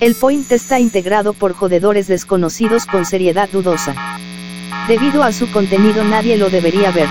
El 0.00 0.14
point 0.14 0.50
está 0.50 0.80
integrado 0.80 1.34
por 1.34 1.52
jodedores 1.52 2.08
desconocidos 2.08 2.86
con 2.86 3.04
seriedad 3.04 3.50
dudosa. 3.50 3.94
Debido 4.88 5.22
a 5.22 5.30
su 5.30 5.52
contenido 5.52 6.02
nadie 6.04 6.38
lo 6.38 6.48
debería 6.48 6.90
ver. 6.90 7.06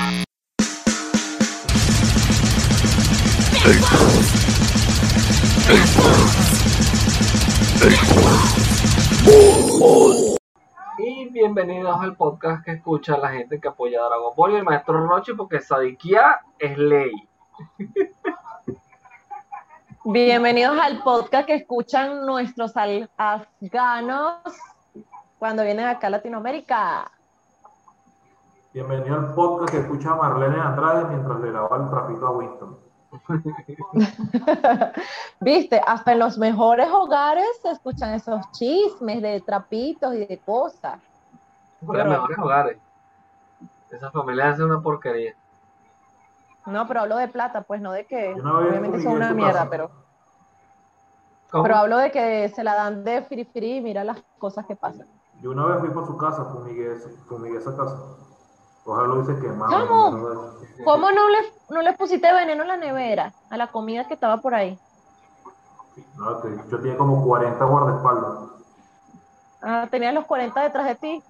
Y 10.97 11.29
bienvenidos 11.29 11.95
al 12.01 12.15
podcast 12.15 12.65
que 12.65 12.71
escucha 12.71 13.19
la 13.19 13.29
gente 13.29 13.59
que 13.59 13.67
apoya 13.67 13.99
a 13.99 14.07
Dragon 14.07 14.33
Ball 14.35 14.53
y 14.53 14.55
el 14.55 14.63
maestro 14.63 15.05
Roche 15.05 15.35
porque 15.35 15.61
Sadikia 15.61 16.39
es 16.57 16.75
ley. 16.75 17.11
Bienvenidos 20.11 20.75
al 20.81 21.03
podcast 21.03 21.45
que 21.45 21.53
escuchan 21.53 22.25
nuestros 22.25 22.73
afganos 23.15 24.41
cuando 25.37 25.63
vienen 25.63 25.85
acá 25.85 26.07
a 26.07 26.09
Latinoamérica. 26.09 27.11
Bienvenido 28.73 29.17
al 29.17 29.35
podcast 29.35 29.71
que 29.71 29.77
escucha 29.81 30.13
a 30.13 30.15
Marlene 30.15 30.59
Andrade 30.59 31.05
mientras 31.09 31.39
le 31.41 31.51
lava 31.51 31.77
el 31.77 31.89
trapito 31.91 32.25
a 32.25 32.31
Winston. 32.31 32.79
Viste, 35.41 35.79
hasta 35.85 36.13
en 36.13 36.17
los 36.17 36.39
mejores 36.39 36.87
hogares 36.89 37.45
se 37.61 37.69
escuchan 37.69 38.15
esos 38.15 38.51
chismes 38.53 39.21
de 39.21 39.41
trapitos 39.41 40.15
y 40.15 40.25
de 40.25 40.39
cosas. 40.39 40.99
Fue 41.85 41.95
los 41.95 42.07
mejores 42.07 42.39
hogares. 42.39 42.77
Esa 43.91 44.09
familia 44.09 44.49
hace 44.49 44.63
una 44.63 44.81
porquería. 44.81 45.35
No, 46.71 46.87
pero 46.87 47.01
hablo 47.01 47.17
de 47.17 47.27
plata, 47.27 47.61
pues 47.63 47.81
no 47.81 47.91
de 47.91 48.05
que 48.05 48.35
no 48.35 48.59
obviamente 48.59 49.01
son 49.01 49.13
una 49.13 49.33
mierda, 49.33 49.53
casa. 49.53 49.69
pero, 49.69 49.91
¿Cómo? 51.51 51.63
pero 51.63 51.75
hablo 51.75 51.97
de 51.97 52.11
que 52.11 52.49
se 52.49 52.63
la 52.63 52.75
dan 52.75 53.03
de 53.03 53.23
firifiri 53.23 53.77
y 53.77 53.81
mira 53.81 54.03
las 54.03 54.23
cosas 54.37 54.65
que 54.65 54.75
pasan. 54.75 55.07
Yo 55.41 55.51
una 55.51 55.65
vez 55.65 55.79
fui 55.79 55.89
para 55.89 56.05
su 56.05 56.17
casa, 56.17 56.45
fumigué, 56.45 56.95
fumigué 57.27 57.57
esa 57.57 57.75
casa. 57.75 57.97
Ojalá 58.85 59.07
lo 59.07 59.21
dice 59.21 59.39
quemado. 59.39 59.87
¿Cómo? 59.87 60.19
¿Cómo 60.85 61.11
no 61.11 61.29
le, 61.29 61.37
no 61.69 61.81
le 61.81 61.93
pusiste 61.93 62.31
veneno 62.33 62.63
en 62.63 62.67
la 62.67 62.77
nevera 62.77 63.33
a 63.49 63.57
la 63.57 63.67
comida 63.67 64.07
que 64.07 64.13
estaba 64.15 64.37
por 64.37 64.55
ahí? 64.55 64.79
No, 66.15 66.41
que 66.41 66.49
yo 66.69 66.79
tenía 66.79 66.97
como 66.97 67.23
40 67.25 67.65
guardaespaldas. 67.65 68.49
Ah, 69.61 69.87
tenía 69.91 70.11
los 70.11 70.25
40 70.25 70.61
detrás 70.63 70.85
de 70.87 70.95
ti. 70.95 71.23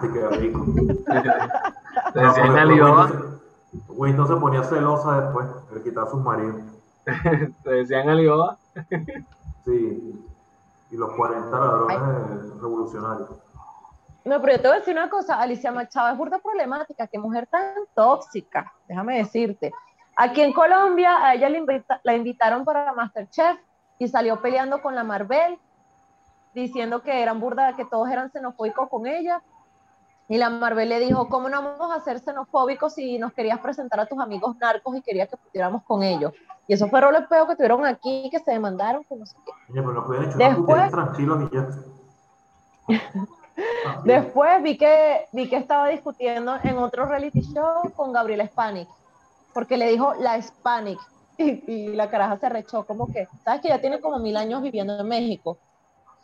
Ay, 0.00 0.08
qué 0.12 0.28
rico. 0.28 0.64
Te 0.64 1.12
No, 2.14 2.20
decía 2.22 2.44
en 2.44 2.46
porque 2.48 2.60
Alibaba, 2.60 3.10
Winston 3.88 4.28
se- 4.28 4.36
ponía 4.36 4.62
celosa 4.64 5.20
después, 5.22 5.46
le 5.72 5.82
quitaba 5.82 6.06
a 6.06 6.10
sus 6.10 6.20
maridos. 6.22 6.62
te 7.64 7.70
decían 7.70 8.08
Alibaba, 8.08 8.56
Sí. 9.64 10.26
Y 10.90 10.96
los 10.96 11.12
40 11.14 11.50
ladrones 11.58 12.60
revolucionarios. 12.60 13.30
No, 14.24 14.40
pero 14.40 14.52
yo 14.56 14.60
te 14.62 14.68
voy 14.68 14.76
a 14.76 14.80
decir 14.80 14.94
una 14.94 15.08
cosa, 15.08 15.40
Alicia 15.40 15.72
Machado 15.72 16.10
es 16.12 16.18
burda 16.18 16.38
problemática, 16.38 17.06
qué 17.06 17.18
mujer 17.18 17.46
tan 17.46 17.74
tóxica, 17.94 18.72
déjame 18.86 19.16
decirte. 19.18 19.72
Aquí 20.16 20.42
en 20.42 20.52
Colombia 20.52 21.24
a 21.24 21.34
ella 21.34 21.48
la, 21.48 21.58
invita- 21.58 22.00
la 22.04 22.14
invitaron 22.14 22.64
para 22.64 22.92
Masterchef 22.92 23.58
y 23.98 24.06
salió 24.08 24.40
peleando 24.42 24.82
con 24.82 24.94
la 24.94 25.02
Marvel, 25.02 25.58
diciendo 26.54 27.02
que 27.02 27.22
eran 27.22 27.40
burda, 27.40 27.74
que 27.74 27.84
todos 27.86 28.08
eran 28.10 28.30
xenofóbicos 28.30 28.88
con 28.90 29.06
ella. 29.06 29.42
Y 30.28 30.38
la 30.38 30.48
Marvel 30.50 30.88
le 30.88 31.00
dijo, 31.00 31.28
¿cómo 31.28 31.48
no 31.48 31.62
vamos 31.62 31.94
a 31.94 32.00
ser 32.00 32.20
xenofóbicos 32.20 32.94
si 32.94 33.18
nos 33.18 33.32
querías 33.32 33.58
presentar 33.58 34.00
a 34.00 34.06
tus 34.06 34.18
amigos 34.20 34.56
narcos 34.56 34.96
y 34.96 35.02
querías 35.02 35.28
que 35.28 35.36
pudiéramos 35.36 35.82
con 35.82 36.02
ellos? 36.02 36.32
Y 36.66 36.74
eso 36.74 36.88
fue 36.88 37.00
el 37.00 37.26
peo 37.26 37.46
que 37.46 37.56
tuvieron 37.56 37.84
aquí, 37.84 38.28
que 38.30 38.38
se 38.38 38.52
demandaron, 38.52 39.04
que 39.04 39.16
no 39.16 39.26
sé 39.26 39.36
qué. 39.44 39.52
Oye, 39.72 39.82
pero 39.82 40.22
echar 40.22 40.36
Después- 40.38 40.56
unos 40.56 40.66
puteros 40.66 40.90
tranquilos 40.92 41.50
y 41.50 41.54
ya. 41.54 41.68
Bien. 42.88 43.28
Después 44.04 44.62
vi 44.62 44.78
que, 44.78 45.26
vi 45.32 45.48
que 45.48 45.56
estaba 45.56 45.88
discutiendo 45.88 46.56
en 46.62 46.78
otro 46.78 47.04
reality 47.06 47.40
show 47.42 47.92
con 47.94 48.12
Gabriela 48.12 48.46
Spanik, 48.46 48.88
porque 49.52 49.76
le 49.76 49.88
dijo 49.88 50.14
la 50.14 50.40
Spanik, 50.40 50.98
y, 51.38 51.70
y 51.70 51.88
la 51.94 52.08
caraja 52.10 52.38
se 52.38 52.48
rechó 52.48 52.84
como 52.86 53.06
que, 53.12 53.28
¿sabes 53.44 53.60
que 53.60 53.68
ya 53.68 53.80
tiene 53.80 54.00
como 54.00 54.18
mil 54.18 54.36
años 54.36 54.62
viviendo 54.62 54.98
en 54.98 55.08
México? 55.08 55.58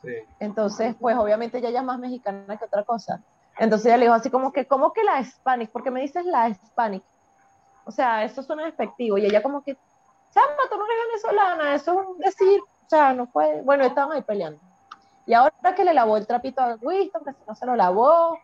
sí. 0.02 0.12
Entonces, 0.40 0.94
pues 0.98 1.16
obviamente 1.18 1.58
ella 1.58 1.70
ya 1.70 1.80
es 1.80 1.84
más 1.84 1.98
mexicana 1.98 2.56
que 2.56 2.64
otra 2.64 2.84
cosa. 2.84 3.20
Entonces 3.58 3.86
ella 3.86 3.96
le 3.96 4.04
dijo 4.04 4.14
así 4.14 4.30
como 4.30 4.52
que, 4.52 4.66
¿cómo 4.66 4.92
que 4.92 5.02
la 5.02 5.22
Spanik? 5.24 5.70
¿Por 5.70 5.82
qué 5.82 5.90
me 5.90 6.00
dices 6.00 6.24
la 6.24 6.52
Spanik? 6.54 7.02
O 7.84 7.90
sea, 7.90 8.24
eso 8.24 8.42
suena 8.42 8.64
despectivo. 8.64 9.18
Y 9.18 9.26
ella 9.26 9.42
como 9.42 9.62
que, 9.62 9.76
chama, 10.32 10.62
tú 10.70 10.76
no 10.76 10.84
eres 10.84 10.96
venezolana, 11.06 11.74
eso 11.74 12.00
es 12.00 12.08
un 12.08 12.18
decir. 12.18 12.60
O 12.60 12.88
sea, 12.88 13.12
no 13.12 13.26
fue, 13.26 13.62
bueno, 13.62 13.84
estaban 13.84 14.12
ahí 14.12 14.22
peleando. 14.22 14.60
Y 15.26 15.34
ahora 15.34 15.74
que 15.74 15.84
le 15.84 15.92
lavó 15.92 16.16
el 16.16 16.26
trapito 16.26 16.62
a 16.62 16.78
Winston, 16.80 17.24
que 17.24 17.32
si 17.32 17.38
no 17.46 17.54
se 17.54 17.66
lo 17.66 17.76
lavó, 17.76 18.38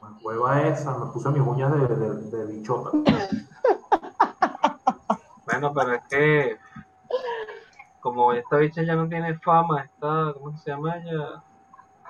La 0.00 0.18
cueva 0.20 0.62
esa, 0.62 0.96
me 0.98 1.06
puse 1.12 1.28
mis 1.28 1.46
uñas 1.46 1.72
de, 1.72 1.86
de, 1.86 2.14
de 2.14 2.52
bichota. 2.52 2.90
Bueno, 5.44 5.74
pero 5.74 5.94
es 5.94 6.02
que 6.08 6.58
como 8.00 8.32
esta 8.32 8.56
bicha 8.56 8.82
ya 8.82 8.96
no 8.96 9.08
tiene 9.08 9.38
fama, 9.38 9.82
esta, 9.82 10.32
¿cómo 10.34 10.56
se 10.58 10.70
llama 10.70 10.96
ella? 10.96 11.42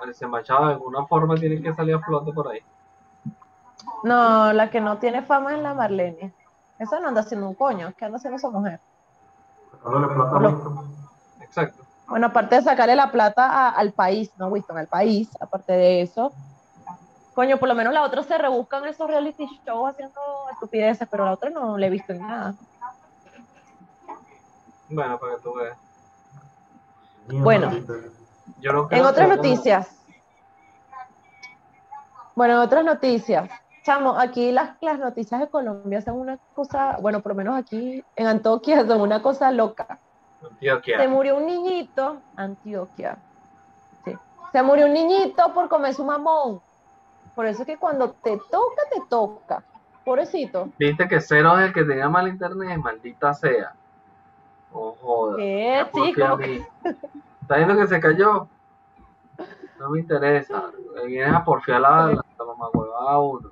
Alicia 0.03 0.27
Machado, 0.27 0.67
de 0.67 0.73
alguna 0.73 1.05
forma 1.07 1.35
tiene 1.35 1.61
que 1.61 1.73
salir 1.73 1.95
a 1.95 1.99
flote 1.99 2.31
por 2.33 2.47
ahí. 2.49 2.59
No, 4.03 4.51
la 4.53 4.69
que 4.69 4.81
no 4.81 4.97
tiene 4.97 5.21
fama 5.23 5.55
es 5.55 5.61
la 5.61 5.73
Marlene. 5.73 6.33
Esa 6.79 6.99
no 6.99 7.07
anda 7.07 7.21
haciendo 7.21 7.47
un 7.47 7.55
coño, 7.55 7.93
¿qué 7.97 8.05
anda 8.05 8.17
haciendo 8.17 8.37
esa 8.37 8.49
mujer? 8.49 8.79
Sacándole 9.71 10.07
plata 10.13 10.35
a 10.35 10.39
Winston. 10.39 10.95
Exacto. 11.41 11.83
Bueno, 12.07 12.27
aparte 12.27 12.55
de 12.55 12.61
sacarle 12.63 12.95
la 12.95 13.11
plata 13.11 13.45
a- 13.49 13.69
al 13.69 13.93
país, 13.93 14.31
¿no, 14.37 14.47
Winston? 14.47 14.77
Al 14.77 14.87
país, 14.87 15.29
aparte 15.39 15.73
de 15.73 16.01
eso. 16.01 16.33
Coño, 17.33 17.57
por 17.57 17.67
lo 17.69 17.75
menos 17.75 17.93
la 17.93 18.03
otra 18.03 18.21
se 18.23 18.37
rebuscan 18.37 18.85
esos 18.85 19.07
reality 19.07 19.47
shows 19.65 19.89
haciendo 19.91 20.19
estupideces, 20.51 21.07
pero 21.09 21.25
la 21.25 21.31
otra 21.33 21.49
no 21.49 21.77
le 21.77 21.87
he 21.87 21.89
visto 21.89 22.13
en 22.13 22.19
nada. 22.19 22.53
Bueno, 24.89 25.17
para 25.17 25.35
que 25.35 25.41
tú 25.41 25.53
veas. 25.55 25.77
Bueno. 27.27 27.71
¿Viste? 28.45 28.61
Yo 28.61 28.73
no 28.73 28.87
creo 28.87 28.99
En 29.01 29.05
otras 29.05 29.29
que- 29.29 29.35
noticias. 29.35 29.99
Bueno, 32.35 32.55
en 32.55 32.59
otras 32.59 32.83
noticias. 32.83 33.49
Chamo, 33.83 34.17
aquí 34.17 34.51
las, 34.51 34.77
las 34.81 34.97
noticias 34.97 35.41
de 35.41 35.47
Colombia 35.49 36.01
son 36.01 36.15
una 36.19 36.37
cosa, 36.55 36.97
bueno, 37.01 37.19
por 37.21 37.33
lo 37.33 37.35
menos 37.35 37.57
aquí 37.57 38.03
en 38.15 38.27
Antioquia 38.27 38.85
son 38.87 39.01
una 39.01 39.21
cosa 39.21 39.51
loca. 39.51 39.99
Antioquia. 40.41 40.99
Se 40.99 41.07
murió 41.07 41.37
un 41.37 41.45
niñito, 41.45 42.17
Antioquia. 42.35 43.17
Sí. 44.05 44.15
Se 44.51 44.63
murió 44.63 44.85
un 44.87 44.93
niñito 44.93 45.53
por 45.53 45.67
comer 45.67 45.93
su 45.93 46.03
mamón. 46.05 46.61
Por 47.35 47.45
eso 47.45 47.61
es 47.63 47.67
que 47.67 47.77
cuando 47.77 48.11
te 48.11 48.37
toca, 48.49 48.83
te 48.91 49.01
toca. 49.09 49.63
Pobrecito. 50.05 50.69
Viste 50.77 51.07
que 51.07 51.19
Cero 51.21 51.57
es 51.59 51.67
el 51.67 51.73
que 51.73 51.83
tenía 51.83 52.07
mal 52.09 52.27
internet, 52.27 52.77
maldita 52.79 53.33
sea. 53.33 53.73
Oh. 54.73 55.33
¿Qué, 55.37 55.85
¿Por 55.91 56.13
qué 56.13 56.23
a 56.23 56.37
chico? 56.37 56.97
¿Estás 57.43 57.57
viendo 57.57 57.75
que 57.75 57.87
se 57.87 57.99
cayó? 57.99 58.47
No 59.77 59.89
me 59.89 59.99
interesa. 59.99 60.71
Me 60.95 61.05
vienes 61.07 61.35
a 61.35 61.43
porfiar 61.43 61.81
la, 61.81 62.07
la, 62.07 62.13
la 62.13 62.45
mamá 62.45 62.69
a 63.09 63.19
uno. 63.19 63.51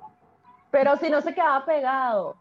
Pero 0.70 0.96
si 0.96 1.10
no 1.10 1.20
se 1.20 1.34
quedaba 1.34 1.62
pegado. 1.66 2.36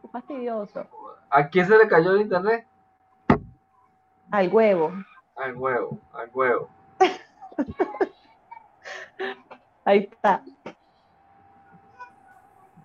Qué 0.00 0.08
fastidioso. 0.08 0.86
¿A 1.28 1.46
quién 1.48 1.66
se 1.66 1.76
le 1.76 1.86
cayó 1.86 2.12
el 2.12 2.22
internet? 2.22 2.66
Al 4.30 4.48
huevo. 4.48 4.92
Al 5.36 5.54
huevo, 5.56 5.98
al 6.14 6.30
huevo. 6.32 6.70
Ahí 9.84 10.08
está. 10.10 10.42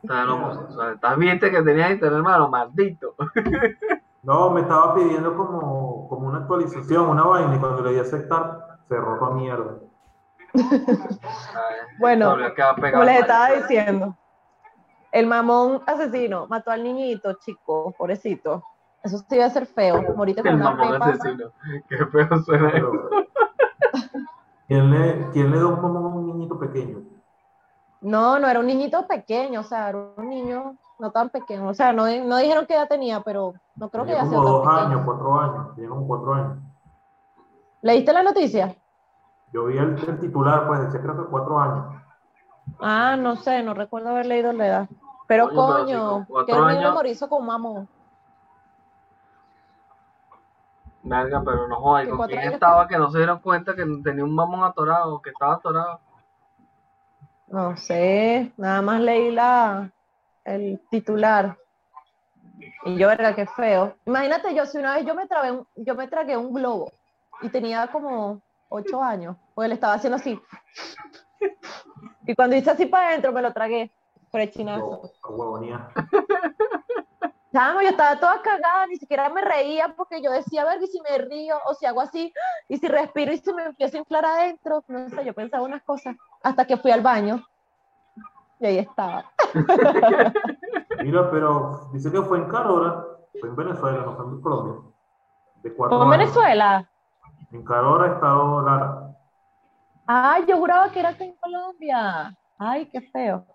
Estás 0.01 0.27
homosexual. 0.27 0.95
¿Estás 0.95 1.17
viste 1.17 1.51
que 1.51 1.61
tenía 1.61 1.89
internet, 1.91 2.17
hermano? 2.17 2.49
Maldito. 2.49 3.15
No, 4.23 4.49
me 4.51 4.61
estaba 4.61 4.95
pidiendo 4.95 5.35
como, 5.35 6.07
como 6.07 6.27
una 6.27 6.39
actualización, 6.39 7.09
una 7.09 7.25
vaina, 7.25 7.55
y 7.55 7.59
cuando 7.59 7.83
le 7.83 7.91
di 7.91 7.99
a 7.99 8.03
aceptar, 8.03 8.77
cerró 8.87 9.19
toda 9.19 9.35
mierda. 9.35 9.75
Bueno, 11.99 12.35
Como 12.91 13.03
les 13.03 13.19
estaba 13.19 13.51
diciendo. 13.51 14.15
El 15.11 15.27
mamón 15.27 15.81
asesino 15.85 16.47
mató 16.47 16.71
al 16.71 16.83
niñito, 16.83 17.33
chico, 17.33 17.93
pobrecito. 17.97 18.63
Eso 19.03 19.19
sí 19.19 19.35
iba 19.35 19.45
a 19.45 19.49
ser 19.49 19.67
feo. 19.67 20.01
Morite 20.15 20.41
con 20.41 20.51
El 20.51 20.55
una 20.55 20.71
mamón 20.71 20.93
pepa. 20.93 21.05
asesino. 21.09 21.51
Qué 21.87 22.05
feo 22.07 22.43
suena 22.43 22.69
eso. 22.69 22.91
¿quién, 24.67 24.89
le, 24.89 25.29
¿Quién 25.31 25.51
le 25.51 25.59
da 25.59 25.67
un 25.67 25.81
mamón 25.81 26.05
a 26.05 26.15
un 26.15 26.25
niñito 26.25 26.57
pequeño? 26.57 27.03
No, 28.01 28.39
no 28.39 28.47
era 28.47 28.59
un 28.59 28.67
niñito 28.67 29.05
pequeño, 29.07 29.59
o 29.59 29.63
sea, 29.63 29.89
era 29.89 29.97
un 30.17 30.29
niño 30.29 30.75
no 31.03 31.11
tan 31.11 31.29
pequeño. 31.29 31.67
O 31.67 31.73
sea, 31.73 31.91
no, 31.91 32.05
no 32.05 32.37
dijeron 32.37 32.65
qué 32.65 32.75
edad 32.75 32.87
tenía, 32.87 33.19
pero 33.19 33.53
no 33.75 33.89
creo 33.89 34.05
que 34.05 34.11
Tenía 34.11 34.21
haya 34.21 34.29
sido 34.31 34.41
como 34.41 34.57
dos 34.59 34.67
años, 34.69 35.01
cuatro 35.03 35.37
años. 35.39 35.75
Tenía 35.75 35.89
como 35.89 36.07
cuatro 36.07 36.33
años. 36.33 36.57
¿Leíste 37.81 38.13
la 38.13 38.23
noticia? 38.23 38.73
Yo 39.51 39.65
vi 39.65 39.77
el, 39.77 39.99
el 40.07 40.19
titular, 40.21 40.65
pues 40.65 40.79
decía 40.85 41.01
creo 41.01 41.17
que 41.21 41.29
cuatro 41.29 41.59
años. 41.59 42.01
Ah, 42.79 43.17
no 43.19 43.35
sé, 43.35 43.61
no 43.63 43.73
recuerdo 43.73 44.09
haber 44.11 44.27
leído 44.27 44.53
la 44.53 44.65
edad. 44.65 44.89
Pero 45.27 45.49
Coño, 45.49 46.25
pero 46.29 46.39
si 46.39 46.45
que 46.45 46.51
el 46.57 46.63
años- 46.63 46.93
morizo 46.93 47.27
con 47.27 47.45
mamón. 47.45 47.89
Verga, 51.03 51.41
pero 51.43 51.67
no 51.67 51.75
jodas, 51.81 52.03
¿y 52.05 52.11
Que 52.11 52.15
¿con 52.15 52.27
quién 52.27 52.53
estaba 52.53 52.87
que 52.87 52.97
no 52.97 53.11
se 53.11 53.17
dieron 53.17 53.39
cuenta 53.39 53.75
que 53.75 53.83
tenía 54.01 54.23
un 54.23 54.33
mamón 54.33 54.63
atorado, 54.63 55.21
que 55.21 55.31
estaba 55.31 55.55
atorado? 55.55 55.99
No 57.47 57.75
sé, 57.75 58.53
nada 58.55 58.81
más 58.81 59.01
leí 59.01 59.31
la, 59.31 59.91
el 60.45 60.79
titular. 60.89 61.57
Y 62.85 62.97
yo, 62.97 63.07
verga, 63.07 63.33
qué 63.35 63.45
feo. 63.45 63.95
Imagínate 64.05 64.53
yo, 64.53 64.65
si 64.65 64.77
una 64.77 64.95
vez 64.95 65.05
yo 65.05 65.15
me, 65.15 65.27
trabé 65.27 65.51
un- 65.51 65.67
yo 65.75 65.95
me 65.95 66.07
tragué 66.07 66.37
un 66.37 66.53
globo 66.53 66.91
y 67.41 67.49
tenía 67.49 67.87
como 67.87 68.41
ocho 68.69 69.01
años, 69.01 69.37
pues 69.55 69.69
le 69.69 69.75
estaba 69.75 69.93
haciendo 69.93 70.17
así. 70.17 70.39
Y 72.25 72.35
cuando 72.35 72.55
hice 72.55 72.71
así 72.71 72.85
para 72.85 73.09
adentro, 73.09 73.31
me 73.31 73.41
lo 73.41 73.51
tragué. 73.53 73.91
A 75.23 75.29
huevonía. 75.29 75.89
Chamo, 77.51 77.81
yo 77.83 77.89
estaba 77.89 78.19
toda 78.19 78.41
cagada, 78.41 78.87
ni 78.87 78.95
siquiera 78.95 79.29
me 79.29 79.41
reía 79.41 79.93
porque 79.95 80.21
yo 80.23 80.31
decía, 80.31 80.65
verga, 80.65 80.83
y 80.85 80.87
si 80.87 80.99
me 81.01 81.17
río, 81.19 81.55
o 81.65 81.75
si 81.75 81.85
hago 81.85 82.01
así, 82.01 82.33
y 82.67 82.77
si 82.77 82.87
respiro 82.87 83.31
y 83.31 83.37
se 83.37 83.53
me 83.53 83.63
empieza 83.65 83.97
a 83.97 83.99
inflar 83.99 84.25
adentro, 84.25 84.83
no 84.87 85.07
sé, 85.09 85.23
yo 85.23 85.33
pensaba 85.33 85.63
unas 85.63 85.83
cosas, 85.83 86.15
hasta 86.41 86.65
que 86.65 86.77
fui 86.77 86.89
al 86.89 87.01
baño. 87.01 87.45
Y 88.63 88.65
ahí 88.65 88.77
estaba. 88.77 89.25
Mira, 91.03 91.29
pero 91.29 91.89
dice 91.91 92.09
que 92.09 92.21
fue 92.21 92.37
en 92.37 92.45
Carora, 92.45 93.05
fue 93.41 93.49
en 93.49 93.57
Venezuela, 93.57 94.03
no 94.05 94.15
fue 94.15 94.23
en 94.23 94.41
Colombia. 94.41 94.89
De 95.55 95.73
cuatro 95.73 95.97
¿Con 95.97 96.07
años. 96.07 96.17
Venezuela? 96.17 96.89
En 97.51 97.65
Carora, 97.65 98.13
estado 98.13 98.61
Lara. 98.61 99.09
Ay, 100.07 100.45
yo 100.47 100.55
juraba 100.55 100.89
que 100.89 101.01
era 101.01 101.09
acá 101.09 101.25
en 101.25 101.35
Colombia. 101.35 102.33
Ay, 102.57 102.85
qué 102.85 103.01
feo. 103.01 103.45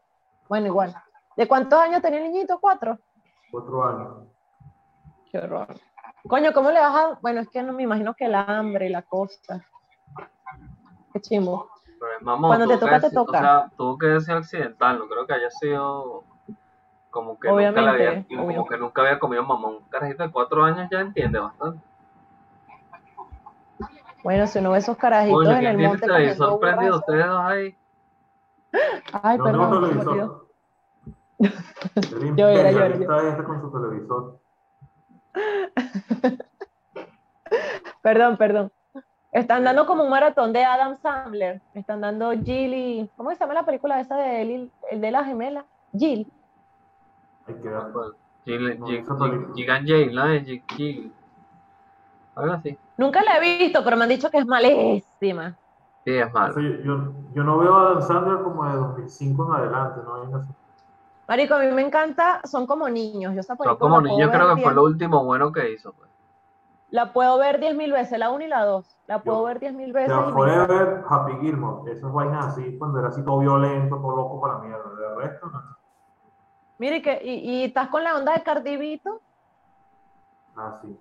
Bueno, 0.47 0.67
igual. 0.67 0.95
¿De 1.39 1.49
cuántos 1.49 1.81
años 1.81 2.03
tenía 2.03 2.19
el 2.23 2.31
niñito? 2.31 2.59
¿Cuatro? 2.61 2.99
Cuatro 3.51 3.83
años. 3.85 4.27
Qué 5.33 5.39
horror. 5.39 5.69
Coño, 6.29 6.53
¿cómo 6.53 6.71
le 6.71 6.81
vas 6.81 6.95
a...? 6.95 7.19
Bueno, 7.23 7.41
es 7.41 7.49
que 7.49 7.63
no 7.63 7.73
me 7.73 7.85
imagino 7.85 8.13
que 8.13 8.27
el 8.27 8.35
hambre 8.35 8.89
y 8.89 8.91
la 8.91 9.01
cosa. 9.01 9.65
Qué 11.15 11.21
chimbo. 11.23 11.67
Mamón, 12.21 12.51
Cuando 12.51 12.67
te 12.69 12.79
toca, 12.79 13.01
que 13.01 13.09
te 13.09 13.15
toca. 13.15 13.39
O 13.39 13.41
sea, 13.41 13.71
tuvo 13.77 13.99
que 13.99 14.21
ser 14.21 14.37
accidental, 14.37 14.99
no 14.99 15.09
creo 15.09 15.27
que 15.27 15.33
haya 15.35 15.51
sido 15.51 16.25
como 17.11 17.39
que 17.39 17.49
nunca 17.49 17.91
había, 17.91 18.25
como 18.29 18.67
que 18.67 18.77
nunca 18.79 19.03
había 19.03 19.19
comido 19.19 19.43
mamón. 19.45 19.77
Un 19.77 19.85
carajito 19.89 20.23
de 20.23 20.31
cuatro 20.31 20.63
años 20.65 20.89
ya 20.91 21.01
entiende 21.01 21.39
bastante. 21.39 21.81
Bueno, 24.23 24.47
si 24.47 24.59
uno 24.59 24.73
ve 24.73 24.79
esos 24.79 24.97
carajitos 24.97 25.39
Coño, 25.39 25.51
en 25.53 25.59
¿quién 25.59 25.71
el 25.71 25.77
tiene 25.77 25.89
monte 25.89 26.07
el 26.07 26.13
televisor 26.13 26.61
comiendo 26.61 26.61
prendido? 26.61 26.93
burras. 26.93 27.09
Ustedes 27.09 27.27
dos 27.27 27.41
ahí. 27.41 27.77
Ay, 29.23 29.39
No 29.39 29.45
tengo 29.45 29.59
perdón, 29.71 29.85
olvidó. 29.85 30.05
televisor. 30.05 30.49
El 31.39 32.37
Yo 32.37 32.49
era, 32.49 32.71
yo 32.73 32.79
era, 32.85 33.29
este 33.31 33.45
con 33.45 33.61
su 33.61 33.71
televisor. 33.73 34.39
Perdón, 38.03 38.37
perdón. 38.37 38.73
Están 39.33 39.65
dando 39.65 39.87
como 39.87 40.05
un 40.05 40.11
maratón 40.11 40.53
de 40.53 40.65
Adam 40.65 40.97
Sandler. 40.97 41.61
Están 41.75 42.01
dando 42.01 42.33
Jill 42.33 42.75
y... 42.75 43.11
¿Cómo 43.17 43.31
se 43.31 43.39
llama 43.39 43.55
la 43.55 43.65
película 43.65 44.01
esa 44.01 44.17
de 44.17 44.43
él 44.43 44.51
y- 44.51 44.73
el 44.91 45.01
de 45.01 45.11
la 45.11 45.25
gemela? 45.25 45.65
Jill. 45.93 46.27
Hay 47.47 47.55
que 47.55 47.69
ver. 47.69 47.83
Pues, 47.93 48.09
Jill- 48.47 48.79
No, 48.79 48.87
Jill- 48.87 49.05
Jill- 49.55 49.67
Jane, 49.67 50.13
¿no? 50.13 50.25
Jill- 50.27 50.63
Jill. 50.75 51.13
Algo 52.37 52.53
así. 52.55 52.79
Nunca 52.97 53.23
la 53.23 53.37
he 53.37 53.59
visto, 53.59 53.85
pero 53.85 53.97
me 53.97 54.05
han 54.05 54.09
dicho 54.09 54.31
que 54.31 54.39
es 54.39 54.47
malísima. 54.47 55.57
Sí, 56.05 56.15
es 56.15 56.27
O 56.27 56.31
malo. 56.31 56.55
sea, 56.55 56.63
yo, 56.63 57.13
yo, 57.35 57.45
no 57.45 57.59
veo 57.59 57.75
a 57.75 57.83
Adam 57.83 58.03
Sandler 58.03 58.43
como 58.43 58.65
de 58.65 58.77
2005 58.77 59.47
en 59.47 59.53
adelante, 59.61 60.01
¿no? 60.05 60.15
Hay 60.15 60.45
Marico, 61.29 61.55
a 61.55 61.59
mí 61.59 61.67
me 61.73 61.83
encanta, 61.83 62.41
son 62.45 62.67
como 62.67 62.89
niños. 62.89 63.35
Yo 63.35 63.43
Son 63.43 63.77
como 63.77 64.01
niños, 64.01 64.31
creo 64.33 64.57
que 64.57 64.63
fue 64.63 64.73
lo 64.73 64.85
último 64.85 65.25
bueno 65.25 65.53
que 65.53 65.73
hizo. 65.73 65.93
Pues. 65.93 66.08
La 66.91 67.13
puedo 67.13 67.39
ver 67.39 67.61
diez 67.61 67.77
mil 67.77 67.93
veces, 67.93 68.19
la 68.19 68.31
1 68.31 68.45
y 68.45 68.49
la 68.49 68.65
2. 68.65 68.99
La 69.07 69.23
puedo 69.23 69.39
Yo- 69.41 69.45
ver 69.45 69.61
diez 69.61 69.75
mil 69.75 69.91
O 69.91 69.95
veces. 69.95 70.11
encanta. 70.11 70.33
Forever, 70.33 71.05
Happy 71.09 71.33
Gilmore, 71.41 71.93
esas 71.93 72.11
vainas 72.13 72.47
así, 72.47 72.79
cuando 72.79 72.99
era 73.01 73.09
así 73.09 73.23
todo 73.23 73.39
violento, 73.41 73.97
todo 73.97 74.17
loco 74.17 74.41
para 74.41 74.55
la 74.55 74.61
mierda. 74.61 74.85
De 74.95 75.15
resto, 75.17 75.47
no. 75.51 75.63
Mire, 76.79 77.03
que, 77.03 77.21
y, 77.23 77.61
y 77.61 77.65
estás 77.65 77.89
con 77.89 78.03
la 78.05 78.17
onda 78.17 78.33
de 78.33 78.43
Cardivito. 78.43 79.21
Así. 80.57 80.99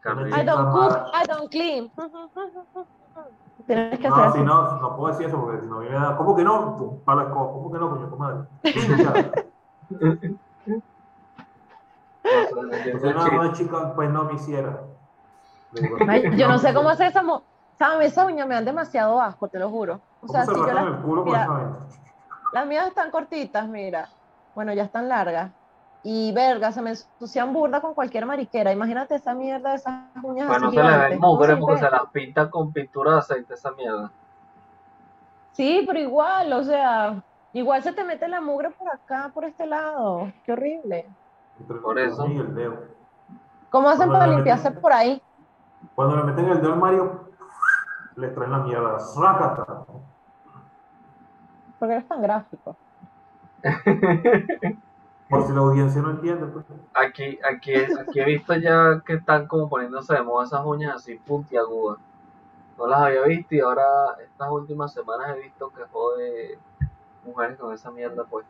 Carrillo. 0.00 0.36
I 0.36 0.44
don't 0.44 0.70
cook, 0.72 0.98
I 1.14 1.26
don't 1.26 1.50
clean. 1.50 1.90
Tienes 3.66 3.98
que 3.98 4.08
hacer 4.08 4.18
No, 4.18 4.24
así. 4.28 4.38
si 4.38 4.44
no, 4.44 4.78
no 4.80 4.96
puedo 4.96 5.12
decir 5.14 5.28
eso 5.28 5.40
porque 5.40 5.60
si 5.62 5.66
no 5.66 5.78
viene 5.78 5.96
a... 5.96 6.16
¿Cómo 6.18 6.36
que 6.36 6.44
no? 6.44 6.98
Palo 7.06 7.22
escoba. 7.22 7.52
¿Cómo 7.52 7.72
que 7.72 7.78
no, 7.78 7.88
coño, 7.90 8.10
comadre? 8.10 8.40
No, 12.24 13.42
no, 13.42 13.52
chica, 13.52 13.94
pues 13.94 14.10
no 14.10 14.24
me 14.24 14.38
Ay, 16.08 16.30
yo 16.36 16.48
no 16.48 16.58
sé 16.58 16.72
cómo 16.72 16.88
hacer 16.88 17.08
esa. 17.08 17.22
mo- 17.22 17.44
¿Sabes? 17.78 18.12
Esas 18.12 18.26
uñas 18.26 18.46
me 18.46 18.54
dan 18.54 18.64
demasiado 18.64 19.20
asco, 19.20 19.48
te 19.48 19.58
lo 19.58 19.68
juro. 19.68 20.00
O 20.20 20.26
¿Cómo 20.26 20.32
sea, 20.32 20.44
se 20.46 20.54
si 20.54 20.60
yo 20.60 20.72
las, 20.72 20.86
mira, 21.24 21.48
las 22.52 22.66
mías 22.66 22.86
están 22.86 23.10
cortitas, 23.10 23.68
mira. 23.68 24.08
Bueno, 24.54 24.72
ya 24.72 24.84
están 24.84 25.08
largas. 25.08 25.50
Y 26.04 26.32
verga, 26.32 26.70
se 26.70 26.82
me 26.82 26.90
ensucian 26.90 27.52
burda 27.52 27.80
con 27.80 27.94
cualquier 27.94 28.26
mariquera. 28.26 28.70
Imagínate 28.72 29.16
esa 29.16 29.34
mierda 29.34 29.70
de 29.70 29.76
esas 29.76 29.94
uñas 30.22 30.46
no 30.46 30.68
así 30.68 30.76
se 30.76 30.82
le 30.82 30.82
ve 30.82 30.88
gigantes. 30.92 31.12
el 31.12 31.18
mugre 31.20 31.54
¿Cómo 31.54 31.66
porque 31.66 31.78
se 31.80 31.84
se 31.86 31.90
las 31.90 32.10
pinta 32.12 32.50
con 32.50 32.72
pintura 32.72 33.12
de 33.12 33.18
aceite 33.18 33.54
esa 33.54 33.72
mierda. 33.72 34.10
Sí, 35.52 35.82
pero 35.86 35.98
igual, 35.98 36.52
o 36.52 36.62
sea, 36.62 37.22
igual 37.52 37.82
se 37.82 37.92
te 37.92 38.04
mete 38.04 38.28
la 38.28 38.40
mugre 38.40 38.70
por 38.70 38.88
acá, 38.92 39.30
por 39.32 39.44
este 39.44 39.66
lado. 39.66 40.30
Qué 40.44 40.52
horrible. 40.52 41.08
Entre 41.60 41.76
Por 41.78 41.98
el 41.98 42.10
eso. 42.10 42.26
y 42.26 42.36
el 42.38 42.54
dedo. 42.54 42.78
¿Cómo 43.70 43.88
hacen 43.88 44.10
para 44.10 44.26
limpiarse 44.26 44.70
meten- 44.70 44.80
por 44.80 44.92
ahí? 44.92 45.22
Cuando 45.94 46.16
le 46.16 46.24
meten 46.24 46.46
el 46.48 46.60
dedo 46.60 46.72
al 46.74 46.78
Mario, 46.80 47.24
les 48.16 48.34
traen 48.34 48.50
la 48.52 48.58
mierda. 48.58 48.98
¡Rácata! 49.16 49.84
Porque 51.78 51.94
eres 51.94 52.08
tan 52.08 52.22
gráfico. 52.22 52.76
Por 55.30 55.46
si 55.46 55.52
la 55.52 55.60
audiencia 55.60 56.02
no 56.02 56.10
entiende, 56.10 56.46
pues. 56.46 56.66
Aquí, 56.94 57.38
aquí, 57.50 57.74
aquí 57.74 58.20
he 58.20 58.24
visto 58.24 58.54
ya 58.54 59.00
que 59.04 59.14
están 59.14 59.46
como 59.46 59.68
poniéndose 59.68 60.14
de 60.14 60.22
moda 60.22 60.44
esas 60.44 60.64
uñas 60.64 60.96
así 60.96 61.16
puntiagudas. 61.16 61.98
No 62.78 62.86
las 62.86 63.00
había 63.00 63.22
visto 63.22 63.54
y 63.54 63.60
ahora 63.60 63.84
estas 64.22 64.50
últimas 64.50 64.92
semanas 64.92 65.30
he 65.36 65.40
visto 65.40 65.70
que 65.70 65.82
jode 65.92 66.58
mujeres 67.24 67.56
con 67.58 67.72
esa 67.72 67.90
mierda 67.90 68.24
pues. 68.24 68.44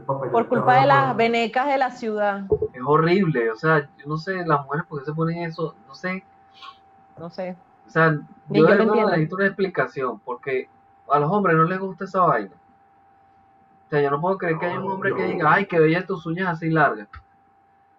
Por 0.00 0.48
culpa 0.48 0.80
de 0.80 0.86
las 0.86 1.16
venecas 1.16 1.66
de 1.68 1.78
la 1.78 1.90
ciudad. 1.90 2.42
Es 2.72 2.82
horrible, 2.84 3.50
o 3.50 3.56
sea, 3.56 3.88
yo 3.96 4.06
no 4.06 4.16
sé 4.16 4.44
las 4.44 4.64
mujeres 4.64 4.86
por 4.88 4.98
qué 5.00 5.04
se 5.06 5.12
ponen 5.12 5.38
eso, 5.44 5.74
no 5.86 5.94
sé, 5.94 6.24
No 7.16 7.30
sé. 7.30 7.56
o 7.86 7.90
sea, 7.90 8.10
Ni 8.48 8.58
yo 8.58 8.66
yo 8.66 8.66
de 8.66 8.68
lo 8.68 8.68
verdad 8.70 8.82
entiendo. 8.86 9.10
necesito 9.12 9.36
una 9.36 9.46
explicación 9.46 10.18
porque 10.20 10.68
a 11.08 11.18
los 11.18 11.30
hombres 11.30 11.56
no 11.56 11.64
les 11.64 11.78
gusta 11.78 12.04
esa 12.04 12.22
vaina. 12.22 12.50
O 13.86 13.90
sea, 13.90 14.00
yo 14.02 14.10
no 14.10 14.20
puedo 14.20 14.38
creer 14.38 14.58
que 14.58 14.66
haya 14.66 14.80
un 14.80 14.90
hombre 14.90 15.14
que 15.14 15.22
diga, 15.24 15.52
ay, 15.52 15.66
que 15.66 15.78
bella 15.78 16.04
tus 16.06 16.26
uñas 16.26 16.48
así 16.48 16.70
largas. 16.70 17.08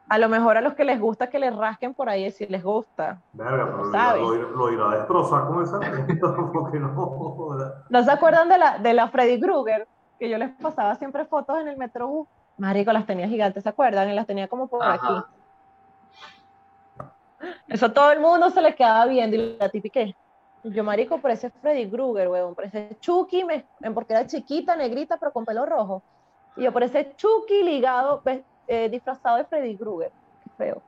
A 0.10 0.18
lo 0.20 0.30
mejor 0.30 0.58
a 0.58 0.62
los 0.62 0.74
que 0.74 0.84
les 0.86 1.00
gusta 1.00 1.30
que 1.30 1.40
les 1.40 1.56
rasquen 1.56 1.94
por 1.94 2.10
ahí, 2.10 2.30
si 2.32 2.46
les 2.48 2.64
gusta. 2.64 3.20
Verga, 3.34 3.66
pero 3.66 3.78
Lo 3.78 3.84
lo, 3.86 3.92
sabes. 3.92 4.22
lo, 4.22 4.50
lo 4.52 4.72
irá 4.72 4.92
a 4.92 4.96
destrozar 4.98 5.48
con 5.48 5.64
esa 5.64 5.80
porque 6.54 6.80
no. 6.80 7.56
¿No 7.90 8.04
se 8.04 8.12
acuerdan 8.12 8.50
de 8.50 8.58
la, 8.58 8.78
de 8.80 8.94
la 8.94 9.08
Freddy 9.08 9.40
Krueger? 9.40 9.88
Que 10.20 10.30
yo 10.30 10.38
les 10.38 10.52
pasaba 10.52 10.96
siempre 10.96 11.26
fotos 11.26 11.60
en 11.60 11.68
el 11.68 11.78
Metrobús. 11.78 12.28
Marico, 12.58 12.92
las 12.94 13.06
tenía 13.06 13.28
gigantes, 13.28 13.64
¿se 13.64 13.70
acuerdan? 13.70 14.10
Y 14.10 14.14
las 14.14 14.26
tenía 14.26 14.48
como 14.48 14.68
por 14.68 14.84
aquí. 14.84 15.14
Eso 17.68 17.92
todo 17.92 18.12
el 18.12 18.20
mundo 18.20 18.50
se 18.50 18.62
le 18.62 18.76
quedaba 18.76 19.06
viendo 19.06 19.36
y 19.36 19.58
la 19.58 19.70
tipiqué. 19.70 20.16
Y 20.64 20.72
Yo, 20.72 20.84
marico, 20.84 21.20
parece 21.20 21.50
Freddy 21.50 21.90
Krueger, 21.90 22.30
weón. 22.30 22.56
Parece 22.56 22.98
Chucky, 23.00 23.44
me, 23.44 23.66
porque 23.92 24.14
era 24.14 24.26
chiquita, 24.26 24.76
negrita, 24.76 25.18
pero 25.18 25.32
con 25.32 25.46
pelo 25.46 25.66
rojo. 25.66 26.02
Y 26.56 26.64
yo 26.64 26.72
parece 26.72 27.14
Chucky 27.16 27.64
ligado, 27.64 28.22
pues, 28.22 28.42
eh, 28.68 28.90
disfrazado 28.90 29.38
de 29.38 29.46
Freddy 29.46 29.78
Krueger. 29.78 30.12
Qué 30.44 30.50
feo. 30.58 30.82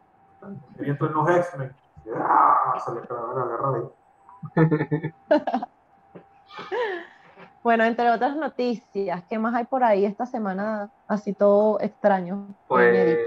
Y 0.79 0.89
entró 0.89 1.07
en 1.07 1.13
los 1.13 1.29
X-Men. 1.29 1.75
¡Ah! 2.15 2.81
Se 2.83 2.93
le 2.93 3.01
acaba 3.01 3.33
la 3.33 3.45
guerra 3.45 3.73
ahí. 3.75 5.13
Bueno, 7.67 7.83
entre 7.83 8.09
otras 8.11 8.37
noticias, 8.37 9.25
¿qué 9.27 9.37
más 9.37 9.53
hay 9.53 9.65
por 9.65 9.83
ahí 9.83 10.05
esta 10.05 10.25
semana? 10.25 10.89
Así 11.05 11.33
todo 11.33 11.81
extraño, 11.81 12.47
Pues. 12.65 13.17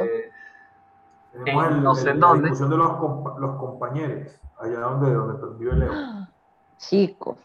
Tenemos 1.30 1.66
En 1.66 1.73
el- 1.75 1.82
no 1.82 1.94
sé 1.94 2.14
dónde. 2.14 2.26
la 2.26 2.32
discusión 2.49 2.70
de 2.70 2.76
los, 2.78 2.88
compa- 2.92 3.38
los 3.38 3.59
compañeros, 3.59 4.40
allá 4.59 4.80
donde, 4.80 5.12
donde 5.12 5.59
vive 5.59 5.76
Leo. 5.76 5.92
Chico, 6.78 7.37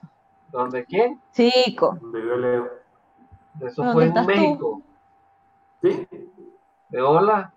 ¿Dónde 0.54 0.86
quién? 0.86 1.22
chico. 1.34 1.98
Donde 2.00 2.22
vive 2.22 2.38
Leo. 2.38 2.70
Eso 3.60 3.84
¿Dónde 3.84 3.94
fue 3.94 4.06
en 4.06 4.14
tú? 4.14 4.24
México. 4.24 4.82
¿Sí? 5.82 6.08
De 6.88 7.02
hola. 7.02 7.54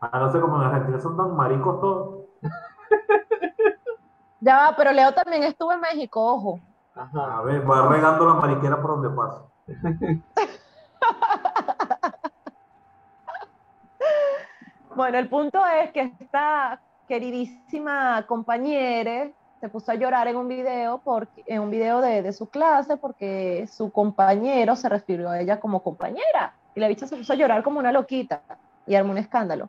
Ah, 0.00 0.18
no 0.18 0.32
sé, 0.32 0.40
como 0.40 0.56
en 0.56 0.62
Argentina 0.66 0.98
son 1.00 1.16
tan 1.16 1.36
maricos 1.36 1.80
todos. 1.80 2.24
Ya 4.40 4.56
va, 4.56 4.74
pero 4.76 4.90
Leo 4.92 5.12
también 5.14 5.44
estuvo 5.44 5.72
en 5.72 5.80
México, 5.80 6.20
ojo. 6.34 6.60
Ajá. 6.98 7.38
A 7.38 7.42
ver, 7.42 7.68
va 7.68 7.88
regando 7.88 8.26
la 8.26 8.34
mariquera 8.34 8.82
por 8.82 9.00
donde 9.00 9.10
pasa. 9.10 9.42
Bueno, 14.98 15.16
el 15.18 15.28
punto 15.28 15.64
es 15.64 15.92
que 15.92 16.12
esta 16.18 16.80
queridísima 17.06 18.24
compañera 18.26 19.28
se 19.60 19.68
puso 19.68 19.92
a 19.92 19.94
llorar 19.94 20.26
en 20.26 20.34
un 20.34 20.48
video, 20.48 20.98
porque, 21.04 21.44
en 21.46 21.60
un 21.62 21.70
video 21.70 22.00
de, 22.00 22.20
de, 22.20 22.32
su 22.32 22.48
clase 22.48 22.96
porque 22.96 23.68
su 23.70 23.92
compañero 23.92 24.74
se 24.74 24.88
refirió 24.88 25.30
a 25.30 25.38
ella 25.38 25.60
como 25.60 25.84
compañera. 25.84 26.52
Y 26.74 26.80
la 26.80 26.88
bicha 26.88 27.06
se 27.06 27.16
puso 27.16 27.32
a 27.32 27.36
llorar 27.36 27.62
como 27.62 27.78
una 27.78 27.92
loquita 27.92 28.42
y 28.88 28.96
armó 28.96 29.12
un 29.12 29.18
escándalo. 29.18 29.68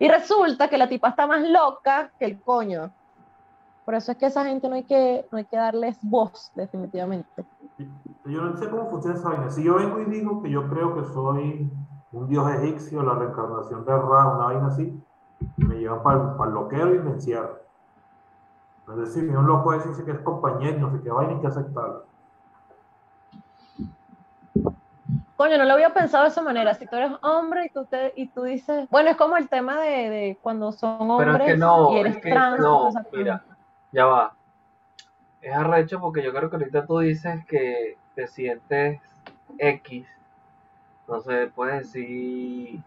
Y 0.00 0.08
resulta 0.08 0.66
que 0.66 0.76
la 0.76 0.88
tipa 0.88 1.10
está 1.10 1.28
más 1.28 1.42
loca 1.42 2.10
que 2.18 2.24
el 2.24 2.40
coño. 2.40 2.90
Por 3.84 3.94
eso 3.94 4.12
es 4.12 4.18
que 4.18 4.24
a 4.24 4.28
esa 4.28 4.44
gente 4.44 4.68
no 4.68 4.76
hay 4.76 4.84
que, 4.84 5.26
no 5.30 5.38
hay 5.38 5.44
que 5.44 5.56
darles 5.56 5.98
voz, 6.02 6.50
definitivamente. 6.54 7.44
Yo 8.24 8.40
no 8.42 8.56
sé 8.56 8.70
cómo 8.70 8.88
funciona 8.88 9.16
esa 9.16 9.28
vaina. 9.28 9.50
Si 9.50 9.62
yo 9.62 9.74
vengo 9.74 10.00
y 10.00 10.06
digo 10.06 10.42
que 10.42 10.50
yo 10.50 10.68
creo 10.68 10.94
que 10.94 11.04
soy 11.04 11.70
un 12.12 12.28
dios 12.28 12.48
egipcio, 12.50 13.02
la 13.02 13.14
reencarnación 13.14 13.84
de 13.84 13.92
Ra, 13.92 14.28
una 14.28 14.44
vaina 14.46 14.66
así, 14.68 14.98
me 15.56 15.74
llevan 15.76 16.02
para 16.02 16.48
el 16.48 16.54
loquero 16.54 16.94
y 16.94 16.98
me 17.00 17.10
encierran. 17.10 17.50
Es 18.88 18.96
decir, 18.96 19.36
un 19.36 19.46
loco 19.46 19.72
dice 19.72 20.04
que 20.04 20.12
es 20.12 20.18
compañero, 20.20 20.78
no 20.78 20.90
sé 20.90 21.02
qué 21.02 21.10
vaina 21.10 21.34
y 21.34 21.40
que 21.40 21.46
aceptarlo. 21.46 22.04
Coño, 25.36 25.58
no 25.58 25.64
lo 25.64 25.72
había 25.72 25.92
pensado 25.92 26.24
de 26.24 26.30
esa 26.30 26.42
manera. 26.42 26.74
Si 26.74 26.86
tú 26.86 26.94
eres 26.96 27.12
hombre 27.22 27.66
y 27.66 27.68
tú, 27.70 27.84
te, 27.86 28.12
y 28.16 28.28
tú 28.28 28.44
dices, 28.44 28.88
bueno, 28.88 29.10
es 29.10 29.16
como 29.16 29.36
el 29.36 29.48
tema 29.48 29.80
de, 29.80 30.08
de 30.08 30.38
cuando 30.40 30.70
son 30.70 31.10
hombres 31.10 31.32
Pero 31.32 31.44
es 31.44 31.52
que 31.52 31.56
no, 31.58 31.92
y 31.92 31.98
eres 31.98 32.16
es 32.16 32.22
que 32.22 32.30
trans. 32.30 32.60
no, 32.60 32.90
mira, 33.12 33.44
ya 33.94 34.06
va. 34.06 34.34
Es 35.42 35.54
arrecho 35.54 36.00
porque 36.00 36.22
yo 36.22 36.32
creo 36.32 36.50
que 36.50 36.56
ahorita 36.56 36.86
tú 36.86 36.98
dices 36.98 37.44
que 37.46 37.96
te 38.14 38.26
sientes 38.26 39.00
X. 39.58 40.06
Entonces 41.02 41.50
puedes 41.54 41.78
decir, 41.92 42.80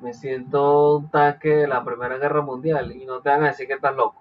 me 0.00 0.14
siento 0.14 0.96
un 0.98 1.08
tanque 1.10 1.50
de 1.56 1.68
la 1.68 1.84
Primera 1.84 2.16
Guerra 2.18 2.42
Mundial 2.42 2.92
y 2.92 3.04
no 3.06 3.20
te 3.20 3.28
van 3.30 3.44
a 3.44 3.48
decir 3.48 3.66
que 3.66 3.74
estás 3.74 3.94
loco. 3.94 4.20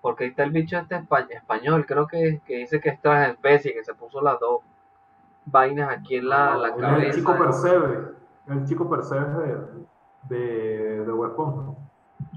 Porque 0.00 0.24
ahí 0.24 0.30
está 0.30 0.44
el 0.44 0.50
bicho 0.52 0.78
este 0.78 0.96
espa- 0.96 1.26
español, 1.30 1.86
creo 1.86 2.06
que, 2.06 2.40
que 2.46 2.58
dice 2.58 2.80
que 2.80 2.90
es 2.90 3.00
transespecie, 3.00 3.74
que 3.74 3.84
se 3.84 3.94
puso 3.94 4.20
las 4.22 4.38
dos 4.40 4.60
vainas 5.46 5.90
aquí 5.90 6.16
en 6.16 6.28
la, 6.28 6.56
la 6.56 6.68
Él 6.68 6.74
es 6.74 6.80
cabeza. 6.80 7.06
el 7.08 7.14
chico 7.14 7.38
Percebe, 7.38 8.08
el 8.48 8.64
chico 8.66 8.90
Percebe 8.90 9.26
de, 10.28 10.36
de, 10.36 11.04
de 11.06 11.12
Bob 11.12 11.26
Esponja. 11.26 11.72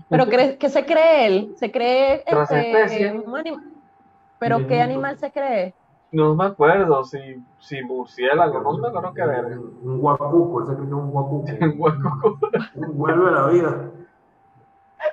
Pero 0.10 0.26
cre- 0.26 0.58
¿qué 0.58 0.70
se 0.70 0.86
cree 0.86 1.26
él? 1.26 1.56
Se 1.58 1.72
cree 1.72 2.24
este, 2.26 3.12
un 3.12 3.78
¿Pero 4.40 4.68
qué 4.68 4.82
animal 4.82 5.18
se 5.18 5.32
cree? 5.32 5.74
No 6.12 6.36
me 6.36 6.46
acuerdo 6.46 7.04
si, 7.04 7.44
si 7.60 7.82
murciélago, 7.84 8.62
no 8.62 8.78
me 8.78 8.88
acuerdo 8.88 9.14
qué 9.14 9.26
verga. 9.26 9.60
Un, 9.60 10.00
guacuco, 10.00 10.62
él 10.62 10.68
se 10.68 10.76
cree 10.76 10.88
que 10.88 10.94
es 10.94 11.00
un 11.00 11.12
guacuco. 11.12 11.52
Un 11.62 11.76
hueco. 11.78 12.40
un 12.76 12.98
vuelve 12.98 13.28
a 13.28 13.32
la 13.32 13.48
vida. 13.48 13.92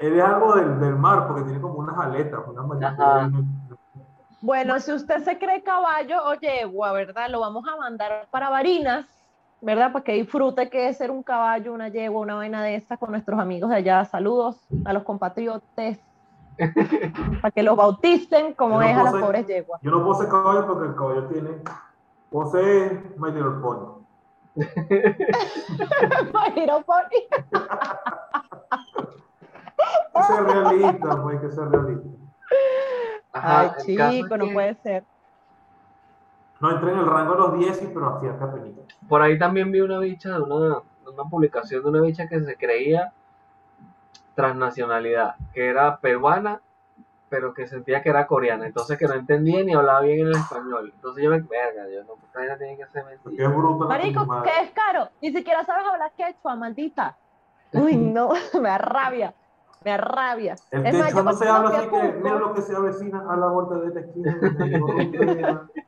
Él 0.01 0.15
es 0.15 0.25
algo 0.25 0.55
del, 0.55 0.81
del 0.81 0.97
mar, 0.97 1.27
porque 1.27 1.43
tiene 1.43 1.61
como 1.61 1.79
unas 1.79 1.99
aletas, 1.99 2.41
unas 2.47 2.67
manitas. 2.67 3.31
Bueno, 4.41 4.79
si 4.79 4.93
usted 4.93 5.23
se 5.25 5.39
cree 5.39 5.63
caballo 5.63 6.23
o 6.27 6.35
yegua, 6.35 6.93
¿verdad? 6.93 7.31
Lo 7.31 7.41
vamos 7.41 7.65
a 7.67 7.77
mandar 7.77 8.29
para 8.31 8.51
Barinas, 8.51 9.07
¿verdad? 9.65 9.93
Para 9.93 10.05
que 10.05 10.13
disfrute 10.13 10.69
que 10.69 10.89
es 10.89 10.99
ser 10.99 11.11
un 11.11 11.23
caballo, 11.23 11.73
una 11.73 11.89
yegua, 11.89 12.21
una 12.21 12.35
vaina 12.35 12.63
de 12.63 12.77
esa 12.77 12.97
con 12.97 13.11
nuestros 13.11 13.41
amigos 13.41 13.71
de 13.71 13.77
allá. 13.77 14.05
Saludos 14.05 14.57
a 14.85 14.93
los 14.93 15.03
compatriotas. 15.03 15.99
para 17.43 17.51
que 17.51 17.63
los 17.65 17.77
bauticen 17.77 18.55
como 18.55 18.75
Yo 18.75 18.81
no 18.81 18.87
es 18.87 18.97
a 18.97 19.03
las 19.03 19.13
puedo 19.13 19.27
pobres 19.27 19.47
yeguas. 19.49 19.81
Yo 19.83 19.91
no 19.91 20.05
posee 20.05 20.29
caballo 20.29 20.67
porque 20.67 20.89
el 20.89 20.95
caballo 20.95 21.27
tiene. 21.27 21.51
Posee 22.31 23.03
My 23.17 23.33
Little 23.33 23.61
Pony. 23.61 24.05
Imagino, 26.31 26.83
Pony. 26.83 27.21
Hay 30.15 30.23
que 30.23 30.23
ser 30.23 30.45
realista, 30.45 31.23
pues 31.23 31.37
hay 31.37 31.49
que 31.49 31.55
ser 31.55 31.69
realista. 31.71 32.09
Ajá, 33.33 33.61
Ay, 33.61 33.71
chico, 33.85 34.37
no 34.37 34.47
que 34.47 34.53
puede 34.53 34.75
ser. 34.77 35.05
No 36.65 36.71
entré 36.71 36.93
en 36.93 36.99
el 36.99 37.07
rango 37.07 37.35
de 37.35 37.39
los 37.41 37.59
10, 37.59 37.77
sí, 37.79 37.91
pero 37.93 38.17
hacía 38.17 38.31
acá 38.31 38.51
penita. 38.51 38.81
Por 39.07 39.21
ahí 39.21 39.39
también 39.39 39.71
vi 39.71 39.83
una 39.83 39.99
bicha 39.99 40.31
de 40.31 40.41
una, 40.41 40.79
una 41.07 41.25
publicación 41.29 41.83
de 41.83 41.91
una 41.91 42.01
bicha 42.01 42.27
que 42.27 42.41
se 42.41 42.57
creía 42.57 43.13
transnacionalidad, 44.35 45.35
que 45.53 45.69
era 45.69 45.99
peruana, 45.99 46.63
pero 47.29 47.53
que 47.53 47.67
sentía 47.67 48.03
que 48.03 48.09
era 48.09 48.27
coreana, 48.27 48.65
entonces 48.65 48.97
que 48.97 49.07
no 49.07 49.13
entendía 49.13 49.63
ni 49.63 49.75
hablaba 49.75 50.01
bien 50.01 50.21
en 50.21 50.29
el 50.29 50.37
español. 50.37 50.91
Entonces 50.95 51.23
yo 51.23 51.29
me, 51.29 51.41
verga, 51.43 51.87
yo 51.93 52.03
no, 52.05 52.15
esta 52.25 52.39
vaina 52.39 52.57
tiene 52.57 52.79
que 52.79 52.87
ser 52.87 53.05
mentira. 53.05 53.47
es 53.47 53.55
bruto. 53.55 53.87
Marico, 53.87 54.43
¿qué 54.43 54.63
es 54.63 54.71
caro? 54.71 55.11
Ni 55.21 55.33
siquiera 55.33 55.65
sabes 55.65 55.87
hablar 55.87 56.13
quechua, 56.17 56.57
maldita. 56.57 57.19
Uy, 57.75 57.95
no, 57.95 58.31
me 58.55 58.71
da 58.71 58.79
rabia. 58.79 59.35
Me 59.85 59.91
da 59.91 59.97
rabia. 59.99 60.55
El 60.71 60.87
Es 60.87 60.95
más, 60.95 61.09
techo 61.09 61.19
yo 61.19 61.25
no 61.25 61.33
se 61.35 61.47
habla 61.47 61.79
así 61.79 61.89
que 61.91 62.13
mira 62.23 62.39
lo 62.39 62.55
que 62.55 62.63
se 62.63 62.75
avecina 62.75 63.23
a 63.29 63.37
la 63.37 63.49
vuelta 63.49 63.75
de 63.75 63.95
la 63.95 64.01
esquina. 64.01 65.69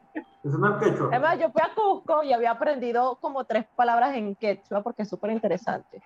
no 0.53 0.76
es 0.76 0.83
el 0.83 0.93
quechua. 0.93 1.15
Es 1.15 1.21
más, 1.21 1.38
yo 1.38 1.50
fui 1.50 1.62
a 1.62 1.75
Cusco 1.75 2.23
y 2.23 2.33
había 2.33 2.53
aprendido 2.53 3.17
como 3.21 3.45
tres 3.45 3.67
palabras 3.75 4.15
en 4.15 4.35
quechua 4.37 4.83
porque 4.83 5.03
es 5.03 5.09
súper 5.09 5.31
interesante. 5.31 6.03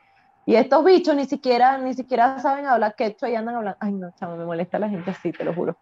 Y 0.46 0.56
estos 0.56 0.84
bichos 0.84 1.14
ni 1.14 1.26
siquiera, 1.26 1.78
ni 1.78 1.94
siquiera 1.94 2.38
saben 2.38 2.66
hablar 2.66 2.94
quechua 2.94 3.28
y 3.28 3.36
andan 3.36 3.56
hablando. 3.56 3.78
Ay, 3.80 3.92
no, 3.92 4.10
chamo, 4.12 4.36
me 4.36 4.44
molesta 4.44 4.78
la 4.78 4.88
gente 4.88 5.10
así, 5.10 5.32
te 5.32 5.44
lo 5.44 5.54
juro. 5.54 5.76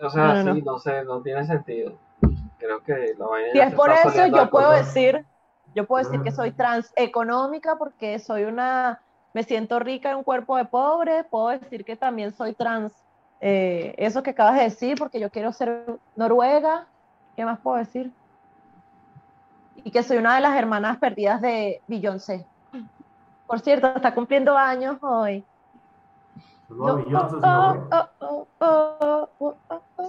O 0.00 0.08
sea, 0.08 0.34
No, 0.34 0.44
no, 0.44 0.54
sí, 0.54 0.62
no 0.62 0.78
sé, 0.78 1.04
no 1.04 1.20
tiene 1.22 1.44
sentido. 1.44 1.98
Creo 2.58 2.82
que 2.82 3.14
la 3.18 3.26
vaina 3.26 3.52
Si 3.52 3.58
es 3.60 3.74
por 3.74 3.90
eso, 3.90 4.26
yo 4.26 4.48
puedo 4.48 4.70
decir, 4.70 5.26
yo 5.74 5.86
puedo 5.86 6.04
decir 6.04 6.22
que 6.22 6.30
soy 6.30 6.52
trans 6.52 6.92
económica 6.96 7.76
porque 7.76 8.18
soy 8.18 8.44
una, 8.44 9.02
me 9.34 9.42
siento 9.42 9.78
rica 9.78 10.10
en 10.10 10.18
un 10.18 10.24
cuerpo 10.24 10.56
de 10.56 10.64
pobre. 10.64 11.24
Puedo 11.24 11.48
decir 11.48 11.84
que 11.84 11.96
también 11.96 12.32
soy 12.32 12.54
trans, 12.54 12.92
eh, 13.40 13.94
eso 13.98 14.22
que 14.22 14.30
acabas 14.30 14.56
de 14.56 14.64
decir, 14.64 14.96
porque 14.98 15.20
yo 15.20 15.30
quiero 15.30 15.52
ser 15.52 15.98
noruega. 16.16 16.86
¿Qué 17.36 17.44
más 17.44 17.58
puedo 17.60 17.76
decir? 17.76 18.12
Y 19.82 19.90
que 19.90 20.02
soy 20.02 20.18
una 20.18 20.34
de 20.34 20.42
las 20.42 20.56
hermanas 20.56 20.98
perdidas 20.98 21.40
de 21.40 21.80
Beyoncé. 21.86 22.46
Por 23.46 23.60
cierto, 23.60 23.88
está 23.88 24.14
cumpliendo 24.14 24.56
años 24.56 24.98
hoy. 25.00 25.44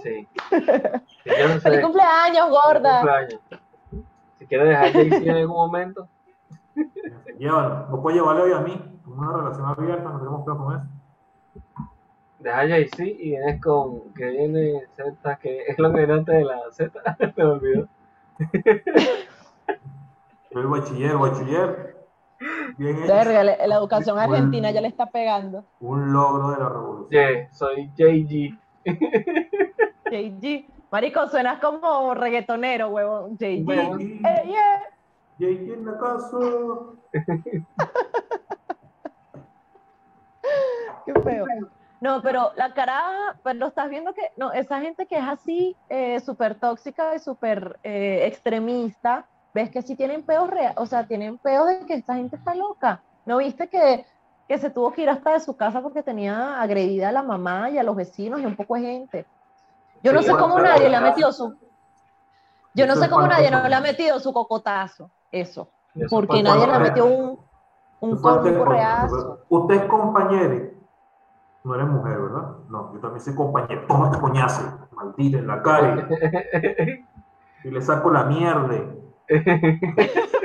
Sí. 0.02 0.28
¡Feliz 1.60 1.80
cumpleaños, 1.82 2.50
gorda! 2.50 3.00
cumpleaños. 3.00 3.40
Si 4.38 4.46
quieres 4.46 4.68
dejar 4.68 4.92
Jay-Z 4.92 5.16
en 5.16 5.30
algún 5.30 5.56
momento, 5.56 6.08
Llévalo. 7.38 7.86
No 7.90 8.02
puedes 8.02 8.20
llevarle 8.20 8.42
hoy 8.42 8.52
a 8.52 8.60
mí. 8.60 8.72
Tenemos 9.04 9.18
una 9.18 9.36
relación 9.36 9.66
abierta, 9.66 10.08
no 10.10 10.18
tenemos 10.18 10.44
peor 10.44 10.58
con 10.58 10.76
eso. 10.76 10.86
Deja 12.42 12.68
Jay-Z 12.68 13.04
y 13.04 13.30
vienes 13.30 13.60
con 13.62 14.12
que 14.14 14.26
viene 14.30 14.82
Z, 14.94 15.36
que 15.36 15.62
es 15.68 15.78
lo 15.78 15.92
que 15.92 16.02
era 16.02 16.14
antes 16.14 16.34
de 16.36 16.44
la 16.44 16.60
Z, 16.70 16.92
te 17.18 17.32
me 17.36 17.44
olvidó. 17.44 17.88
El 20.50 20.66
bachiller, 20.66 21.16
bachiller. 21.16 21.96
Bien 22.76 22.96
hecho. 22.98 23.12
Verga, 23.14 23.44
la 23.44 23.66
la 23.66 23.74
educación 23.76 24.16
Un- 24.16 24.22
argentina 24.24 24.70
ya 24.70 24.80
le 24.80 24.88
está 24.88 25.06
pegando. 25.06 25.64
Un 25.80 26.12
logro 26.12 26.50
de 26.50 26.58
la 26.58 26.68
revolución. 26.68 27.08
Yeah, 27.10 27.52
soy 27.52 27.90
JG. 27.96 28.58
JG. 30.10 30.66
Marico, 30.90 31.26
suenas 31.28 31.58
como 31.60 32.12
reggaetonero, 32.14 32.88
huevón. 32.88 33.38
JG. 33.38 33.64
Bueno. 33.64 33.98
Eh, 34.00 34.42
yeah. 34.46 34.82
JG 35.38 35.72
en 35.72 35.86
la 35.86 35.96
casa. 35.98 36.38
Qué 41.06 41.12
feo. 41.20 41.46
No, 42.02 42.20
pero 42.20 42.50
la 42.56 42.74
cara, 42.74 43.38
pero 43.44 43.68
estás 43.68 43.88
viendo 43.88 44.12
que, 44.12 44.22
no, 44.36 44.50
esa 44.52 44.80
gente 44.80 45.06
que 45.06 45.18
es 45.18 45.24
así, 45.24 45.76
eh, 45.88 46.18
súper 46.18 46.56
tóxica 46.56 47.14
y 47.14 47.20
súper 47.20 47.78
eh, 47.84 48.26
extremista, 48.26 49.24
ves 49.54 49.70
que 49.70 49.82
sí 49.82 49.94
tienen 49.94 50.24
peos 50.24 50.50
reales, 50.50 50.76
o 50.78 50.86
sea, 50.86 51.06
tienen 51.06 51.38
peos 51.38 51.68
de 51.68 51.86
que 51.86 51.94
esta 51.94 52.16
gente 52.16 52.34
está 52.34 52.56
loca. 52.56 53.00
¿No 53.24 53.36
viste 53.36 53.68
que, 53.68 54.04
que 54.48 54.58
se 54.58 54.68
tuvo 54.70 54.92
que 54.92 55.02
ir 55.02 55.10
hasta 55.10 55.34
de 55.34 55.38
su 55.38 55.56
casa 55.56 55.80
porque 55.80 56.02
tenía 56.02 56.60
agredida 56.60 57.10
a 57.10 57.12
la 57.12 57.22
mamá 57.22 57.70
y 57.70 57.78
a 57.78 57.84
los 57.84 57.94
vecinos 57.94 58.40
y 58.40 58.46
un 58.46 58.56
poco 58.56 58.74
de 58.74 58.80
gente? 58.80 59.24
Yo 60.02 60.12
no 60.12 60.22
sé 60.22 60.32
cómo 60.32 60.58
nadie 60.58 60.88
le 60.88 60.96
ha 60.96 61.00
metido 61.00 61.30
su, 61.30 61.56
yo 62.74 62.88
no 62.88 62.96
sé 62.96 63.08
cómo 63.08 63.28
nadie 63.28 63.48
no 63.48 63.68
le 63.68 63.74
ha 63.76 63.80
metido 63.80 64.18
su 64.18 64.32
cocotazo, 64.32 65.08
eso, 65.30 65.68
porque 66.10 66.42
nadie 66.42 66.66
le 66.66 66.72
ha 66.72 66.80
metido 66.80 67.06
un, 67.06 67.38
un, 68.00 68.20
correazo. 68.20 69.38
Usted 69.48 69.74
es 69.76 69.84
compañero. 69.84 70.71
No 71.64 71.74
eres 71.74 71.86
mujer, 71.86 72.20
¿verdad? 72.20 72.56
No, 72.68 72.92
yo 72.92 73.00
también 73.00 73.20
soy 73.20 73.34
compañero. 73.34 73.86
Toma 73.86 74.10
tu 74.10 74.20
coñazo, 74.20 74.88
maldita 74.92 75.38
en 75.38 75.46
la 75.46 75.62
cara. 75.62 76.08
Y 77.64 77.70
le 77.70 77.80
saco 77.80 78.10
la 78.10 78.24
mierda. 78.24 78.74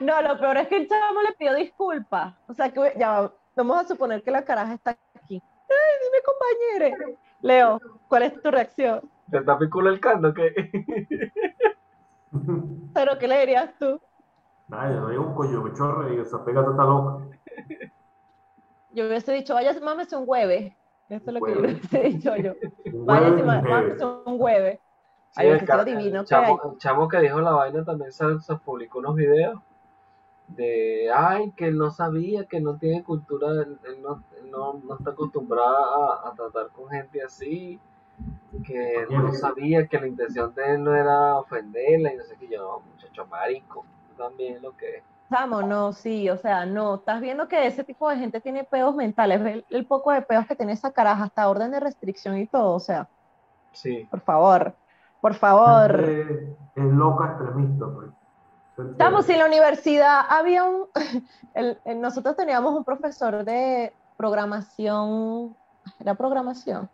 No, 0.00 0.20
lo 0.20 0.38
peor 0.38 0.58
es 0.58 0.68
que 0.68 0.76
el 0.76 0.88
chamo 0.88 1.22
le 1.22 1.32
pidió 1.32 1.54
disculpas. 1.54 2.34
O 2.46 2.52
sea 2.52 2.70
que 2.70 2.92
ya 2.98 3.20
va, 3.20 3.32
vamos 3.56 3.78
a 3.78 3.88
suponer 3.88 4.22
que 4.22 4.30
la 4.30 4.44
caraja 4.44 4.74
está 4.74 4.96
aquí. 5.14 5.42
Ay, 5.70 5.94
dime, 6.02 6.18
compañere. 6.26 7.18
Leo, 7.40 7.80
¿cuál 8.08 8.24
es 8.24 8.42
tu 8.42 8.50
reacción? 8.50 9.00
¿Te 9.30 9.38
está 9.38 9.58
piculo 9.58 9.88
el 9.88 10.00
cando 10.00 10.34
que 10.34 10.52
¿Pero 12.92 13.18
qué 13.18 13.28
le 13.28 13.40
dirías 13.40 13.70
tú? 13.78 13.98
Ay, 14.70 14.92
no 14.94 15.06
hay 15.08 15.16
un 15.16 15.34
coño, 15.34 15.62
me 15.62 15.72
chorre 15.72 16.14
y 16.16 16.20
esa 16.20 16.44
pega 16.44 16.60
está 16.60 16.84
loca. 16.84 17.24
yo 18.90 19.06
hubiese 19.06 19.32
dicho, 19.32 19.54
vaya, 19.54 19.72
mámese 19.80 20.16
un 20.16 20.24
hueve. 20.26 20.78
Eso 21.08 21.30
es 21.30 21.34
lo 21.34 21.42
que 21.42 21.52
yo 21.54 21.60
hubiese 21.60 22.00
dicho 22.00 22.36
yo. 22.36 22.54
Vaya, 23.06 23.32
un 23.32 23.66
mámese 23.68 24.04
un 24.04 24.40
hueve. 24.40 24.80
Sí, 25.30 25.42
Ay, 25.42 25.50
el, 25.50 25.64
ca- 25.64 25.80
es 25.80 25.84
divino 25.84 26.20
el 26.20 26.24
chamo, 26.24 26.60
el 26.72 26.78
chamo 26.78 27.08
que 27.08 27.18
dijo 27.20 27.40
la 27.40 27.52
vaina 27.52 27.84
también 27.84 28.12
se, 28.12 28.24
se 28.40 28.56
publicó 28.56 29.00
unos 29.00 29.16
videos 29.16 29.60
de, 30.48 31.10
ay, 31.14 31.52
que 31.52 31.66
él 31.68 31.78
no 31.78 31.90
sabía, 31.90 32.46
que 32.46 32.60
no 32.60 32.76
tiene 32.78 33.04
cultura, 33.04 33.48
él, 33.62 33.78
él 33.84 34.02
no, 34.02 34.24
él 34.38 34.50
no, 34.50 34.74
no 34.84 34.96
está 34.96 35.10
acostumbrado 35.12 36.04
a, 36.12 36.28
a 36.30 36.34
tratar 36.34 36.70
con 36.70 36.88
gente 36.90 37.22
así, 37.22 37.80
que 38.64 39.02
él 39.02 39.08
no 39.18 39.32
sabía 39.32 39.86
que 39.88 40.00
la 40.00 40.08
intención 40.08 40.54
de 40.54 40.74
él 40.74 40.84
no 40.84 40.94
era 40.96 41.38
ofenderla 41.38 42.12
y 42.14 42.16
no 42.18 42.24
sé 42.24 42.36
qué, 42.38 42.48
yo, 42.48 42.60
no, 42.62 42.80
muchacho 42.92 43.26
marico, 43.26 43.84
también 44.16 44.62
lo 44.62 44.76
que 44.76 44.98
es. 44.98 45.04
Chamo, 45.30 45.62
no, 45.62 45.92
sí, 45.92 46.28
o 46.30 46.36
sea, 46.36 46.66
no, 46.66 46.96
estás 46.96 47.20
viendo 47.20 47.48
que 47.48 47.66
ese 47.66 47.82
tipo 47.82 48.08
de 48.08 48.16
gente 48.18 48.40
tiene 48.40 48.64
pedos 48.64 48.94
mentales, 48.94 49.42
ve 49.42 49.52
el, 49.54 49.66
el 49.70 49.86
poco 49.86 50.12
de 50.12 50.22
pedos 50.22 50.46
que 50.46 50.54
tiene 50.54 50.72
esa 50.72 50.92
caraja, 50.92 51.24
hasta 51.24 51.48
orden 51.48 51.70
de 51.70 51.80
restricción 51.80 52.38
y 52.38 52.46
todo, 52.46 52.74
o 52.74 52.80
sea, 52.80 53.08
Sí, 53.72 54.06
por 54.10 54.20
favor, 54.20 54.76
por 55.20 55.34
favor. 55.34 56.00
Es 56.00 56.84
loca 56.84 57.26
extremista, 57.26 57.86
pues. 57.92 58.10
Estamos 58.90 59.28
en 59.28 59.38
la 59.38 59.46
universidad, 59.46 60.20
había 60.28 60.64
un, 60.64 60.86
el- 61.54 61.80
el- 61.84 62.00
nosotros 62.00 62.36
teníamos 62.36 62.74
un 62.74 62.84
profesor 62.84 63.44
de 63.44 63.92
programación, 64.16 65.56
¿era 65.98 66.14
programación? 66.14 66.88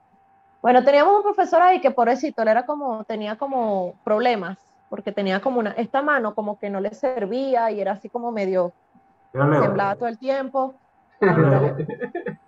Bueno, 0.63 0.85
teníamos 0.85 1.17
un 1.17 1.23
profesor 1.23 1.63
ahí 1.63 1.81
que 1.81 1.91
pobrecito, 1.91 2.43
él 2.43 2.49
era 2.49 2.67
como, 2.67 3.05
tenía 3.05 3.37
como 3.37 3.95
problemas, 4.05 4.59
porque 4.91 5.13
tenía 5.13 5.41
como 5.41 5.61
una, 5.61 5.71
esta 5.71 6.03
mano 6.03 6.35
como 6.35 6.59
que 6.59 6.69
no 6.69 6.81
le 6.81 6.93
servía 6.93 7.71
y 7.71 7.81
era 7.81 7.93
así 7.93 8.11
como 8.11 8.31
medio, 8.33 8.73
temblaba 9.33 9.95
todo 9.95 10.09
el 10.09 10.19
tiempo. 10.19 10.75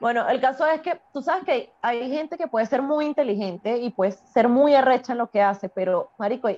Bueno, 0.00 0.26
el 0.30 0.40
caso 0.40 0.66
es 0.66 0.80
que 0.80 0.98
tú 1.12 1.20
sabes 1.20 1.44
que 1.44 1.74
hay 1.82 2.10
gente 2.10 2.38
que 2.38 2.48
puede 2.48 2.64
ser 2.64 2.80
muy 2.80 3.04
inteligente 3.04 3.76
y 3.76 3.90
puede 3.90 4.12
ser 4.12 4.48
muy 4.48 4.74
arrecha 4.74 5.12
en 5.12 5.18
lo 5.18 5.28
que 5.28 5.42
hace, 5.42 5.68
pero, 5.68 6.10
marico, 6.16 6.48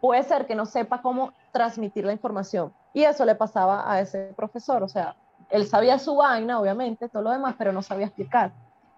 puede 0.00 0.24
ser 0.24 0.44
que 0.44 0.56
no 0.56 0.66
sepa 0.66 1.00
cómo 1.00 1.32
transmitir 1.52 2.04
la 2.04 2.10
información. 2.10 2.72
Y 2.92 3.04
eso 3.04 3.24
le 3.24 3.36
pasaba 3.36 3.88
a 3.88 4.00
ese 4.00 4.32
profesor, 4.36 4.82
o 4.82 4.88
sea, 4.88 5.14
él 5.48 5.64
sabía 5.64 6.00
su 6.00 6.16
vaina, 6.16 6.58
obviamente, 6.58 7.08
todo 7.08 7.22
lo 7.22 7.30
demás, 7.30 7.54
pero 7.56 7.72
no 7.72 7.82
sabía 7.82 8.06
explicar. 8.06 8.50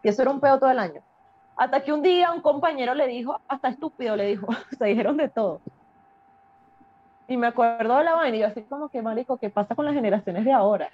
Y 0.03 0.09
eso 0.09 0.23
era 0.23 0.31
un 0.31 0.41
peo 0.41 0.59
todo 0.59 0.71
el 0.71 0.79
año. 0.79 1.03
Hasta 1.61 1.83
que 1.83 1.93
un 1.93 2.01
día 2.01 2.33
un 2.33 2.41
compañero 2.41 2.95
le 2.95 3.07
dijo, 3.07 3.39
hasta 3.47 3.69
estúpido 3.69 4.17
le 4.17 4.29
dijo, 4.29 4.47
se 4.79 4.87
dijeron 4.87 5.19
de 5.19 5.29
todo. 5.29 5.61
Y 7.29 7.37
me 7.37 7.49
acuerdo 7.49 7.99
de 7.99 8.05
la 8.05 8.15
vaina 8.15 8.37
y 8.39 8.41
yo 8.41 8.47
así 8.47 8.63
como 8.63 8.89
que, 8.89 9.03
marico, 9.03 9.37
¿qué 9.37 9.51
pasa 9.51 9.75
con 9.75 9.85
las 9.85 9.93
generaciones 9.95 10.47
de 10.47 10.53
ahora? 10.53 10.89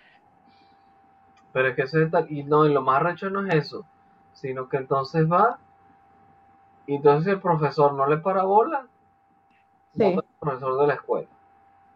pero 1.52 1.68
es 1.68 1.76
que 1.76 1.82
eso 1.82 2.00
es 2.02 2.10
tal, 2.10 2.30
y 2.30 2.42
no, 2.42 2.66
y 2.66 2.72
lo 2.74 2.82
más 2.82 3.00
recho 3.00 3.30
no 3.30 3.46
es 3.46 3.54
eso, 3.54 3.86
sino 4.34 4.68
que 4.68 4.76
entonces 4.76 5.24
va, 5.30 5.58
y 6.86 6.96
entonces 6.96 7.32
el 7.32 7.40
profesor 7.40 7.94
no 7.94 8.06
le 8.06 8.18
para 8.18 8.42
bola, 8.42 8.86
Sí. 9.96 10.04
el 10.04 10.22
profesor 10.38 10.78
de 10.80 10.86
la 10.88 10.94
escuela. 10.94 11.28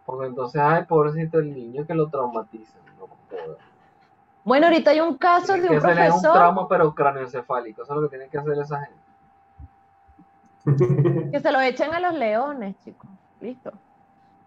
Porque 0.07 0.29
entonces, 0.29 0.63
ay, 0.65 0.85
pobrecito 0.85 1.41
el 1.41 1.53
niño 1.53 1.87
que 1.87 1.93
lo 1.93 2.09
traumatizan. 2.09 2.81
No, 2.99 3.07
joda. 3.07 3.59
Bueno, 4.45 4.67
ahorita 4.69 4.91
hay 4.93 5.01
un 5.01 5.17
caso 5.19 5.53
de 5.55 5.61
un 5.63 5.69
que 5.69 5.77
hacerle 5.77 6.03
un 6.03 6.09
profesor 6.09 6.33
trauma, 6.33 6.69
pero 6.69 6.95
cráneoencefálico. 6.95 7.83
Eso 7.83 7.93
es 7.95 7.97
lo 8.01 8.09
que 8.09 8.17
tiene 8.17 8.31
que 8.31 8.39
hacer 8.39 8.59
esa 8.59 8.81
gente. 8.81 9.01
que 11.31 11.41
se 11.41 11.53
lo 11.53 11.61
echen 11.61 11.95
a 11.95 12.01
los 12.01 12.15
leones, 12.15 12.77
chicos. 12.85 13.09
Listo. 13.41 13.73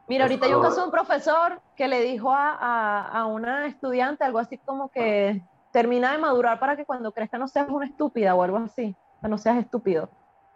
Mira, 0.08 0.26
ahorita 0.26 0.46
hay 0.46 0.54
un 0.54 0.62
caso 0.62 0.82
de 0.82 0.86
un 0.86 0.92
profesor 0.92 1.62
que 1.76 1.88
le 1.88 2.02
dijo 2.02 2.32
a, 2.34 2.52
a- 2.52 3.08
a 3.22 3.26
una 3.26 3.66
estudiante 3.68 4.24
algo 4.24 4.40
así 4.40 4.58
como 4.58 4.90
que 4.90 5.42
termina 5.72 6.12
de 6.12 6.18
madurar 6.20 6.60
para 6.60 6.76
que 6.76 6.86
cuando 6.86 7.12
crezca 7.12 7.38
no 7.38 7.48
seas 7.48 7.68
una 7.70 7.86
estúpida 7.86 8.36
o 8.36 8.44
algo 8.44 8.58
así, 8.58 8.96
que 9.22 9.28
no 9.28 9.38
seas 9.38 9.58
estúpido. 9.58 10.10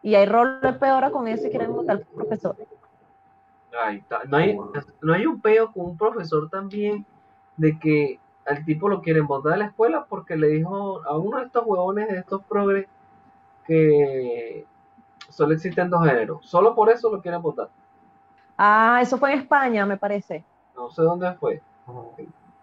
Y 0.03 0.15
hay 0.15 0.25
rol 0.27 0.61
de 0.61 0.73
peor 0.73 1.09
con 1.11 1.27
eso 1.27 1.47
y 1.47 1.49
quieren 1.49 1.73
votar 1.73 1.97
al 1.97 2.01
profesor. 2.03 2.55
Ahí 3.83 3.97
está. 3.97 4.19
No 4.25 4.37
hay, 4.37 4.57
no 5.01 5.13
hay 5.13 5.25
un 5.25 5.41
peo 5.41 5.71
con 5.71 5.85
un 5.87 5.97
profesor 5.97 6.49
también 6.49 7.05
de 7.55 7.79
que 7.79 8.19
al 8.47 8.63
tipo 8.65 8.87
lo 8.87 9.01
quieren 9.01 9.27
botar 9.27 9.53
de 9.53 9.57
la 9.59 9.65
escuela 9.65 10.05
porque 10.07 10.35
le 10.35 10.47
dijo 10.47 11.01
a 11.05 11.17
uno 11.17 11.39
de 11.39 11.45
estos 11.45 11.63
huevones 11.65 12.07
de 12.07 12.19
estos 12.19 12.41
progres 12.43 12.87
que 13.65 14.65
solo 15.29 15.53
existen 15.53 15.89
dos 15.89 16.05
géneros. 16.05 16.45
Solo 16.45 16.73
por 16.73 16.89
eso 16.89 17.11
lo 17.11 17.21
quieren 17.21 17.41
votar. 17.41 17.69
Ah, 18.57 18.99
eso 19.01 19.17
fue 19.17 19.33
en 19.33 19.39
España, 19.39 19.85
me 19.85 19.97
parece. 19.97 20.43
No 20.75 20.89
sé 20.89 21.01
dónde 21.03 21.31
fue. 21.33 21.61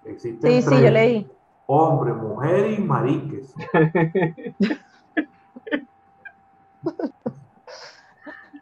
Existen 0.05 0.51
Sí, 0.51 0.62
sí, 0.62 0.83
yo 0.83 0.90
leí. 0.90 1.31
Hombre, 1.66 2.12
mujer 2.12 2.73
y 2.73 2.79
mariques. 2.79 3.55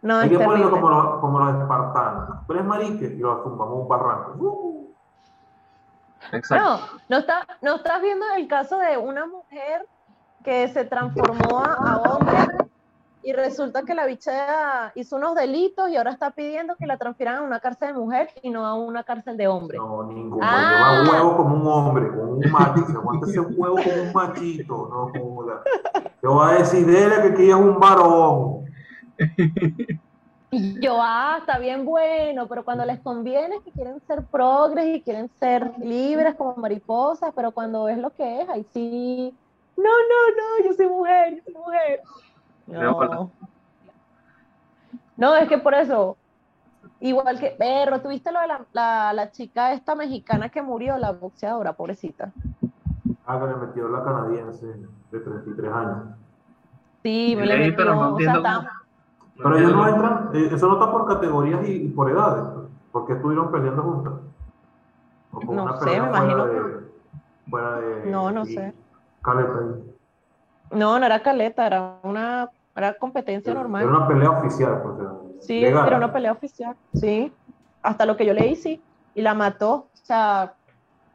No, 0.03 0.19
Hay 0.19 0.33
es 0.33 0.37
que 0.37 0.45
ponerlo 0.45 0.71
como 0.73 0.91
los, 0.91 1.21
como 1.21 1.39
los 1.39 1.63
espartanos. 1.63 2.45
Tú 2.45 2.53
eres 2.55 2.65
marique 2.65 3.05
y 3.05 3.19
lo 3.19 3.41
tumbamos 3.43 3.83
un 3.83 3.89
barranco. 3.89 4.35
Uh, 4.37 4.82
Exacto. 6.31 6.65
No, 6.65 7.01
no, 7.09 7.19
está, 7.19 7.47
no 7.61 7.77
estás 7.77 8.01
viendo 8.01 8.25
el 8.37 8.47
caso 8.47 8.79
de 8.79 8.97
una 8.97 9.27
mujer 9.27 9.87
que 10.45 10.69
se 10.69 10.85
transformó 10.85 11.59
a, 11.59 11.73
a 11.75 11.97
hombre 11.99 12.37
y 13.25 13.33
resulta 13.33 13.83
que 13.85 13.95
la 13.95 14.07
bicha 14.07 14.93
hizo 14.97 15.17
unos 15.17 15.35
delitos 15.35 15.89
y 15.89 15.97
ahora 15.97 16.11
está 16.11 16.33
pidiendo 16.33 16.75
que 16.77 16.87
la 16.87 16.97
transfieran 16.97 17.37
a 17.37 17.43
una 17.43 17.61
cárcel 17.61 17.89
de 17.89 17.95
mujer 17.95 18.31
y 18.43 18.51
no 18.51 18.67
a 18.67 18.75
una 18.75 19.05
cárcel 19.05 19.37
de 19.37 19.47
hombre. 19.47 19.79
No, 19.79 20.03
ninguno. 20.05 20.45
Ah. 20.45 21.03
Lleva 21.05 21.13
huevo 21.13 21.37
como 21.37 21.55
un 21.55 21.67
hombre, 21.67 22.09
como 22.09 22.33
un 22.33 22.51
macho. 22.51 22.85
Se 22.87 22.93
aguanta 22.93 23.27
ese 23.29 23.41
huevo 23.41 23.77
como 23.77 24.03
un 24.03 24.13
machito. 24.13 24.89
No 24.89 25.13
joda. 25.21 25.63
Te 26.21 26.27
voy 26.27 26.51
a 26.51 26.59
decir, 26.59 26.85
dele 26.85 27.23
que 27.23 27.29
aquí 27.29 27.49
es 27.49 27.55
un 27.55 27.79
varón. 27.79 28.65
Y 30.55 30.79
yo, 30.81 30.99
ah, 31.01 31.39
está 31.41 31.59
bien 31.59 31.87
bueno, 31.87 32.47
pero 32.47 32.63
cuando 32.63 32.85
les 32.85 33.01
conviene 33.01 33.57
es 33.57 33.63
que 33.63 33.71
quieren 33.71 33.99
ser 34.07 34.23
progres 34.27 34.97
y 34.97 35.01
quieren 35.01 35.31
ser 35.41 35.73
libres 35.79 36.35
como 36.35 36.55
mariposas, 36.57 37.33
pero 37.35 37.53
cuando 37.53 37.89
es 37.89 37.97
lo 37.97 38.11
que 38.11 38.43
es, 38.43 38.49
ahí 38.51 38.67
sí, 38.75 39.35
no, 39.79 39.85
no, 39.85 39.89
no, 40.37 40.65
yo 40.69 40.75
soy 40.75 40.87
mujer, 40.89 41.37
yo 41.37 41.43
soy 41.45 41.55
mujer. 41.55 42.01
No, 42.67 43.31
No. 45.17 45.37
Es 45.37 45.49
que 45.49 45.57
por 45.57 45.73
eso, 45.73 46.19
igual 47.01 47.41
que, 47.41 47.53
perro, 47.59 48.03
¿tuviste 48.03 48.31
lo 48.31 48.41
de 48.41 48.47
la, 48.49 48.61
la, 48.73 49.13
la 49.15 49.31
chica 49.31 49.73
esta 49.73 49.95
mexicana 49.95 50.51
que 50.51 50.61
murió, 50.61 50.99
la 50.99 51.13
boxeadora, 51.13 51.73
pobrecita? 51.73 52.31
Ah, 53.25 53.41
que 53.41 53.47
le 53.47 53.57
metió 53.57 53.89
la 53.89 54.05
canadiense 54.05 54.67
de 54.67 55.19
33 55.21 55.73
años. 55.73 55.99
Sí, 57.03 57.35
me 57.39 57.47
le 57.47 57.73
pero 57.73 57.73
metió, 57.73 57.85
no 57.85 57.93
o 57.93 58.01
sea, 58.01 58.09
entiendo 58.11 58.39
está- 58.39 58.55
cómo- 58.57 58.69
no 58.69 58.82
Pero 59.37 59.57
ellos 59.57 59.73
no 59.73 59.89
entran, 59.89 60.31
eh, 60.35 60.49
eso 60.53 60.69
no 60.69 60.75
está 60.75 60.91
por 60.91 61.07
categorías 61.07 61.67
y, 61.69 61.73
y 61.87 61.89
por 61.89 62.11
edades. 62.11 62.45
pues. 62.55 62.67
¿Por 62.93 63.07
qué 63.07 63.13
estuvieron 63.15 63.51
peleando 63.51 63.83
juntas? 63.83 64.13
No 65.33 65.41
una 65.65 65.79
sé, 65.79 65.85
pelea 65.87 66.03
me 66.03 66.09
imagino 66.09 66.47
de, 66.47 66.91
fuera 67.49 67.77
de. 67.81 68.11
No, 68.11 68.31
no 68.31 68.45
sé. 68.45 68.75
Caleta 69.23 69.53
ahí. 69.59 70.79
No, 70.79 70.99
no 70.99 71.07
era 71.07 71.23
caleta, 71.23 71.67
era 71.67 71.99
una 72.03 72.49
era 72.75 72.95
competencia 72.99 73.53
normal. 73.55 73.83
Era 73.83 73.97
una 73.97 74.09
pelea 74.09 74.31
oficial, 74.31 74.83
sea, 74.97 75.13
Sí, 75.41 75.61
legal. 75.61 75.87
era 75.89 75.97
una 75.97 76.13
pelea 76.13 76.33
oficial, 76.33 76.77
sí. 76.95 77.33
Hasta 77.83 78.07
lo 78.07 78.17
que 78.17 78.27
yo 78.27 78.33
leí, 78.33 78.57
sí. 78.57 78.83
Y 79.15 79.23
la 79.23 79.35
mató, 79.35 79.73
o 79.75 79.91
sea, 79.95 80.55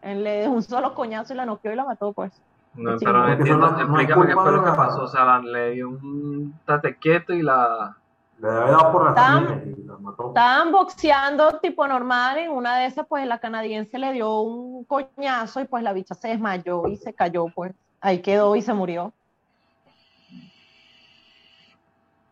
él 0.01 0.23
le 0.23 0.31
dejó 0.41 0.53
un 0.53 0.63
solo 0.63 0.93
coñazo 0.93 1.33
y 1.33 1.37
la 1.37 1.45
noqueó 1.45 1.71
y 1.71 1.75
la 1.75 1.85
mató, 1.85 2.13
pues. 2.13 2.31
No, 2.75 2.95
pero 2.99 3.13
no 3.13 3.19
porque 3.27 3.33
entiendo. 3.33 3.67
Explícame 3.67 4.27
qué 4.27 4.33
fue 4.33 4.51
lo 4.51 4.63
que 4.63 4.71
pasó. 4.71 5.03
O 5.03 5.07
sea, 5.07 5.25
la- 5.25 5.39
le 5.39 5.71
dio 5.71 5.89
un 5.89 6.53
tate 6.65 6.97
quieto 6.97 7.33
y 7.33 7.41
la. 7.41 7.95
Le 8.39 8.47
había 8.49 8.71
dado 8.71 8.91
por 8.91 9.03
las 9.05 9.15
Estaban- 9.15 9.73
y 9.77 9.83
la 9.83 9.97
mató. 9.97 10.27
Estaban 10.27 10.71
boxeando 10.71 11.59
tipo 11.59 11.87
normal, 11.87 12.37
en 12.37 12.51
una 12.51 12.77
de 12.77 12.85
esas, 12.85 13.07
pues 13.07 13.25
la 13.27 13.39
canadiense 13.39 13.97
le 13.97 14.11
dio 14.13 14.41
un 14.41 14.83
coñazo 14.85 15.59
y 15.61 15.65
pues 15.65 15.83
la 15.83 15.93
bicha 15.93 16.13
se 16.15 16.27
desmayó 16.29 16.87
y 16.87 16.97
se 16.97 17.13
cayó, 17.13 17.47
pues. 17.53 17.73
Ahí 17.99 18.21
quedó 18.21 18.55
y 18.55 18.61
se 18.61 18.73
murió. 18.73 19.11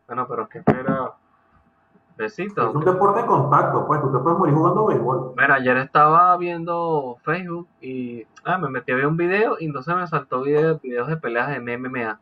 Bueno, 0.07 0.27
pero 0.27 0.47
que 0.47 0.59
espera. 0.59 1.13
Besito. 2.17 2.69
Es 2.69 2.75
un 2.75 2.85
deporte 2.85 3.21
de 3.21 3.25
contacto, 3.27 3.85
pues 3.87 3.99
tú 4.01 4.09
te 4.09 4.19
puedes 4.19 4.39
morir 4.39 4.55
jugando 4.55 4.85
béisbol. 4.85 5.33
Mira, 5.35 5.55
ayer 5.55 5.75
estaba 5.77 6.37
viendo 6.37 7.17
Facebook 7.23 7.67
y 7.81 8.25
ah, 8.45 8.57
me 8.57 8.69
metí 8.69 8.93
a 8.93 8.95
ver 8.95 9.07
un 9.07 9.17
video 9.17 9.57
y 9.59 9.65
entonces 9.65 9.93
me 9.93 10.07
saltó 10.07 10.41
video- 10.43 10.79
videos 10.79 11.09
de 11.09 11.17
peleas 11.17 11.49
de 11.49 11.59
MMA. 11.59 12.17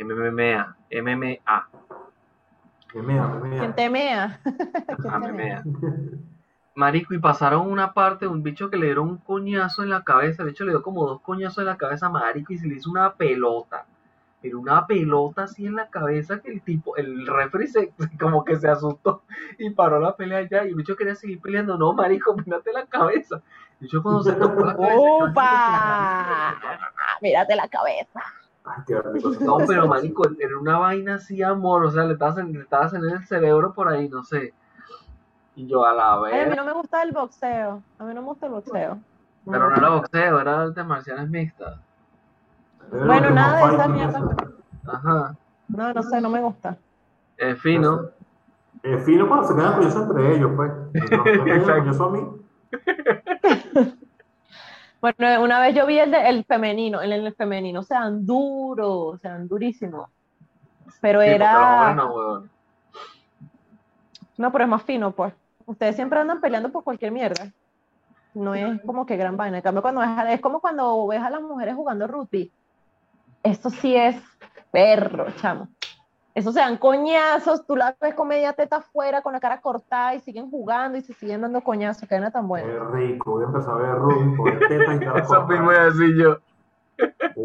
MMA, 0.00 0.76
MMA, 0.90 1.68
Que 2.92 3.02
mea, 3.02 3.38
que 3.40 3.48
mea. 3.48 3.60
¿Quién 3.60 3.74
temea? 3.74 4.40
ajá, 4.88 5.18
MMA. 5.18 5.62
Marico, 6.74 7.14
y 7.14 7.18
pasaron 7.18 7.70
una 7.70 7.92
parte 7.92 8.24
de 8.24 8.30
un 8.30 8.42
bicho 8.42 8.70
que 8.70 8.76
le 8.76 8.86
dieron 8.86 9.08
un 9.08 9.18
coñazo 9.18 9.82
en 9.82 9.90
la 9.90 10.02
cabeza. 10.02 10.42
El 10.42 10.50
bicho 10.50 10.64
le 10.64 10.70
dio 10.70 10.82
como 10.82 11.06
dos 11.06 11.20
coñazos 11.20 11.58
en 11.58 11.66
la 11.66 11.76
cabeza 11.76 12.06
a 12.06 12.10
Marico 12.10 12.52
y 12.52 12.58
se 12.58 12.66
le 12.66 12.76
hizo 12.76 12.90
una 12.90 13.14
pelota. 13.14 13.86
Pero 14.40 14.58
una 14.58 14.86
pelota 14.86 15.42
así 15.42 15.66
en 15.66 15.74
la 15.74 15.88
cabeza 15.90 16.40
que 16.40 16.50
el 16.50 16.62
tipo, 16.62 16.96
el 16.96 17.26
refri 17.26 17.66
se, 17.66 17.92
como 18.20 18.44
que 18.44 18.56
se 18.56 18.68
asustó 18.68 19.22
y 19.58 19.70
paró 19.70 20.00
la 20.00 20.16
pelea 20.16 20.48
ya. 20.48 20.64
Y 20.64 20.68
el 20.70 20.74
bicho 20.74 20.96
quería 20.96 21.14
seguir 21.14 21.40
peleando. 21.40 21.76
No, 21.76 21.92
Marico, 21.92 22.34
pélate 22.36 22.72
la 22.72 22.86
cabeza. 22.86 23.42
Y 23.80 23.88
yo 23.88 24.02
cuando 24.02 24.22
se 24.22 24.32
tocó 24.32 24.64
la 24.64 24.76
cabeza, 24.76 24.94
¡Upa! 24.96 26.60
Mírate 27.20 27.56
la 27.56 27.68
cabeza. 27.68 28.20
Ay. 28.76 29.22
No, 29.40 29.58
pero 29.66 29.86
marico, 29.88 30.24
era 30.38 30.58
una 30.58 30.78
vaina 30.78 31.14
así, 31.14 31.42
amor, 31.42 31.84
o 31.84 31.90
sea, 31.90 32.04
le 32.04 32.12
estaba, 32.14 32.42
le 32.42 32.60
estaba 32.60 32.84
haciendo 32.86 33.08
el 33.08 33.26
cerebro 33.26 33.72
por 33.72 33.88
ahí, 33.88 34.08
no 34.08 34.22
sé. 34.22 34.54
Y 35.56 35.66
yo 35.66 35.84
a 35.84 35.92
la 35.92 36.14
Ay, 36.14 36.40
a 36.40 36.44
mí 36.44 36.48
vez, 36.50 36.56
no 36.56 36.64
me 36.64 36.72
gusta 36.72 37.02
el 37.02 37.12
boxeo. 37.12 37.82
A 37.98 38.04
mí 38.04 38.14
no 38.14 38.20
me 38.22 38.28
gusta 38.28 38.46
el 38.46 38.52
boxeo. 38.52 38.98
pero 39.44 39.70
no 39.70 39.76
era 39.76 39.88
boxeo, 39.90 40.40
era 40.40 40.62
artes 40.62 40.86
marciales 40.86 41.28
mixtas. 41.28 41.78
Bueno, 42.90 43.30
nada 43.30 43.66
de 43.68 43.74
esa 43.74 43.88
mierda. 43.88 44.36
Ajá, 44.86 45.36
No, 45.68 45.92
no 45.92 46.02
sé, 46.02 46.20
no 46.20 46.30
me 46.30 46.40
gusta. 46.40 46.76
es 47.36 47.60
fino. 47.60 48.10
Eh, 48.82 48.98
fino 48.98 49.28
cuando 49.28 49.46
se 49.46 49.54
quedan 49.54 49.74
curiosos 49.74 50.02
entre 50.08 50.36
ellos, 50.36 50.50
pues. 50.56 50.72
Exacto. 51.46 52.04
a 52.04 52.10
mí. 52.10 52.26
Bueno, 55.00 55.42
una 55.42 55.60
vez 55.60 55.74
yo 55.74 55.86
vi 55.86 55.98
el, 55.98 56.10
de, 56.10 56.28
el 56.28 56.44
femenino, 56.44 57.00
el, 57.00 57.12
el 57.12 57.34
femenino, 57.34 57.82
sean 57.82 58.26
duros, 58.26 59.20
sean 59.20 59.48
durísimos. 59.48 60.10
Pero 61.00 61.22
Sí, 61.22 61.28
era. 61.28 61.94
no, 61.94 62.14
huevón. 62.14 62.50
No, 64.36 64.52
pero 64.52 64.64
es 64.64 64.70
más 64.70 64.82
fino, 64.82 65.12
pues. 65.12 65.32
Ustedes 65.66 65.96
siempre 65.96 66.18
andan 66.18 66.40
peleando 66.40 66.70
por 66.70 66.84
cualquier 66.84 67.12
mierda. 67.12 67.50
No 68.34 68.54
es 68.54 68.80
como 68.82 69.06
que 69.06 69.16
gran 69.16 69.36
vaina. 69.36 69.58
En 69.58 69.62
cambio, 69.62 69.82
cuando 69.82 70.02
es, 70.02 70.10
es 70.28 70.40
como 70.40 70.60
cuando 70.60 71.06
ves 71.06 71.20
a 71.22 71.30
las 71.30 71.42
mujeres 71.42 71.74
jugando 71.74 72.06
rugby. 72.06 72.52
Esto 73.42 73.70
sí 73.70 73.96
es 73.96 74.16
perro, 74.70 75.26
chamo. 75.40 75.68
Eso 76.34 76.52
se 76.52 76.60
dan 76.60 76.76
coñazos, 76.76 77.66
tú 77.66 77.74
la 77.74 77.96
ves 78.00 78.14
con 78.14 78.28
media 78.28 78.52
teta 78.52 78.76
afuera, 78.76 79.20
con 79.20 79.32
la 79.32 79.40
cara 79.40 79.60
cortada 79.60 80.14
y 80.14 80.20
siguen 80.20 80.48
jugando 80.48 80.96
y 80.96 81.02
se 81.02 81.12
siguen 81.14 81.40
dando 81.40 81.60
coñazos, 81.60 82.08
que 82.08 82.20
no 82.20 82.30
tan 82.30 82.46
bueno. 82.46 82.66
Qué 82.66 82.96
rico. 82.96 83.32
Voy 83.32 83.42
a 83.42 83.46
empezar 83.46 83.74
a 83.74 83.76
ver 83.76 84.58
tetas 84.68 84.96
y 84.96 84.98
cara 85.04 85.18
Eso 85.22 85.28
cortada. 85.28 85.46
mismo 85.48 85.72
iba 85.72 85.80
a 85.80 85.84
decir 85.86 86.16
yo. 86.16 86.36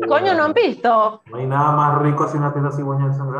Coño, 0.08 0.34
¿no 0.34 0.44
han 0.44 0.54
visto? 0.54 1.24
No 1.26 1.38
hay 1.38 1.48
nada 1.48 1.72
más 1.72 2.02
rico 2.02 2.26
así 2.26 2.38
una 2.38 2.54
teta 2.54 2.72
cigüeña 2.72 3.06
en 3.06 3.14
sangre. 3.16 3.40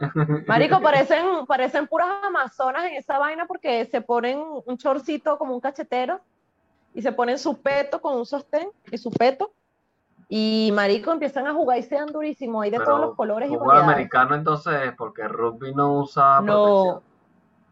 Marico, 0.46 0.80
parecen, 0.80 1.46
parecen 1.46 1.86
puras 1.86 2.08
amazonas 2.24 2.84
en 2.86 2.94
esa 2.94 3.18
vaina 3.18 3.46
porque 3.46 3.84
se 3.86 4.00
ponen 4.00 4.42
un 4.64 4.78
chorcito 4.78 5.38
como 5.38 5.54
un 5.54 5.60
cachetero 5.60 6.20
y 6.94 7.02
se 7.02 7.12
ponen 7.12 7.38
su 7.38 7.60
peto 7.60 8.00
con 8.00 8.16
un 8.16 8.26
sostén 8.26 8.68
y 8.90 8.98
su 8.98 9.10
peto. 9.10 9.52
Y 10.28 10.70
marico 10.74 11.10
empiezan 11.12 11.46
a 11.46 11.54
jugar 11.54 11.78
y 11.78 11.82
se 11.82 11.94
dan 11.94 12.08
durísimos, 12.08 12.62
hay 12.62 12.70
de 12.70 12.78
todos 12.80 13.00
los 13.00 13.14
colores 13.16 13.50
y 13.50 13.56
variedades. 13.56 13.82
americano 13.84 14.34
entonces, 14.34 14.92
porque 14.98 15.22
el 15.22 15.30
rugby 15.30 15.74
no 15.74 16.00
usa 16.00 16.40
No, 16.42 16.64
protección. 16.64 17.02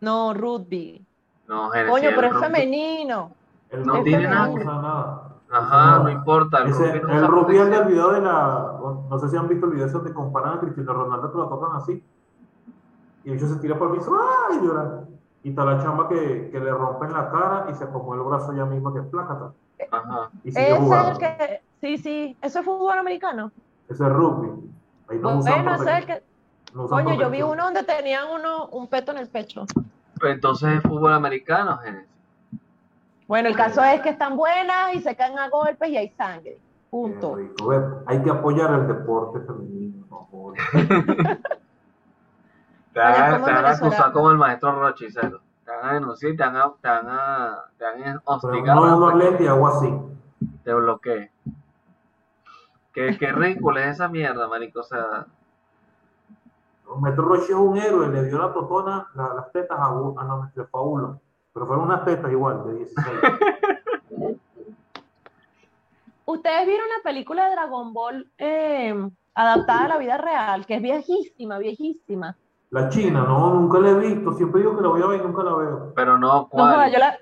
no, 0.00 0.34
rugby. 0.34 1.06
No, 1.48 1.70
Genesis, 1.70 1.92
Coño, 1.92 2.10
pero 2.16 2.26
es 2.28 2.38
femenino. 2.40 3.30
El 3.70 3.84
No 3.84 4.02
tiene 4.02 4.24
nada. 4.28 4.48
no 4.48 4.82
nada. 4.82 5.22
Ajá, 5.50 5.98
no 6.00 6.08
importa. 6.10 6.58
El 6.62 6.68
Ese- 6.70 6.92
rugby 6.98 7.12
no 7.12 7.18
el 7.18 7.26
rugby 7.28 7.56
es 7.58 7.86
video 7.86 8.12
de 8.12 8.20
la. 8.22 8.72
No 9.10 9.18
sé 9.18 9.28
si 9.28 9.36
han 9.36 9.48
visto 9.48 9.66
el 9.66 9.72
video 9.72 9.88
donde 9.88 10.12
comparan 10.14 10.54
a 10.56 10.60
Cristiano 10.60 10.94
Ronaldo 10.94 11.30
que 11.30 11.38
lo 11.38 11.48
tocan 11.48 11.76
así. 11.76 12.02
Y 13.24 13.28
el 13.30 13.34
bicho 13.34 13.48
se 13.48 13.56
tira 13.60 13.78
por 13.78 13.90
el 13.92 13.98
piso 13.98 14.16
¡ay! 14.50 14.58
y 14.62 14.66
llora. 14.66 15.00
Y 15.42 15.50
está 15.50 15.64
la 15.64 15.78
chamba 15.82 16.08
que, 16.08 16.48
que 16.50 16.58
le 16.58 16.70
rompen 16.70 17.12
la 17.12 17.30
cara 17.30 17.66
y 17.70 17.74
se 17.74 17.84
acomode 17.84 18.18
el 18.20 18.26
brazo 18.26 18.52
ya 18.54 18.64
mismo 18.64 18.92
que 18.94 19.00
es 19.00 19.06
plácata. 19.06 19.52
Ajá. 19.92 20.30
Y 20.42 20.50
sigue 20.50 20.62
Ese 20.62 20.72
es 20.72 20.78
jugando. 20.78 21.10
el 21.12 21.18
que, 21.18 21.60
sí, 21.80 21.98
sí, 21.98 22.36
eso 22.42 22.60
es 22.60 22.64
fútbol 22.64 22.98
americano. 22.98 23.50
Ese 23.88 24.04
es 24.04 24.10
rugby. 24.10 24.70
Ahí 25.08 25.18
no 25.18 25.36
Bueno, 25.36 25.74
es 25.74 25.86
el 25.86 26.06
que, 26.06 26.22
no 26.74 26.86
coño, 26.86 27.14
yo 27.14 27.30
vi 27.30 27.42
uno 27.42 27.64
donde 27.64 27.82
tenían 27.84 28.24
uno, 28.28 28.66
un 28.66 28.88
peto 28.88 29.12
en 29.12 29.18
el 29.18 29.28
pecho. 29.28 29.64
Entonces 30.22 30.76
es 30.76 30.82
fútbol 30.82 31.12
americano, 31.12 31.78
Genesis. 31.78 32.10
Bueno, 33.28 33.48
el 33.48 33.56
caso 33.56 33.82
es 33.82 34.00
que 34.02 34.10
están 34.10 34.36
buenas 34.36 34.94
y 34.94 35.00
se 35.00 35.16
caen 35.16 35.38
a 35.38 35.48
golpes 35.48 35.88
y 35.88 35.96
hay 35.96 36.08
sangre. 36.10 36.58
Punto. 36.90 37.36
Hay 38.06 38.22
que 38.22 38.30
apoyar 38.30 38.72
el 38.74 38.86
deporte 38.86 39.40
femenino. 39.40 40.06
no. 40.10 40.52
Te 42.92 43.00
van, 43.00 43.66
a- 43.66 43.70
acusar 43.70 44.12
como 44.12 44.30
el 44.30 44.38
maestro 44.38 44.72
Rochicero. 44.80 45.40
Te 45.64 45.70
van 45.70 45.84
a 45.84 45.92
denunciar 45.94 46.32
te 46.36 46.42
van 46.44 46.56
a, 46.56 46.72
te 46.80 46.88
van 46.88 47.08
a, 47.08 47.64
te 47.76 47.84
van 47.84 48.00
a 48.02 48.02
Pero 48.04 48.20
hostigar. 48.24 48.76
no 48.76 49.08
que 49.10 49.16
lentes 49.16 49.40
y 49.40 49.48
hago 49.48 49.66
así. 49.66 49.94
Te 50.64 50.72
bloquee. 50.72 51.30
Qué, 52.96 53.16
qué 53.18 53.30
ridículo 53.30 53.78
es 53.78 53.88
esa 53.88 54.08
mierda, 54.08 54.48
marico. 54.48 54.80
O 54.80 54.82
sea, 54.82 55.26
Metro 57.02 57.24
Roche 57.26 57.44
es 57.44 57.50
un 57.50 57.76
héroe, 57.76 58.08
le 58.08 58.24
dio 58.24 58.38
la 58.38 58.54
totona, 58.54 59.06
la- 59.14 59.34
las 59.34 59.52
tetas 59.52 59.78
a, 59.78 59.92
U- 59.92 60.18
a 60.18 60.24
no, 60.24 60.50
a 60.72 60.80
Ulo. 60.80 61.20
Pero 61.52 61.66
fueron 61.66 61.84
unas 61.84 62.06
tetas 62.06 62.32
igual, 62.32 62.64
de 62.66 62.74
16. 62.74 63.06
¿Ustedes 66.24 66.66
vieron 66.66 66.86
la 66.88 67.02
película 67.04 67.44
de 67.46 67.52
Dragon 67.52 67.92
Ball 67.92 68.30
eh, 68.38 68.94
adaptada 69.34 69.84
a 69.84 69.88
la 69.88 69.98
vida 69.98 70.16
real? 70.16 70.64
Que 70.66 70.76
es 70.76 70.82
viejísima, 70.82 71.58
viejísima. 71.58 72.34
La 72.70 72.88
China, 72.88 73.24
no, 73.28 73.50
nunca 73.54 73.78
la 73.78 73.90
he 73.90 73.94
visto. 73.94 74.32
Siempre 74.32 74.62
digo 74.62 74.74
que 74.76 74.82
la 74.82 74.88
voy 74.88 75.02
a 75.02 75.06
ver 75.06 75.20
y 75.20 75.22
nunca 75.22 75.42
la 75.44 75.54
veo. 75.54 75.92
pero 75.94 76.18
no, 76.18 76.32
No, 76.32 76.48
¿cuál? 76.48 76.90
yo 76.90 76.98
la, 76.98 77.16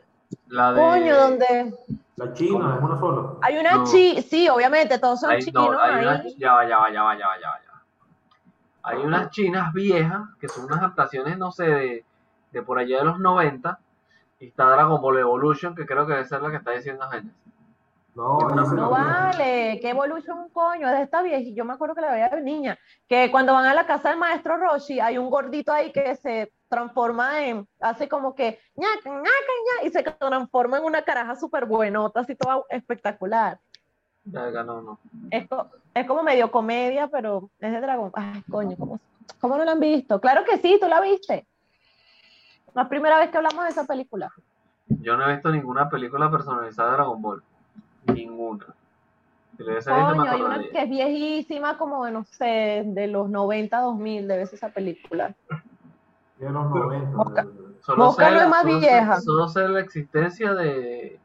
La 0.48 0.72
de. 0.72 0.80
coño, 0.80 1.16
donde 1.16 1.74
La 2.16 2.32
China, 2.32 2.76
es 2.76 2.82
una 2.82 2.98
sola. 3.00 3.32
hay 3.42 3.56
una 3.58 3.72
No. 3.74 3.84
chi, 3.84 4.22
sí, 4.22 4.48
obviamente, 4.48 4.98
todos 4.98 5.20
son 5.20 5.30
Hay, 5.30 5.42
chinos 5.42 5.70
no, 5.72 5.78
hay 5.80 5.94
ahí. 5.94 6.02
unas, 6.04 6.36
ya 6.36 6.52
va, 6.54 6.68
ya 6.68 6.78
va, 6.78 6.92
ya 6.92 7.02
va, 7.02 7.18
ya 7.18 7.26
va, 7.26 7.40
ya 7.40 7.48
va, 7.48 7.60
ya 7.64 7.72
va. 7.72 7.82
Hay 8.84 8.98
unas 8.98 9.30
chinas 9.30 9.72
viejas 9.72 10.22
que 10.38 10.48
son 10.48 10.66
unas 10.66 10.78
adaptaciones, 10.78 11.38
no 11.38 11.50
sé, 11.50 11.64
de, 11.64 12.04
de 12.52 12.62
por 12.62 12.78
allá 12.78 12.98
de 12.98 13.04
los 13.04 13.18
90. 13.18 13.78
Y 14.40 14.46
está 14.48 14.66
Dragon 14.70 15.00
Ball 15.00 15.18
Evolution, 15.18 15.74
que 15.74 15.86
creo 15.86 16.06
que 16.06 16.12
debe 16.12 16.24
ser 16.26 16.42
la 16.42 16.50
que 16.50 16.56
está 16.58 16.70
diciendo 16.72 17.08
Genesis. 17.10 17.32
No, 18.14 18.38
No 18.38 18.74
la 18.74 18.88
vale, 18.88 19.80
que 19.80 19.90
Evolution, 19.90 20.48
coño, 20.50 20.88
es 20.88 20.96
de 20.96 21.02
esta 21.02 21.22
vieja. 21.22 21.50
Yo 21.52 21.64
me 21.64 21.72
acuerdo 21.72 21.96
que 21.96 22.00
la 22.00 22.12
veía 22.12 22.28
de 22.28 22.42
niña. 22.42 22.78
Que 23.08 23.30
cuando 23.30 23.52
van 23.52 23.66
a 23.66 23.74
la 23.74 23.86
casa 23.86 24.10
del 24.10 24.18
maestro 24.18 24.56
Roshi, 24.56 25.00
hay 25.00 25.18
un 25.18 25.30
gordito 25.30 25.72
ahí 25.72 25.90
que 25.90 26.14
se 26.16 26.52
transforma 26.68 27.44
en, 27.44 27.66
hace 27.80 28.08
como 28.08 28.34
que, 28.34 28.60
ñaca, 28.76 29.10
ñaca, 29.10 29.20
ña, 29.22 29.88
y 29.88 29.90
se 29.90 30.02
transforma 30.02 30.78
en 30.78 30.84
una 30.84 31.02
caraja 31.02 31.34
súper 31.34 31.66
buenota, 31.66 32.20
así 32.20 32.36
toda 32.36 32.62
espectacular. 32.68 33.58
No, 34.24 34.50
no. 34.62 34.98
Es, 35.30 35.46
es 35.92 36.06
como 36.06 36.22
medio 36.22 36.50
comedia, 36.50 37.08
pero 37.08 37.50
es 37.58 37.72
de 37.72 37.80
Dragon. 37.80 38.10
Ay, 38.14 38.42
coño, 38.50 38.76
¿cómo, 38.76 39.00
¿cómo 39.40 39.56
no 39.58 39.64
la 39.64 39.72
han 39.72 39.80
visto? 39.80 40.20
Claro 40.20 40.44
que 40.44 40.58
sí, 40.58 40.78
tú 40.80 40.88
la 40.88 41.00
viste. 41.00 41.46
No 42.74 42.82
es 42.82 42.88
primera 42.88 43.18
vez 43.18 43.30
que 43.30 43.36
hablamos 43.36 43.64
de 43.64 43.70
esa 43.70 43.84
película. 43.84 44.32
Yo 44.86 45.16
no 45.16 45.28
he 45.28 45.34
visto 45.34 45.50
ninguna 45.50 45.88
película 45.88 46.30
personalizada 46.30 46.90
de 46.90 46.96
Dragon 46.96 47.20
Ball. 47.20 47.42
Ninguna. 48.12 48.66
Coño, 49.56 50.22
hay 50.22 50.42
una 50.42 50.58
que 50.58 50.82
es 50.82 50.90
viejísima, 50.90 51.78
como 51.78 52.04
de, 52.04 52.10
no 52.10 52.24
sé, 52.24 52.82
de 52.86 53.06
los 53.06 53.28
90, 53.30 53.80
2000, 53.80 54.26
debe 54.26 54.46
ser 54.46 54.56
esa 54.56 54.68
película. 54.70 55.32
De 56.38 56.50
los 56.50 56.68
90. 56.70 57.16
Mosca. 57.16 57.46
Solo 57.80 58.04
Mosca 58.06 58.28
sé, 58.28 58.34
no 58.34 58.40
es 58.40 58.48
más 58.48 58.62
solo 58.62 58.72
sé- 58.74 58.80
vieja. 58.80 59.20
solo 59.20 59.48
sé 59.48 59.68
la 59.68 59.80
existencia 59.80 60.54
de, 60.54 61.20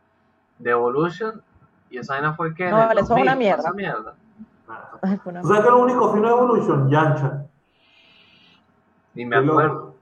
de 0.59 0.69
Evolution. 0.69 1.41
Y 1.89 1.97
esa 1.97 2.13
vaina 2.13 2.33
fue 2.33 2.53
que. 2.53 2.69
No, 2.69 2.81
el 2.81 2.87
vale, 2.87 3.01
eso 3.01 3.15
es 3.15 3.21
una 3.23 3.31
2000, 3.31 3.37
mierda. 3.39 3.61
esa 3.63 3.73
mierda. 3.73 4.13
Ay, 5.01 5.19
una- 5.25 5.41
¿Tú 5.41 5.47
sabes 5.47 5.63
que 5.63 5.69
lo 5.71 5.79
único 5.81 6.13
fino 6.13 6.27
de 6.27 6.33
Evolution? 6.35 6.89
Yancha. 6.91 7.45
Ni 9.15 9.25
me 9.25 9.37
acuerdo. 9.37 9.95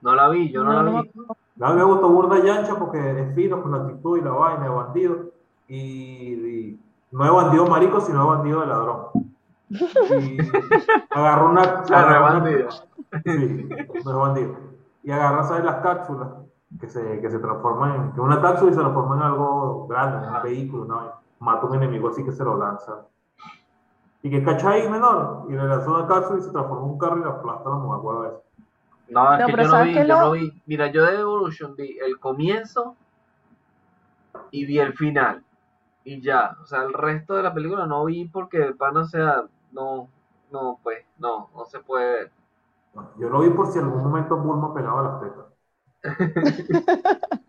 No 0.00 0.14
la 0.14 0.28
vi, 0.30 0.50
yo 0.50 0.64
no, 0.64 0.72
No, 0.72 0.82
la 0.82 0.90
no 0.90 1.02
vi. 1.02 1.10
mí 1.14 1.72
me 1.74 1.84
gustó 1.84 2.08
burda 2.08 2.42
Yancha 2.42 2.76
porque 2.78 3.20
es 3.20 3.34
fino 3.34 3.62
con 3.62 3.72
la 3.72 3.78
actitud 3.84 4.18
y 4.18 4.22
la 4.22 4.30
vaina 4.30 4.64
de 4.64 4.70
bandido. 4.70 5.30
Y, 5.74 6.34
y 6.34 6.80
no 7.12 7.24
es 7.24 7.30
bandido 7.32 7.66
marico, 7.66 8.00
sino 8.00 8.20
es 8.22 8.28
bandido 8.36 8.60
de 8.60 8.66
ladrón. 8.66 9.06
Y 9.70 10.38
agarró 11.10 11.48
una. 11.50 11.62
Agarró 11.90 12.26
una- 12.26 12.40
rebandida. 12.40 12.68
Sí, 13.24 13.68
no 14.04 14.10
es 14.10 14.16
bandido. 14.16 14.56
Y 15.02 15.10
agarra, 15.10 15.44
¿sabes? 15.44 15.64
Las 15.64 15.76
cápsulas 15.76 16.28
que 16.78 16.88
se, 16.88 17.20
que 17.20 17.30
se 17.30 17.38
transforman 17.38 17.94
en. 17.94 18.12
que 18.12 18.20
una 18.20 18.40
cápsula 18.42 18.70
y 18.70 18.74
se 18.74 18.80
transforma 18.80 19.16
en 19.16 19.22
algo 19.22 19.86
grande, 19.88 20.26
en 20.26 20.34
un 20.34 20.42
vehículo, 20.42 20.84
¿no? 20.84 21.12
Mata 21.38 21.66
un 21.66 21.74
enemigo 21.76 22.10
así 22.10 22.22
que 22.24 22.32
se 22.32 22.44
lo 22.44 22.56
lanza. 22.58 23.06
Y 24.22 24.30
que 24.30 24.44
cacha 24.44 24.70
ahí 24.70 24.88
menor. 24.88 25.46
Y 25.48 25.52
le 25.52 25.64
lanza 25.66 25.90
una 25.90 26.06
cápsula 26.06 26.38
y 26.38 26.42
se 26.42 26.50
transforma 26.50 26.84
en 26.84 26.90
un 26.92 26.98
carro 26.98 27.16
y 27.18 27.24
la 27.24 27.30
aplasta 27.30 27.68
a 27.68 27.72
la 27.72 27.78
mujer. 27.78 28.32
No, 29.08 29.32
es 29.34 29.40
No, 29.40 29.46
que 29.46 29.52
yo 29.52 29.56
no 29.56 29.68
¿sabes 29.70 29.88
vi, 29.88 29.94
yo 29.94 30.04
lo- 30.04 30.20
no 30.20 30.30
vi. 30.32 30.62
Mira, 30.66 30.86
yo 30.88 31.04
de 31.06 31.18
Evolution 31.20 31.74
vi 31.76 31.98
el 31.98 32.18
comienzo 32.20 32.94
y 34.50 34.64
vi 34.66 34.78
el 34.78 34.92
final. 34.94 35.42
Y 36.04 36.20
ya, 36.20 36.56
o 36.62 36.66
sea, 36.66 36.82
el 36.82 36.92
resto 36.92 37.34
de 37.34 37.42
la 37.42 37.54
película 37.54 37.86
no 37.86 38.04
vi 38.04 38.24
porque 38.26 38.58
de 38.58 38.74
pana, 38.74 39.00
o 39.00 39.04
sea, 39.04 39.44
no, 39.70 40.08
no, 40.50 40.78
pues, 40.82 41.04
no, 41.18 41.50
no 41.54 41.64
se 41.66 41.80
puede 41.80 42.10
ver. 42.12 42.32
No, 42.94 43.10
yo 43.18 43.28
lo 43.28 43.40
vi 43.40 43.50
por 43.50 43.68
si 43.68 43.78
en 43.78 43.84
algún 43.86 44.02
momento 44.02 44.36
Bulma 44.36 44.74
pegaba 44.74 45.02
las 45.02 45.20
tetas. 45.20 45.46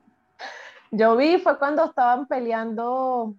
Yo 0.96 1.16
vi 1.18 1.39
fue 1.39 1.58
cuando 1.58 1.86
estaban 1.86 2.28
peleando 2.28 3.34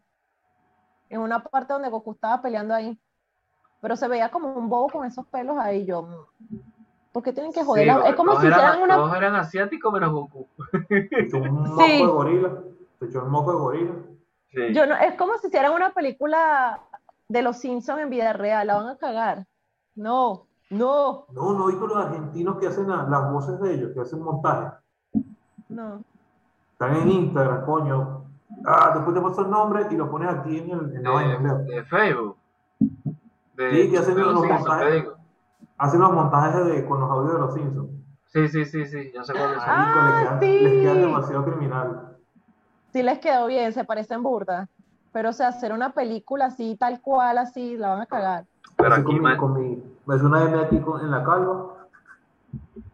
en 1.09 1.21
una 1.21 1.41
parte 1.41 1.73
donde 1.73 1.89
Goku 1.89 2.11
estaba 2.13 2.43
peleando 2.43 2.75
ahí. 2.75 2.99
Pero 3.81 3.95
se 3.95 4.09
veía 4.09 4.29
como 4.31 4.53
un 4.55 4.69
bobo 4.69 4.89
con 4.89 5.07
esos 5.07 5.25
pelos 5.29 5.57
ahí. 5.59 5.85
Yo, 5.87 6.27
¿por 7.13 7.23
qué 7.23 7.33
tienen 7.33 7.53
que 7.53 7.63
joder? 7.63 7.85
Sí, 7.89 8.01
es 8.07 8.15
como 8.17 8.41
si 8.41 8.47
eran, 8.49 8.59
hicieran 8.59 8.83
una. 8.83 8.97
todos 8.97 9.15
eran 9.15 9.37
asiáticos 9.37 9.93
menos 9.93 10.11
Goku. 10.11 10.49
Hizo 11.25 11.37
un 11.37 11.63
moco 11.63 11.85
Sí. 11.85 11.99
de 11.99 12.07
gorila. 12.07 12.59
Se 12.99 13.05
echó 13.05 13.23
el 13.23 13.29
moco 13.29 13.53
de 13.53 13.59
gorila. 13.59 13.93
Sí. 14.55 14.73
Yo 14.75 14.87
no, 14.87 14.95
es 14.97 15.15
como 15.17 15.37
si 15.39 15.49
hicieran 15.49 15.73
una 15.73 15.93
película 15.93 16.81
de 17.29 17.43
los 17.43 17.59
Simpsons 17.59 18.01
en 18.01 18.11
vida 18.11 18.33
real, 18.33 18.67
la 18.67 18.77
van 18.77 18.89
a 18.89 18.97
cagar. 18.97 19.47
No, 19.97 20.47
no, 20.71 21.27
No, 21.33 21.53
no, 21.55 21.71
y 21.71 21.77
con 21.77 21.89
los 21.89 21.99
argentinos 21.99 22.59
que 22.59 22.67
hacen 22.69 22.89
la- 22.89 23.05
las 23.05 23.31
voces 23.33 23.61
de 23.61 23.75
ellos, 23.75 23.91
que 23.95 24.01
hacen 24.01 24.23
montaje. 24.23 24.73
no. 25.69 26.03
Están 26.73 26.97
en 26.97 27.09
Instagram, 27.09 27.65
coño. 27.65 28.25
Ah, 28.67 28.91
después 28.95 29.15
te 29.15 29.23
paso 29.23 29.43
el 29.43 29.51
nombre 29.51 29.87
y 29.91 29.95
lo 29.97 30.11
pones 30.11 30.29
aquí 30.29 30.59
en, 30.59 30.71
el, 30.71 30.97
en 30.97 31.03
la 31.05 31.11
vaina, 31.11 31.55
de, 31.59 31.85
Facebook. 31.85 32.37
De, 33.55 33.71
Sí, 33.73 33.91
que 33.91 33.99
hacen 33.99 34.15
de 34.17 34.23
los 34.23 34.33
los 34.35 34.43
Simpsons, 34.43 34.69
montajes. 34.69 35.05
Hacen 35.79 36.01
los 36.01 36.13
montajes 36.13 36.67
de, 36.67 36.85
con 36.87 37.01
los 37.01 37.11
audios 37.11 37.33
de 37.35 37.39
los 37.41 37.55
Simpsons. 37.55 37.91
Sí, 38.27 38.49
sí, 38.49 38.65
sí, 38.65 38.85
sí, 38.87 39.13
ya 39.15 39.23
sé 39.23 39.33
cuáles 39.33 39.61
son. 39.63 39.65
Ah, 39.69 40.37
quedan, 40.41 40.63
les 40.65 40.73
quedan 40.83 41.01
demasiado 41.03 41.45
criminal. 41.45 42.14
Sí 42.95 43.03
les 43.03 43.19
quedó 43.19 43.49
bien, 43.49 43.73
se 43.73 43.83
parecen 43.83 44.23
burda. 44.23 44.69
Pero 45.13 45.31
o 45.31 45.33
sea, 45.33 45.49
hacer 45.49 45.73
una 45.73 45.91
película 45.93 46.45
así, 46.47 46.77
tal 46.77 47.01
cual, 47.01 47.39
así, 47.39 47.77
la 47.77 47.89
van 47.89 48.03
a 48.03 48.07
cagar. 48.07 48.45
Pero 48.77 48.95
aquí, 48.95 49.03
con 49.03 49.21
mi, 49.21 49.37
con 49.37 49.53
mi, 49.61 49.83
me 50.07 50.15
una 50.15 50.45
M 50.45 50.61
aquí 50.61 50.79
con- 50.79 51.01
en 51.01 51.11
la 51.11 51.25
calva. 51.25 51.89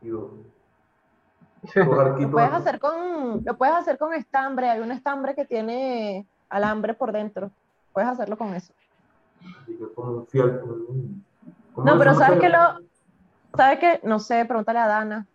Arquitos 1.75 2.23
Lo 2.23 2.31
puedes 2.31 2.53
hacer 2.53 2.81
con, 2.81 3.43
lo 3.45 3.59
puedes 3.59 3.75
hacer 3.75 3.99
con 3.99 4.15
estambre, 4.15 4.71
hay 4.71 4.81
un 4.81 4.91
estambre 4.91 5.35
que 5.35 5.45
tiene 5.45 6.27
alambre 6.49 6.95
por 6.95 7.13
dentro. 7.13 7.51
Puedes 7.93 8.09
hacerlo 8.09 8.39
con 8.39 8.55
eso. 8.55 8.73
Así 9.63 9.77
que 9.77 9.93
como 9.95 10.13
un 10.13 10.27
fiel. 10.29 10.63
un- 10.65 11.27
¿cómo 11.75 11.87
No, 11.87 11.99
pero 11.99 12.15
sabes 12.15 12.41
que 12.41 12.49
lo, 12.49 12.59
sabes 13.55 13.79
que, 13.81 14.01
no 14.05 14.19
sé, 14.19 14.47
pregúntale 14.47 14.79
a 14.79 14.87
Dana. 14.87 15.27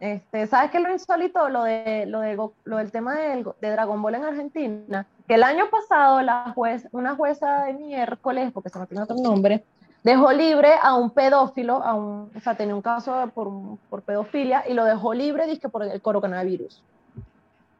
Este, 0.00 0.46
¿sabes 0.46 0.70
qué 0.70 0.78
es 0.78 0.82
lo 0.82 0.92
insólito? 0.92 1.48
Lo 1.48 1.64
de, 1.64 2.06
lo 2.06 2.20
de, 2.20 2.36
lo 2.64 2.76
del 2.76 2.92
tema 2.92 3.16
de 3.16 3.44
Dragon 3.60 4.00
Ball 4.00 4.14
en 4.14 4.24
Argentina, 4.24 5.06
que 5.26 5.34
el 5.34 5.42
año 5.42 5.64
pasado 5.70 6.22
la 6.22 6.52
juez, 6.54 6.86
una 6.92 7.16
jueza 7.16 7.64
de 7.64 7.74
miércoles, 7.74 8.52
porque 8.52 8.68
se 8.68 8.78
no 8.78 8.86
tiene 8.86 9.02
otro 9.02 9.16
nombre, 9.16 9.64
dejó 10.04 10.32
libre 10.32 10.74
a 10.80 10.94
un 10.94 11.10
pedófilo, 11.10 11.82
a 11.82 11.94
un, 11.94 12.30
o 12.34 12.40
sea, 12.40 12.56
tenía 12.56 12.74
un 12.74 12.82
caso 12.82 13.30
por, 13.34 13.50
por 13.90 14.02
pedofilia 14.02 14.68
y 14.68 14.74
lo 14.74 14.84
dejó 14.84 15.14
libre, 15.14 15.46
dizque 15.46 15.68
por 15.68 15.82
el 15.82 16.00
coronavirus. 16.00 16.82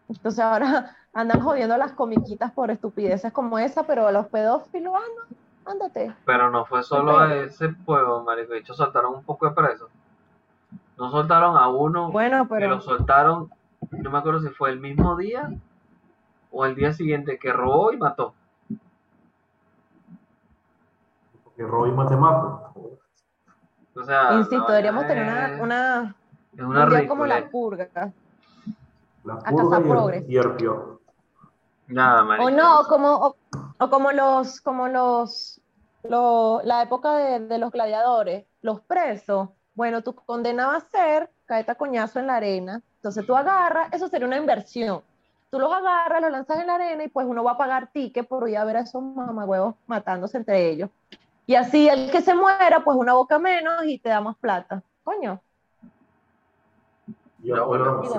Entonces 0.09 0.40
ahora 0.40 0.96
andan 1.12 1.40
jodiendo 1.40 1.76
las 1.76 1.92
comiquitas 1.92 2.50
por 2.52 2.70
estupideces 2.70 3.33
como 3.33 3.59
esa, 3.59 3.85
pero 3.85 4.09
a 4.09 4.12
los 4.12 4.26
pedófilos, 4.26 4.94
anda, 4.94 5.37
ándate. 5.66 6.14
Pero 6.24 6.50
no 6.50 6.64
fue 6.64 6.83
solo 6.83 7.18
a 7.18 7.35
ese 7.37 7.68
pueblo, 7.68 8.24
marico. 8.24 8.52
De 8.52 8.59
hecho, 8.59 8.74
soltaron 8.74 9.14
un 9.14 9.22
poco 9.22 9.48
de 9.48 9.52
presos. 9.52 9.88
No 10.98 11.11
soltaron 11.11 11.56
a 11.56 11.68
uno, 11.68 12.11
Bueno, 12.11 12.42
que 12.48 12.54
pero... 12.56 12.70
lo 12.70 12.80
soltaron, 12.80 13.50
no 13.90 14.11
me 14.11 14.18
acuerdo 14.18 14.40
si 14.40 14.48
fue 14.48 14.70
el 14.70 14.80
mismo 14.80 15.16
día 15.16 15.50
o 16.50 16.64
el 16.66 16.74
día 16.74 16.92
siguiente 16.92 17.38
que 17.38 17.52
robó 17.52 17.92
y 17.92 17.96
mató. 17.96 18.34
Que 21.56 21.62
Roy 21.64 21.90
Matemapo. 21.92 22.72
O 23.96 24.04
sea, 24.04 24.32
Insisto, 24.34 24.66
deberíamos 24.68 25.06
tener 25.06 25.24
una, 25.24 25.46
es- 25.54 25.61
una, 25.61 26.16
es 26.56 26.62
una 26.62 26.84
un 26.84 26.90
día 26.90 27.08
como 27.08 27.26
la 27.26 27.48
purga. 27.48 28.12
La 29.24 29.38
purga 29.38 29.80
y 30.28 30.37
el, 30.37 30.56
y. 30.56 30.98
Nada, 31.88 32.22
marico. 32.22 32.46
O 32.46 32.50
no, 32.50 32.84
como, 32.88 33.14
o, 33.16 33.37
o 33.78 33.90
como 33.90 34.12
los, 34.12 34.61
como 34.61 34.88
los, 34.88 35.61
lo- 36.04 36.61
la 36.62 36.82
época 36.82 37.16
de, 37.16 37.40
de 37.40 37.58
los 37.58 37.72
gladiadores, 37.72 38.46
los 38.62 38.80
presos. 38.82 39.48
Bueno, 39.78 40.02
tu 40.02 40.12
condena 40.12 40.66
va 40.66 40.74
a 40.74 40.80
ser 40.80 41.30
caerte 41.46 41.70
a 41.70 41.76
coñazo 41.76 42.18
en 42.18 42.26
la 42.26 42.34
arena. 42.34 42.82
Entonces 42.96 43.24
tú 43.24 43.36
agarras, 43.36 43.92
eso 43.92 44.08
sería 44.08 44.26
una 44.26 44.36
inversión. 44.36 45.02
Tú 45.52 45.60
los 45.60 45.72
agarras, 45.72 46.20
los 46.20 46.32
lanzas 46.32 46.58
en 46.58 46.66
la 46.66 46.74
arena 46.74 47.04
y 47.04 47.08
pues 47.08 47.28
uno 47.28 47.44
va 47.44 47.52
a 47.52 47.56
pagar 47.56 47.92
ticket 47.92 48.26
por 48.26 48.48
ir 48.48 48.56
a 48.56 48.64
ver 48.64 48.78
a 48.78 48.80
esos 48.80 49.00
mamagüevos 49.00 49.76
matándose 49.86 50.36
entre 50.36 50.68
ellos. 50.68 50.90
Y 51.46 51.54
así 51.54 51.88
el 51.88 52.10
que 52.10 52.22
se 52.22 52.34
muera, 52.34 52.82
pues 52.82 52.96
una 52.96 53.12
boca 53.12 53.38
menos 53.38 53.84
y 53.84 54.00
te 54.00 54.08
da 54.08 54.20
más 54.20 54.36
plata. 54.38 54.82
Coño. 55.04 55.40
Y 57.44 57.52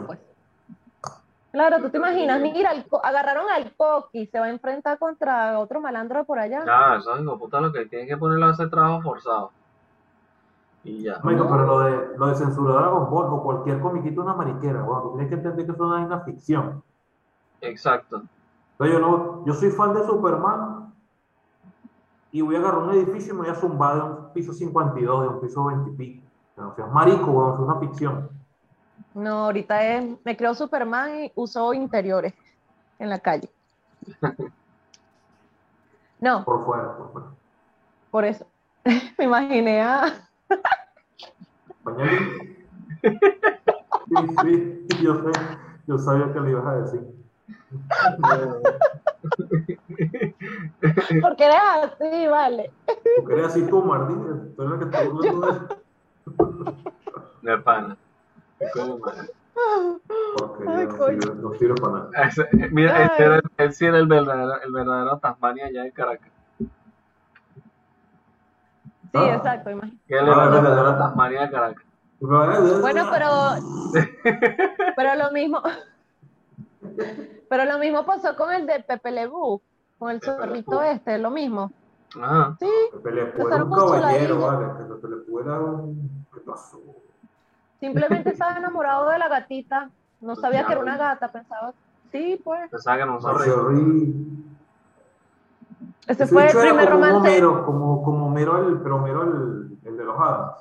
pues. 0.08 0.20
Claro, 1.52 1.82
tú 1.82 1.90
te 1.90 1.98
imaginas, 1.98 2.40
mira, 2.40 2.72
el 2.72 2.86
agarraron 3.04 3.50
al 3.50 3.76
Coqui, 3.76 4.28
se 4.28 4.40
va 4.40 4.46
a 4.46 4.50
enfrentar 4.50 4.98
contra 4.98 5.60
otro 5.60 5.82
malandro 5.82 6.24
por 6.24 6.40
allá. 6.40 6.64
Ya, 6.66 7.00
hijos 7.02 7.20
de 7.20 7.38
puta 7.38 7.60
lo 7.60 7.74
que 7.74 7.86
tienen 7.86 8.08
que 8.08 8.16
ponerlo 8.16 8.46
a 8.46 8.52
hacer 8.52 8.70
trabajo 8.70 9.02
forzado. 9.02 9.59
Y 10.84 11.04
ya. 11.04 11.18
No. 11.18 11.24
pero 11.24 11.66
lo 11.66 11.80
de, 11.82 12.18
lo 12.18 12.28
de 12.28 12.36
censurar 12.36 12.76
Dragon 12.84 13.10
Ball 13.10 13.28
o 13.34 13.44
cualquier 13.44 13.80
comiquito 13.82 14.22
es 14.22 14.26
una 14.28 14.36
mariquera, 14.36 14.82
bueno, 14.84 15.02
tú 15.04 15.10
tienes 15.12 15.28
que 15.30 15.36
entender 15.36 15.66
que 15.66 15.72
eso 15.74 15.86
no 15.86 15.98
es 15.98 16.06
una 16.06 16.22
ficción. 16.22 16.84
Exacto. 17.62 18.24
Entonces 18.74 18.94
yo, 18.98 19.00
no, 19.00 19.46
yo 19.46 19.54
soy 19.54 19.72
fan 19.72 19.94
de 19.94 20.06
Superman 20.06 20.94
y 22.32 22.42
voy 22.42 22.56
a 22.56 22.60
agarrar 22.60 22.84
un 22.84 22.92
edificio 22.92 23.34
y 23.34 23.36
me 23.38 23.42
voy 23.44 23.50
a 23.52 23.56
zumbar 23.56 23.96
de 23.96 24.02
un 24.04 24.34
piso 24.34 24.54
52, 24.54 25.22
de 25.24 25.28
un 25.28 25.42
piso 25.42 25.66
20 25.66 25.90
y 25.92 25.96
pico. 25.96 26.28
O 26.56 26.76
sea, 26.76 26.86
es 26.86 26.92
marico, 26.92 27.32
weón, 27.32 27.54
es 27.54 27.60
una 27.60 27.80
ficción. 27.80 28.30
No, 29.14 29.46
ahorita 29.46 29.84
es, 29.86 30.18
me 30.24 30.38
creo 30.38 30.54
Superman 30.54 31.26
y 31.26 31.32
uso 31.36 31.74
interiores 31.74 32.34
en 33.00 33.10
la 33.10 33.20
calle. 33.20 33.50
No, 36.22 36.44
Por 36.44 36.66
fuera, 36.66 36.98
por 36.98 37.12
fuera. 37.14 37.28
por 38.12 38.26
eso. 38.26 38.46
Me 39.18 39.24
imaginé 39.26 39.82
a... 39.82 40.29
Sí, 44.10 44.86
sí, 44.90 45.04
yo 45.04 45.16
sé, 45.16 45.32
yo 45.88 45.98
sabía 45.98 46.32
que 46.34 46.40
le 46.40 46.52
ibas 46.52 46.66
a 46.68 46.76
decir. 46.82 47.02
Porque 51.22 51.46
eres 51.46 51.58
así, 51.84 52.28
vale. 52.28 52.72
Tú 53.18 53.26
querías 53.26 53.48
así 53.48 53.68
tú, 53.68 53.84
Martín, 53.84 54.54
tú 54.56 54.62
eres 54.64 54.74
la 54.74 54.80
que 54.80 54.86
te 54.86 55.08
burlas 55.10 55.60
de. 57.44 57.52
De 57.52 57.58
pana. 57.60 57.98
Porque 60.36 60.64
Ay, 60.68 60.86
yo 60.86 60.92
no 60.92 60.98
coño. 60.98 61.22
sirve- 61.22 61.36
no 61.36 61.54
sirve 61.54 61.76
para 61.76 61.94
nada. 61.94 62.10
Ese- 62.28 62.50
Mira, 62.72 63.06
ese 63.06 63.24
era, 63.24 63.42
él 63.58 63.74
sí 63.74 63.86
era 63.86 63.98
el 63.98 64.08
verdadero, 64.08 64.62
el 64.62 64.72
verdadero 64.72 65.20
Tasmania 65.20 65.66
allá 65.68 65.86
en 65.86 65.92
Caracas. 65.92 66.32
Sí, 69.12 69.18
Ah. 69.18 69.36
exacto, 69.36 69.70
imagínate. 69.72 70.04
Que 70.08 70.14
él 70.16 70.20
Ah, 70.20 70.24
era 70.24 70.32
el 70.32 70.40
verdad, 70.50 70.62
verdadero 70.62 70.84
verdad. 70.92 71.00
Tasmania 71.08 71.42
de 71.42 71.52
Caracas. 71.52 71.84
Bueno, 72.22 73.06
pero, 73.12 73.30
pero 74.96 75.16
lo 75.16 75.32
mismo, 75.32 75.62
pero 77.50 77.66
lo 77.66 77.78
mismo 77.80 78.06
pasó 78.06 78.36
con 78.36 78.52
el 78.54 78.68
de 78.68 78.82
Pepe 78.82 79.12
Lebu, 79.12 79.62
con 79.98 80.10
el 80.12 80.18
Le 80.18 80.26
zorrito 80.26 80.82
este, 80.84 81.18
lo 81.18 81.30
mismo. 81.32 81.72
Ajá. 82.22 82.56
Sí, 82.60 82.70
Pepe 82.92 83.12
Le 83.12 83.26
Pew 83.28 83.48
era 83.48 83.64
un 83.64 83.72
caballero, 83.72 84.40
vale. 84.42 84.66
Que 84.78 84.84
Pepe 84.94 85.08
Le 85.08 85.16
Pew 85.18 85.40
era 85.40 85.60
un... 85.60 86.26
¿Qué 86.34 86.40
pasó? 86.42 86.80
simplemente 87.80 88.32
estaba 88.32 88.58
enamorado 88.58 89.08
de 89.10 89.18
la 89.18 89.30
gatita, 89.30 89.90
no 90.20 90.36
sabía 90.36 90.66
que 90.66 90.74
era 90.74 90.82
una 90.82 90.98
gata, 90.98 91.32
pensaba, 91.32 91.72
sí, 92.12 92.38
pues, 92.44 92.70
Pensaba 92.70 92.98
que 92.98 93.06
no 93.06 93.14
un 93.16 93.22
zorrito. 93.22 93.72
Ese 96.06 96.28
fue 96.28 96.50
el 96.50 96.58
era 96.58 96.62
primer 96.62 96.90
romance. 96.90 97.42
Como, 97.66 98.04
como 98.04 98.29
Homero, 98.48 98.70
el, 98.70 98.82
pero 98.82 98.96
Homero 98.96 99.24
el, 99.24 99.78
el 99.86 99.98
de 99.98 100.04
los 100.04 100.20
Adams. 100.20 100.58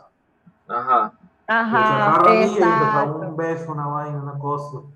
Ajá. 0.69 1.13
Se 1.47 1.53
Ajá, 1.53 2.35
exacto. 2.45 3.21
un 3.21 3.37
beso, 3.37 3.73
una 3.73 3.87
vaina, 3.87 4.19
una 4.23 4.39
cosa. 4.39 4.81
Sí, 4.81 4.87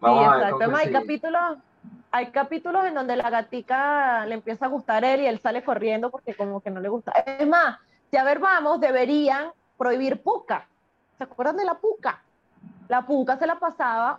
Vamos 0.00 0.20
ver 0.30 0.38
exacto. 0.38 0.56
Además, 0.56 0.80
hay 0.80 0.86
sigue. 0.88 1.00
capítulos, 1.00 1.58
hay 2.12 2.26
capítulos 2.30 2.84
en 2.84 2.94
donde 2.94 3.16
la 3.16 3.30
gatica 3.30 4.24
le 4.26 4.34
empieza 4.34 4.66
a 4.66 4.68
gustar 4.68 5.04
a 5.04 5.14
él 5.14 5.22
y 5.22 5.26
él 5.26 5.40
sale 5.40 5.64
corriendo 5.64 6.10
porque 6.10 6.34
como 6.34 6.60
que 6.60 6.70
no 6.70 6.80
le 6.80 6.88
gusta. 6.88 7.12
Es 7.12 7.48
más, 7.48 7.78
si 8.10 8.16
a 8.16 8.24
ver 8.24 8.38
vamos, 8.38 8.80
deberían 8.80 9.50
prohibir 9.76 10.22
puca. 10.22 10.66
¿Se 11.18 11.24
acuerdan 11.24 11.56
de 11.56 11.64
la 11.64 11.74
puca? 11.74 12.22
La 12.88 13.02
puca 13.04 13.36
se 13.36 13.46
la 13.46 13.58
pasaba 13.58 14.18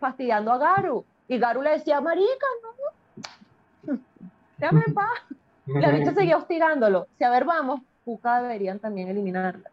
fastidiando 0.00 0.52
a 0.52 0.58
Garu. 0.58 1.04
Y 1.28 1.38
Garu 1.38 1.62
le 1.62 1.70
decía, 1.70 2.00
marica, 2.00 2.46
no. 2.62 3.94
Déjame 4.58 4.82
en 4.86 4.94
paz. 4.94 5.10
La 5.66 5.90
bicha 5.90 6.14
seguía 6.14 6.36
hostigándolo. 6.36 7.06
Si 7.18 7.24
a 7.24 7.30
ver 7.30 7.44
vamos, 7.44 7.80
puca 8.04 8.40
deberían 8.42 8.78
también 8.78 9.08
eliminarla. 9.08 9.70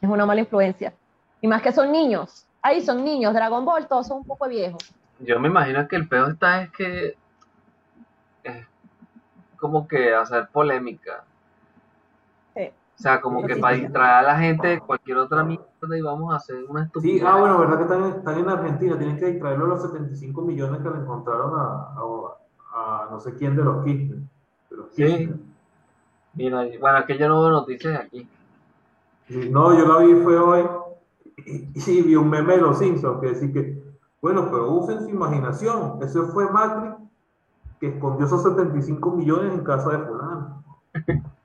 Es 0.00 0.08
una 0.08 0.24
mala 0.26 0.40
influencia. 0.40 0.92
Y 1.40 1.48
más 1.48 1.62
que 1.62 1.72
son 1.72 1.92
niños. 1.92 2.46
Ahí 2.62 2.80
son 2.82 3.04
niños. 3.04 3.34
Dragon 3.34 3.64
Ball, 3.64 3.86
todos 3.86 4.06
son 4.06 4.18
un 4.18 4.24
poco 4.24 4.48
viejos. 4.48 4.82
Yo 5.20 5.38
me 5.38 5.48
imagino 5.48 5.86
que 5.86 5.96
el 5.96 6.08
peor 6.08 6.30
está 6.32 6.62
es 6.62 6.70
que 6.72 7.16
es 8.44 8.66
como 9.58 9.86
que 9.86 10.14
hacer 10.14 10.48
polémica. 10.48 11.24
Sí. 12.54 12.62
O 12.98 13.02
sea, 13.02 13.20
como 13.20 13.44
que 13.46 13.54
Sí, 13.54 13.60
para 13.60 13.74
sí. 13.76 13.82
distraer 13.82 14.14
a 14.14 14.22
la 14.22 14.38
gente 14.38 14.68
de 14.68 14.80
cualquier 14.80 15.18
otra 15.18 15.42
mierda 15.44 15.66
y 15.98 16.00
vamos 16.02 16.32
a 16.32 16.36
hacer 16.36 16.64
una 16.68 16.84
estupidez. 16.84 17.20
Sí, 17.20 17.26
ah, 17.26 17.36
bueno, 17.36 17.58
verdad 17.58 17.76
que 17.76 17.82
están, 17.84 18.04
en- 18.04 18.10
están 18.18 18.38
en 18.38 18.48
Argentina, 18.48 18.98
tienen 18.98 19.18
que 19.18 19.26
distraerlo 19.26 19.66
los 19.66 19.82
75 19.82 20.42
millones 20.42 20.80
que 20.82 20.90
le 20.90 20.96
encontraron 20.98 21.52
a, 21.58 21.94
a, 21.96 23.04
a 23.04 23.08
no 23.10 23.20
sé 23.20 23.34
quién 23.34 23.56
de 23.56 23.64
los 23.64 23.84
Kirchner. 23.84 24.18
Sí. 24.94 25.30
Mira, 26.34 26.66
bueno, 26.80 26.98
es 26.98 27.04
que 27.06 27.18
yo 27.18 27.28
no 27.28 27.42
veo 27.42 27.50
noticias 27.50 27.92
de 27.94 27.98
aquí. 27.98 28.28
Sí, 29.28 29.48
No, 29.50 29.76
yo 29.76 29.86
la 29.86 30.04
vi 30.04 30.14
fue 30.22 30.38
hoy 30.38 30.66
y, 31.46 31.68
y 31.74 32.02
vi 32.02 32.14
un 32.16 32.28
meme 32.30 32.54
de 32.54 32.60
los 32.62 32.78
Simpsons 32.78 33.20
que 33.20 33.28
decía 33.28 33.52
que 33.52 33.82
Bueno, 34.20 34.46
pero 34.50 34.70
usen 34.72 35.00
su 35.02 35.08
imaginación. 35.08 35.98
Ese 36.02 36.22
fue 36.22 36.50
Macri 36.50 36.90
que 37.80 37.88
escondió 37.88 38.26
esos 38.26 38.42
75 38.42 39.10
millones 39.12 39.54
en 39.54 39.64
casa 39.64 39.90
de 39.90 39.98
fulano. 40.06 40.62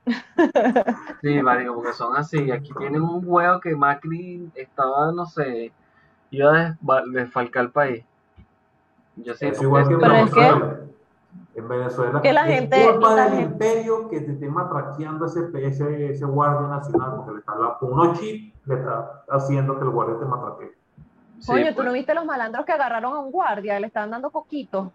Sí, 1.22 1.42
marico, 1.42 1.74
porque 1.74 1.92
son 1.92 2.16
así. 2.16 2.50
Aquí 2.50 2.72
tienen 2.78 3.02
un 3.02 3.24
juego 3.24 3.58
que 3.60 3.74
Macri 3.74 4.50
estaba, 4.54 5.10
no 5.12 5.26
sé, 5.26 5.72
iba 6.30 6.50
a 6.50 6.68
desfa- 6.74 7.10
desfalcar 7.10 7.64
el 7.64 7.70
país. 7.70 8.04
Yo 9.16 9.34
sí, 9.34 9.46
Es 9.46 9.60
igual 9.62 9.88
que 9.88 9.94
en 9.94 10.00
Pero 10.00 10.14
es 10.14 10.30
que-. 10.32 10.95
En 11.56 11.66
Venezuela 11.68 12.20
Que 12.20 12.32
la 12.34 12.46
es 12.48 12.54
gente- 12.60 12.86
culpa 12.92 13.14
la 13.14 13.24
del 13.24 13.32
gente- 13.38 13.52
imperio 13.52 14.08
que 14.10 14.20
te 14.20 14.32
esté 14.32 14.46
matraqueando 14.48 15.24
ese, 15.24 15.40
ese, 15.66 16.10
ese 16.10 16.24
guardia 16.26 16.68
nacional, 16.68 17.14
porque 17.16 17.32
le 17.32 17.38
está, 17.38 17.54
con 17.80 17.92
unos 17.94 18.20
chips 18.20 18.54
le 18.66 18.74
está 18.74 19.24
haciendo 19.30 19.78
que 19.78 19.84
el 19.84 19.90
guardia 19.90 20.18
te 20.18 20.24
matraquee. 20.26 20.72
sí, 21.40 21.46
Coño, 21.52 21.68
¿tú 21.68 21.74
pues. 21.76 21.86
no 21.86 21.92
viste 21.94 22.14
los 22.14 22.26
malandros 22.26 22.66
que 22.66 22.72
agarraron 22.72 23.14
a 23.14 23.18
un 23.20 23.30
guardia 23.32 23.78
y 23.78 23.80
le 23.80 23.86
estaban 23.86 24.10
dando 24.10 24.30
coquitos? 24.30 24.88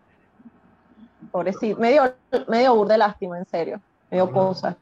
Pobrecito, 1.32 1.80
medio, 1.80 2.04
medio 2.48 2.76
burde 2.76 2.98
lástima, 2.98 3.38
en 3.38 3.46
serio. 3.46 3.80
Medio 4.10 4.32
cosa. 4.32 4.76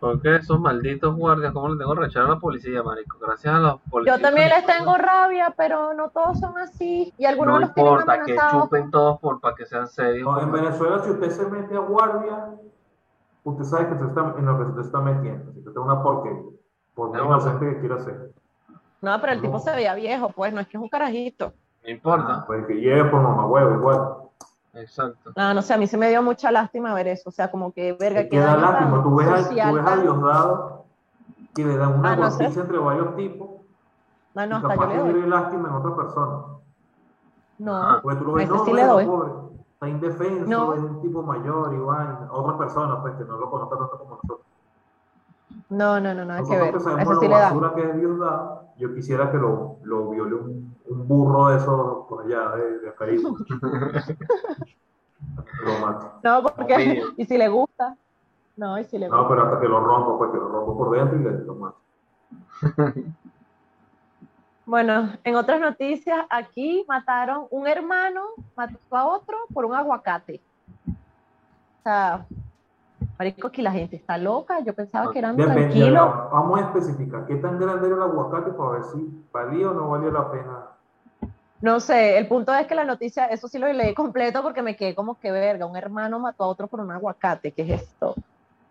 Porque 0.00 0.36
esos 0.36 0.60
malditos 0.60 1.16
guardias, 1.16 1.52
¿cómo 1.52 1.70
le 1.70 1.78
tengo 1.78 1.94
rechazar 1.94 2.30
a 2.30 2.34
la 2.34 2.38
policía, 2.38 2.82
marico? 2.84 3.18
Gracias 3.20 3.52
a 3.52 3.58
los 3.58 3.80
policías. 3.90 4.16
Yo 4.16 4.22
también 4.22 4.48
les 4.48 4.64
tengo 4.64 4.96
rabia, 4.96 5.52
pero 5.56 5.92
no 5.94 6.10
todos 6.10 6.38
son 6.38 6.56
así. 6.58 7.12
Y 7.18 7.24
algunos 7.24 7.54
No 7.54 7.60
los 7.60 7.74
tienen 7.74 7.92
importa, 7.92 8.14
que 8.24 8.32
amenazados. 8.32 8.64
chupen 8.64 8.90
todos 8.92 9.18
por 9.18 9.40
para 9.40 9.56
que 9.56 9.66
sean 9.66 9.88
serios. 9.88 10.24
No, 10.24 10.40
en 10.40 10.52
Venezuela, 10.52 11.00
si 11.00 11.10
usted 11.10 11.30
se 11.30 11.46
mete 11.50 11.76
a 11.76 11.80
guardia, 11.80 12.46
usted 13.42 13.64
sabe 13.64 13.86
que 13.88 13.94
usted 13.94 14.06
está, 14.06 14.34
en 14.38 14.46
lo 14.46 14.56
que 14.56 14.64
usted 14.64 14.82
está 14.82 15.00
metiendo. 15.00 15.52
Si 15.52 15.58
usted 15.58 15.72
es 15.72 15.76
una 15.76 16.00
porquería, 16.00 16.42
por 16.94 17.08
muy 17.08 17.18
No, 17.18 17.24
inocente 17.26 17.68
que 17.68 17.80
quiera 17.80 17.98
ser. 17.98 18.30
No, 19.00 19.20
pero 19.20 19.32
el 19.32 19.40
tipo 19.40 19.58
se 19.58 19.72
veía 19.72 19.94
viejo, 19.94 20.30
pues, 20.30 20.52
no 20.52 20.60
es 20.60 20.68
que 20.68 20.76
es 20.76 20.82
un 20.82 20.88
carajito. 20.88 21.52
No 21.84 21.90
importa. 21.90 22.26
Ah, 22.28 22.44
pues 22.46 22.66
que 22.66 22.74
lleve 22.74 23.04
por 23.10 23.20
mamá 23.20 23.46
huevo, 23.46 23.74
igual. 23.74 24.08
Exacto. 24.80 25.32
No, 25.36 25.54
no 25.54 25.62
sé, 25.62 25.74
a 25.74 25.78
mí 25.78 25.86
se 25.86 25.96
me 25.96 26.08
dio 26.08 26.22
mucha 26.22 26.50
lástima 26.52 26.94
ver 26.94 27.08
eso. 27.08 27.28
O 27.28 27.32
sea, 27.32 27.50
como 27.50 27.72
que, 27.72 27.92
verga, 27.94 28.20
Te 28.20 28.24
que 28.28 28.36
queda 28.36 28.56
lástima. 28.56 29.02
Tú 29.02 29.16
ves, 29.16 29.28
a, 29.28 29.42
social 29.42 29.70
tú 29.70 29.76
ves 29.76 29.86
a 29.86 29.96
Diosdado 29.96 30.84
que 31.54 31.64
le 31.64 31.76
dan 31.76 31.98
una 31.98 32.12
Ah, 32.12 32.16
no 32.16 32.30
sé. 32.30 32.42
noticia 32.44 32.62
entre 32.62 32.78
varios 32.78 33.16
tipos 33.16 33.48
No, 34.34 34.46
no, 34.46 34.54
y 34.54 34.56
hasta 34.56 34.68
capaz 34.68 34.94
yo 34.94 35.04
que 35.04 35.12
le 35.12 35.20
doy. 35.20 35.28
lástima 35.30 35.68
en 35.68 35.74
otra 35.74 35.96
persona. 35.96 36.42
No, 37.58 37.76
Ajá. 37.76 38.00
Porque 38.02 38.18
tú 38.18 38.24
lo 38.24 38.32
A 38.32 38.36
ves, 38.36 38.48
no, 38.48 38.64
sí 38.64 38.70
no 38.70 38.76
le 38.76 38.82
es 38.82 38.88
doy. 38.88 39.06
pobre, 39.06 39.32
está 39.72 39.88
indefenso, 39.88 40.46
No. 40.48 40.74
es 40.74 40.80
un 40.80 41.02
tipo 41.02 41.22
mayor 41.22 41.74
y 41.74 41.78
vaina. 41.78 42.28
Otra 42.30 42.58
persona, 42.58 43.02
pues, 43.02 43.14
que 43.16 43.24
no 43.24 43.36
lo 43.38 43.50
conozca 43.50 43.76
tanto 43.78 43.98
como 43.98 44.10
nosotros. 44.14 44.40
No, 45.70 46.00
no, 46.14 46.24
no, 46.24 46.24
que 46.48 46.56
Nosotros 46.56 46.58
ver. 46.60 46.70
que 46.72 46.76
A 46.76 46.80
sabemos 46.80 47.02
ese 47.04 47.14
lo 47.14 47.20
sí 47.20 47.28
le 47.28 47.34
da. 47.34 47.74
que 47.74 47.82
es 47.82 47.96
Diosdado, 47.96 48.64
yo 48.78 48.94
quisiera 48.94 49.30
que 49.30 49.36
lo, 49.36 49.76
lo 49.82 50.10
viole 50.10 50.34
un, 50.34 50.76
un 50.88 51.08
burro 51.08 51.48
de 51.48 51.56
esos 51.58 52.06
por 52.08 52.24
allá, 52.24 52.56
de, 52.56 52.78
de 52.78 52.88
lo 55.64 55.78
mate. 55.86 56.06
No, 56.22 56.42
porque, 56.42 57.02
y 57.16 57.24
si 57.24 57.36
le 57.38 57.48
gusta. 57.48 57.96
No, 58.56 58.78
y 58.78 58.84
si 58.84 58.98
le 58.98 59.08
No, 59.08 59.18
gusta. 59.18 59.28
pero 59.28 59.42
hasta 59.46 59.60
que 59.60 59.68
lo 59.68 59.80
rompa, 59.80 60.18
pues, 60.18 60.30
que 60.32 60.36
lo 60.38 60.48
rompa 60.48 60.74
por 60.76 60.90
dentro 60.96 61.18
y 61.18 61.22
le 61.24 61.44
lo 61.44 61.54
mate. 61.54 61.76
Bueno, 64.66 65.12
en 65.24 65.34
otras 65.34 65.60
noticias, 65.62 66.26
aquí 66.28 66.84
mataron 66.86 67.46
un 67.50 67.66
hermano, 67.66 68.20
mató 68.54 68.76
a 68.90 69.06
otro 69.06 69.38
por 69.54 69.64
un 69.64 69.74
aguacate. 69.74 70.42
O 70.86 71.82
sea, 71.84 72.26
marico, 73.18 73.48
aquí 73.48 73.62
la 73.62 73.72
gente 73.72 73.96
está 73.96 74.16
loca. 74.16 74.60
Yo 74.60 74.74
pensaba 74.74 75.12
que 75.12 75.18
eran 75.18 75.36
Depende, 75.36 75.62
tranquilos. 75.62 76.14
vamos 76.32 76.60
a 76.60 76.64
especificar 76.66 77.26
qué 77.26 77.36
tan 77.36 77.58
grande 77.58 77.86
era 77.88 77.96
el 77.96 78.02
aguacate 78.02 78.52
para 78.52 78.70
ver 78.70 78.82
si 78.84 79.24
valía 79.32 79.70
o 79.70 79.74
no 79.74 79.88
valía 79.90 80.10
la 80.10 80.30
pena. 80.30 80.66
No 81.60 81.80
sé, 81.80 82.16
el 82.16 82.28
punto 82.28 82.54
es 82.54 82.68
que 82.68 82.76
la 82.76 82.84
noticia, 82.84 83.26
eso 83.26 83.48
sí 83.48 83.58
lo 83.58 83.70
leí 83.72 83.92
completo 83.92 84.42
porque 84.42 84.62
me 84.62 84.76
quedé 84.76 84.94
como 84.94 85.18
que 85.18 85.32
verga, 85.32 85.66
un 85.66 85.76
hermano 85.76 86.20
mató 86.20 86.44
a 86.44 86.46
otro 86.46 86.68
por 86.68 86.78
un 86.78 86.92
aguacate, 86.92 87.50
¿qué 87.50 87.62
es 87.62 87.82
esto? 87.82 88.14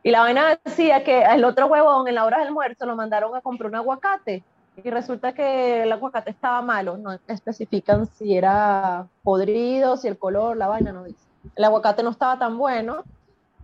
Y 0.04 0.12
la 0.12 0.22
vaina 0.22 0.58
decía 0.64 1.04
que 1.04 1.22
el 1.24 1.44
otro 1.44 1.66
huevón 1.68 2.08
en 2.08 2.16
la 2.16 2.24
hora 2.24 2.38
del 2.38 2.48
almuerzo 2.48 2.86
lo 2.86 2.96
mandaron 2.96 3.36
a 3.36 3.42
comprar 3.42 3.70
un 3.70 3.76
aguacate 3.76 4.42
y 4.82 4.90
resulta 4.90 5.34
que 5.34 5.84
el 5.84 5.92
aguacate 5.92 6.30
estaba 6.32 6.62
malo, 6.62 6.96
no 6.96 7.12
especifican 7.28 8.06
si 8.06 8.38
era 8.38 9.06
podrido, 9.22 9.98
si 9.98 10.08
el 10.08 10.18
color, 10.18 10.56
la 10.56 10.68
vaina 10.68 10.94
no 10.94 11.04
dice. 11.04 11.28
El 11.58 11.66
aguacate 11.66 12.04
no 12.04 12.12
estaba 12.12 12.40
tan 12.40 12.58
bueno 12.58 13.04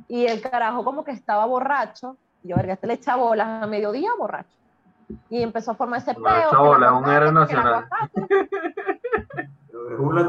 y 0.07 0.25
el 0.25 0.41
carajo 0.41 0.83
como 0.83 1.03
que 1.03 1.11
estaba 1.11 1.45
borracho, 1.45 2.17
y 2.43 2.49
yo 2.49 2.55
verga, 2.55 2.73
este 2.73 2.87
le 2.87 2.93
echa 2.93 3.15
bolas 3.15 3.63
a 3.63 3.67
mediodía 3.67 4.09
borracho. 4.17 4.57
Y 5.29 5.41
empezó 5.41 5.71
a 5.71 5.75
formar 5.75 5.99
ese 6.01 6.13
peo. 6.13 6.75
el 6.75 6.83
es 6.83 6.91
un 6.91 7.09
héroe 7.09 7.27
el 7.29 7.33
nacional. 7.33 7.87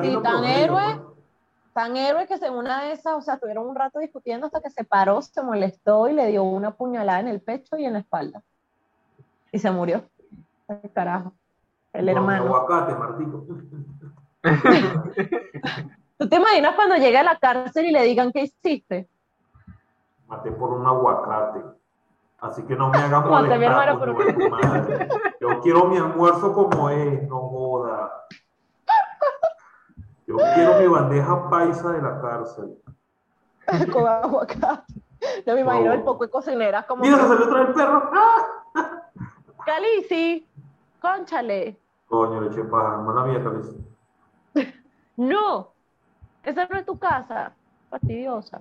Sí, 0.03 0.19
tan 0.23 0.45
héroe. 0.45 1.01
tan 1.73 1.97
héroe 1.97 2.27
que 2.27 2.39
según 2.39 2.59
una 2.61 2.83
de 2.85 2.93
esas, 2.93 3.15
o 3.15 3.23
sea, 3.23 3.35
estuvieron 3.35 3.67
un 3.67 3.75
rato 3.75 3.99
discutiendo 3.99 4.47
hasta 4.47 4.61
que 4.61 4.71
se 4.71 4.85
paró, 4.85 5.23
se 5.23 5.43
molestó 5.43 6.09
y 6.09 6.13
le 6.13 6.29
dio 6.29 6.43
una 6.45 6.73
puñalada 6.73 7.21
en 7.21 7.29
el 7.29 7.41
pecho 7.41 7.77
y 7.77 7.85
en 7.85 7.95
la 7.95 8.01
espalda. 8.01 8.43
Y 9.53 9.59
se 9.59 9.71
murió. 9.71 10.05
Ay, 10.69 10.91
Carajo. 10.93 11.33
El 11.93 12.07
Con 12.07 12.17
hermano. 12.17 12.45
aguacate, 12.45 12.95
Martito. 12.95 13.47
¿Tú 16.19 16.29
te 16.29 16.37
imaginas 16.37 16.75
cuando 16.75 16.97
llegue 16.97 17.19
a 17.19 17.23
la 17.23 17.39
cárcel 17.39 17.87
y 17.87 17.93
le 17.93 18.03
digan 18.03 18.33
qué 18.33 18.43
hiciste? 18.43 19.09
Maté 20.27 20.51
por 20.53 20.71
un 20.73 20.87
aguacate. 20.87 21.63
Así 22.41 22.63
que 22.65 22.77
no 22.77 22.91
me 22.91 22.99
hagan 22.99 23.29
molestar, 23.29 23.99
por 23.99 24.51
madre. 24.51 25.09
Yo 25.41 25.61
quiero 25.61 25.87
mi 25.87 25.97
almuerzo 25.97 26.53
como 26.53 26.91
es, 26.91 27.27
no 27.29 27.49
joda. 27.49 28.27
Yo 30.27 30.37
quiero 30.37 30.79
mi 30.81 30.87
bandeja 30.87 31.51
paisa 31.51 31.93
de 31.93 32.03
la 32.03 32.21
cárcel. 32.21 32.79
Con 33.93 34.07
aguacate. 34.07 34.95
Yo 35.47 35.55
me 35.55 35.61
imagino 35.61 35.93
el 35.93 36.03
poco 36.03 36.25
de 36.25 36.31
cocineras 36.31 36.85
como 36.87 37.03
Mira, 37.03 37.17
se 37.17 37.29
salió 37.29 37.47
otra 37.47 37.61
vez 37.61 37.69
el 37.69 37.75
perro. 37.75 38.11
¡Ah! 38.13 38.37
Calici, 39.65 40.47
conchale. 41.01 41.79
Coño, 42.09 42.43
le 42.43 42.49
eché 42.49 42.63
paja. 42.65 42.99
Mala 42.99 43.25
mía, 43.25 43.43
Calici. 43.43 43.85
No, 45.17 45.69
esa 46.43 46.67
no 46.67 46.77
es 46.77 46.85
tu 46.85 46.99
casa. 46.99 47.53
Fastidiosa. 47.89 48.61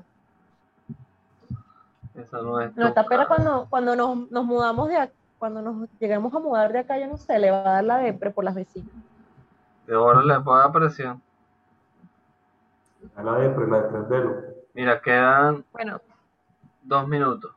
Esa 2.16 2.38
no 2.42 2.60
es. 2.62 2.76
No, 2.76 2.88
esta 2.88 3.06
pera 3.08 3.28
cuando, 3.28 3.68
cuando 3.70 3.96
nos, 3.96 4.30
nos 4.32 4.46
mudamos 4.46 4.90
de 4.90 4.98
acá, 4.98 5.14
cuando 5.40 5.62
nos 5.62 5.90
lleguemos 6.00 6.34
a 6.34 6.40
mudar 6.40 6.72
de 6.72 6.80
acá, 6.80 6.98
yo 6.98 7.08
no 7.08 7.18
sé, 7.18 7.38
le 7.40 7.52
va 7.52 7.60
a 7.60 7.74
dar 7.74 7.84
la 7.84 7.98
depre 7.98 8.32
por 8.32 8.44
las 8.46 8.56
vecinas. 8.56 8.90
De 9.86 9.96
ahora 9.96 10.22
le 10.24 10.40
puedo 10.40 10.58
dar 10.58 10.72
presión. 10.72 11.22
A 13.16 13.24
la 13.24 13.34
de 13.36 13.68
la 13.68 13.82
de. 13.82 14.54
Mira, 14.74 15.02
quedan 15.02 15.66
Bueno, 15.74 16.00
dos 16.84 17.08
minutos. 17.08 17.52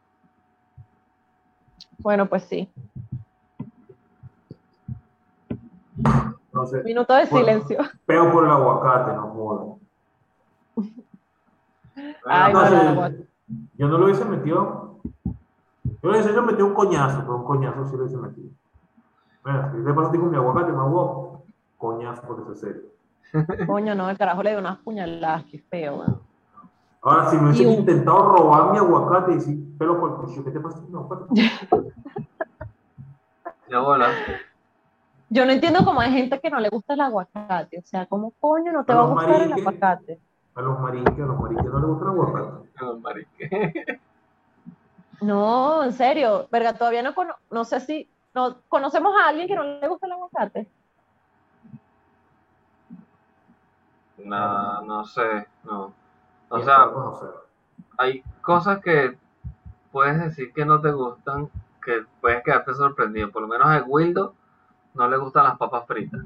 bueno, 1.98 2.26
pues 2.26 2.42
sí. 2.44 2.68
Entonces, 6.46 6.84
Minuto 6.84 7.14
de 7.14 7.26
Bueno. 7.26 7.46
silencio. 7.46 7.78
peo 8.06 8.32
por 8.32 8.44
el 8.44 8.50
aguacate, 8.50 9.12
no 9.12 9.28
joda. 9.28 9.76
Ay, 12.26 12.52
Bueno, 12.52 12.52
no, 12.52 12.66
Entonces, 12.66 12.72
la 12.84 12.90
aguacate. 12.90 13.25
Yo 13.74 13.88
no 13.88 13.98
lo 13.98 14.04
hubiese 14.06 14.24
metido. 14.24 15.00
Yo 15.24 16.11
le 16.11 16.18
hubiese 16.18 16.35
yo 16.35 16.42
metido 16.42 16.66
un 16.66 16.74
coñazo, 16.74 17.20
pero 17.20 17.37
un 17.37 17.44
coñazo 17.44 17.85
sí 17.87 17.92
lo 17.96 18.04
hubiese 18.04 18.16
metido. 18.16 18.48
Mira, 19.44 19.72
si 19.72 19.85
te 19.85 19.94
pasa 19.94 20.09
a 20.09 20.12
ti 20.12 20.18
con 20.18 20.30
mi 20.30 20.37
aguacate, 20.37 20.72
más 20.72 20.90
guapo. 20.90 21.44
Coñazo, 21.76 22.22
porque 22.26 22.52
es 22.52 22.61
serio. 22.61 22.82
Coño, 23.66 23.94
no, 23.94 24.09
el 24.11 24.18
carajo 24.18 24.42
le 24.42 24.50
dio 24.50 24.59
unas 24.59 24.78
puñaladas, 24.78 25.44
qué 25.44 25.59
feo. 25.59 25.96
weón. 25.98 26.20
Ahora, 27.02 27.30
si 27.30 27.37
me 27.37 27.44
hubiesen 27.44 27.68
un- 27.68 27.74
intentado 27.74 28.35
robar 28.35 28.72
mi 28.72 28.78
aguacate 28.78 29.32
y 29.32 29.35
decir, 29.37 29.78
pelo 29.78 30.00
por 30.00 30.11
el 30.11 30.16
cuchillo, 30.16 30.44
¿qué 30.44 30.50
te 30.50 30.61
pasa 30.61 30.80
con 30.80 30.90
mi 30.90 30.96
aguacate? 30.98 31.35
de 33.68 33.76
bola. 33.78 34.11
Yo 35.28 35.44
no 35.44 35.52
entiendo 35.52 35.85
cómo 35.85 36.00
hay 36.00 36.12
gente 36.12 36.40
que 36.40 36.50
no 36.50 36.59
le 36.61 36.68
gusta 36.68 36.94
el 36.94 37.00
aguacate. 37.00 37.78
O 37.78 37.82
sea, 37.84 38.07
¿cómo 38.07 38.32
coño 38.38 38.72
no 38.72 38.84
te 38.84 38.94
va 38.94 39.03
a 39.03 39.07
gustar 39.07 39.42
el 39.42 39.53
aguacate? 39.53 40.20
A 40.57 40.62
los 40.62 40.80
mariques, 40.80 41.18
a 41.18 41.26
los 41.26 41.38
mariques 41.38 41.64
no 41.66 41.78
les 41.78 41.86
gusta 41.86 42.04
el 42.04 42.11
aguacate. 42.11 42.70
No, 42.80 42.98
marique. 42.98 44.00
No, 45.20 45.84
en 45.84 45.92
serio. 45.92 46.48
Verga, 46.50 46.74
todavía 46.74 47.02
no 47.02 47.14
cono 47.14 47.34
no 47.50 47.64
sé 47.64 47.80
si 47.80 48.09
no 48.34 48.59
conocemos 48.68 49.14
a 49.18 49.28
alguien 49.28 49.48
que 49.48 49.54
no 49.54 49.64
le 49.64 49.88
gusta 49.88 50.07
el 50.07 50.12
aguacate. 50.12 50.68
No, 54.18 54.82
no 54.82 55.04
sé, 55.04 55.46
no. 55.64 55.92
O 56.48 56.61
sea, 56.61 56.90
hay 57.98 58.22
cosas 58.40 58.80
que 58.80 59.16
puedes 59.92 60.18
decir 60.20 60.52
que 60.52 60.64
no 60.64 60.80
te 60.80 60.90
gustan, 60.90 61.50
que 61.84 62.04
puedes 62.20 62.42
quedarte 62.42 62.74
sorprendido. 62.74 63.30
Por 63.30 63.42
lo 63.42 63.48
menos 63.48 63.68
a 63.68 63.82
Wildo 63.82 64.34
no 64.94 65.09
le 65.09 65.16
gustan 65.18 65.44
las 65.44 65.59
papas 65.59 65.86
fritas. 65.86 66.22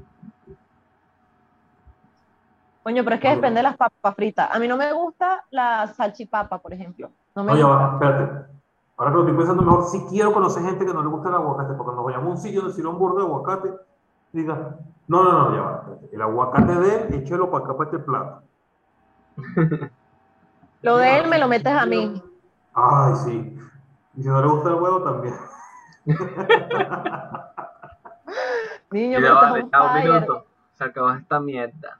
Coño, 2.83 3.03
pero 3.03 3.15
es 3.15 3.21
que 3.21 3.29
depende 3.29 3.59
de 3.59 3.63
las 3.63 3.77
papas 3.77 4.15
fritas. 4.15 4.49
A 4.51 4.57
mí 4.59 4.67
no 4.67 4.75
me 4.75 4.91
gusta 4.93 5.43
la 5.51 5.87
salchipapa, 5.87 6.57
por 6.59 6.73
ejemplo. 6.73 7.11
No 7.35 7.43
me 7.43 7.51
No, 7.53 7.57
ya 7.57 7.65
gusta. 7.65 7.85
va, 7.85 7.93
espérate. 7.93 8.45
Ahora 8.97 9.11
que 9.11 9.15
lo 9.17 9.21
estoy 9.23 9.37
pensando 9.37 9.63
mejor, 9.63 9.83
sí 9.85 10.05
quiero 10.09 10.33
conocer 10.33 10.63
gente 10.63 10.85
que 10.85 10.93
no 10.93 11.01
le 11.01 11.09
gusta 11.09 11.29
el 11.29 11.35
aguacate, 11.35 11.73
porque 11.73 11.85
cuando 11.85 12.03
vayamos 12.03 12.27
a 12.27 12.31
un 12.31 12.37
sitio 12.37 12.61
donde 12.61 12.75
sirva 12.75 12.91
un 12.91 12.99
burro 12.99 13.15
de 13.17 13.23
aguacate, 13.23 13.73
diga, 14.31 14.77
no, 15.07 15.23
no, 15.23 15.31
no, 15.31 15.55
ya 15.55 15.61
va. 15.61 15.85
El 16.11 16.21
aguacate 16.21 16.75
de 16.75 16.95
él, 16.95 17.13
échelo 17.15 17.49
para 17.49 17.65
acá, 17.65 17.77
para 17.77 17.89
este 17.89 17.99
plato. 18.03 18.41
Lo 20.81 20.97
de 20.97 21.19
él 21.19 21.27
me 21.29 21.37
lo 21.37 21.47
metes 21.47 21.71
a 21.73 21.85
mí. 21.85 22.21
Ay, 22.73 23.13
sí. 23.23 23.57
Y 24.15 24.23
si 24.23 24.27
no 24.27 24.41
le 24.41 24.47
gusta 24.47 24.69
el 24.69 24.75
huevo, 24.75 25.03
también. 25.03 25.35
Niño, 28.91 29.19
me 29.19 29.27
ya 29.27 29.33
estás 29.59 29.95
un 29.95 30.03
minuto. 30.03 30.45
Se 30.73 30.83
acabó 30.83 31.11
esta 31.11 31.39
mierda. 31.39 31.97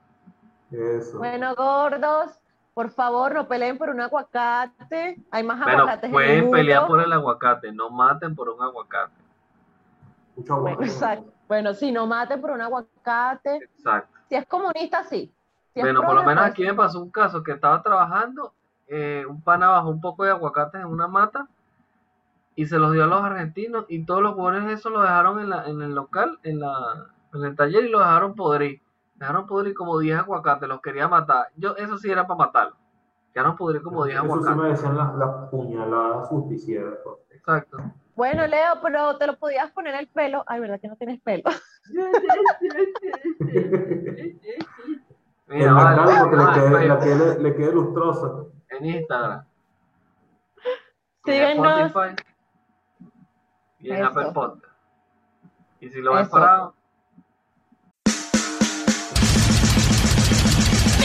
Eso. 0.71 1.17
Bueno, 1.17 1.53
gordos, 1.55 2.39
por 2.73 2.89
favor, 2.91 3.33
no 3.33 3.47
peleen 3.47 3.77
por 3.77 3.89
un 3.89 4.01
aguacate. 4.01 5.17
Hay 5.31 5.43
más 5.43 5.59
Bueno, 5.63 5.83
aguacates 5.83 6.03
en 6.05 6.09
el 6.09 6.13
pueden 6.13 6.41
mundo. 6.45 6.57
pelear 6.57 6.87
por 6.87 7.01
el 7.01 7.13
aguacate, 7.13 7.71
no 7.71 7.89
maten 7.89 8.35
por 8.35 8.49
un 8.49 8.61
aguacate. 8.61 9.13
Mucho 10.35 10.53
Bueno, 10.61 10.77
aguacate. 10.77 10.85
exacto. 10.85 11.33
Bueno, 11.47 11.73
sí, 11.73 11.91
no 11.91 12.07
maten 12.07 12.39
por 12.41 12.51
un 12.51 12.61
aguacate. 12.61 13.55
Exacto. 13.57 14.17
Si 14.29 14.35
es 14.35 14.45
comunista, 14.47 15.03
sí. 15.03 15.33
Si 15.73 15.81
Bueno, 15.81 16.01
por 16.01 16.15
lo 16.15 16.23
menos 16.23 16.43
pues, 16.43 16.51
aquí 16.51 16.63
me 16.63 16.73
pasó 16.73 17.01
un 17.01 17.11
caso 17.11 17.43
que 17.43 17.51
estaba 17.51 17.81
trabajando, 17.83 18.53
eh, 18.87 19.25
un 19.27 19.41
pana 19.41 19.69
bajó 19.69 19.89
un 19.89 20.01
poco 20.01 20.23
de 20.23 20.31
aguacates 20.31 20.81
en 20.81 20.87
una 20.87 21.07
mata 21.07 21.47
y 22.55 22.65
se 22.65 22.77
los 22.77 22.91
dio 22.93 23.03
a 23.03 23.07
los 23.07 23.21
argentinos 23.23 23.85
y 23.89 24.05
todos 24.05 24.21
los 24.21 24.35
huevones 24.35 24.69
eso 24.71 24.89
lo 24.89 25.01
dejaron 25.01 25.39
en, 25.39 25.49
la, 25.49 25.65
en 25.67 25.81
el 25.81 25.93
local, 25.95 26.39
en, 26.43 26.59
la, 26.59 27.07
en 27.33 27.43
el 27.45 27.55
taller 27.55 27.85
y 27.85 27.89
lo 27.89 27.99
dejaron 27.99 28.35
podrir. 28.35 28.81
Dejaron 29.21 29.45
podrir 29.45 29.75
como 29.75 29.99
10 29.99 30.17
aguacates, 30.17 30.67
los 30.67 30.81
quería 30.81 31.07
matar. 31.07 31.49
Yo, 31.55 31.75
eso 31.75 31.95
sí 31.99 32.09
era 32.09 32.25
para 32.25 32.39
matarlos. 32.39 32.75
Dejaron 33.35 33.55
podrir 33.55 33.83
como 33.83 34.03
10 34.03 34.17
Eso 34.17 34.25
sí 34.25 34.31
aguacates. 34.31 34.57
me 34.63 34.69
decían 34.69 34.97
las, 34.97 35.13
las 35.13 35.49
puñaladas 35.51 36.27
justicieras. 36.27 36.95
pues. 37.03 37.17
Exacto. 37.29 37.77
Bueno, 38.15 38.47
Leo, 38.47 38.81
pero 38.81 39.17
te 39.17 39.27
lo 39.27 39.37
podías 39.37 39.69
poner 39.73 39.93
el 39.93 40.07
pelo. 40.07 40.43
Ay, 40.47 40.59
¿verdad 40.59 40.79
que 40.81 40.87
no 40.87 40.95
tienes 40.95 41.21
pelo? 41.21 41.43
En 45.47 45.57
Mira, 45.59 45.71
la 45.71 45.83
vale, 45.83 45.95
cara 45.97 46.19
porque 46.21 46.37
le 46.37 46.43
vale, 46.43 46.53
quede, 46.61 46.69
vale, 46.71 46.87
le 46.87 46.99
quede, 46.99 47.39
le 47.43 47.55
quede 47.55 47.71
lustrosa. 47.73 48.27
en 48.69 48.85
Instagram. 48.85 49.43
en 51.25 51.33
Síguenos. 51.33 51.79
Spotify 51.91 52.23
y 53.79 53.91
en. 53.91 54.03
Apple 54.05 54.31
Podcast. 54.33 54.65
Y 55.81 55.89
si 55.89 56.01
lo 56.01 56.13
ves 56.15 56.29
parado, 56.29 56.73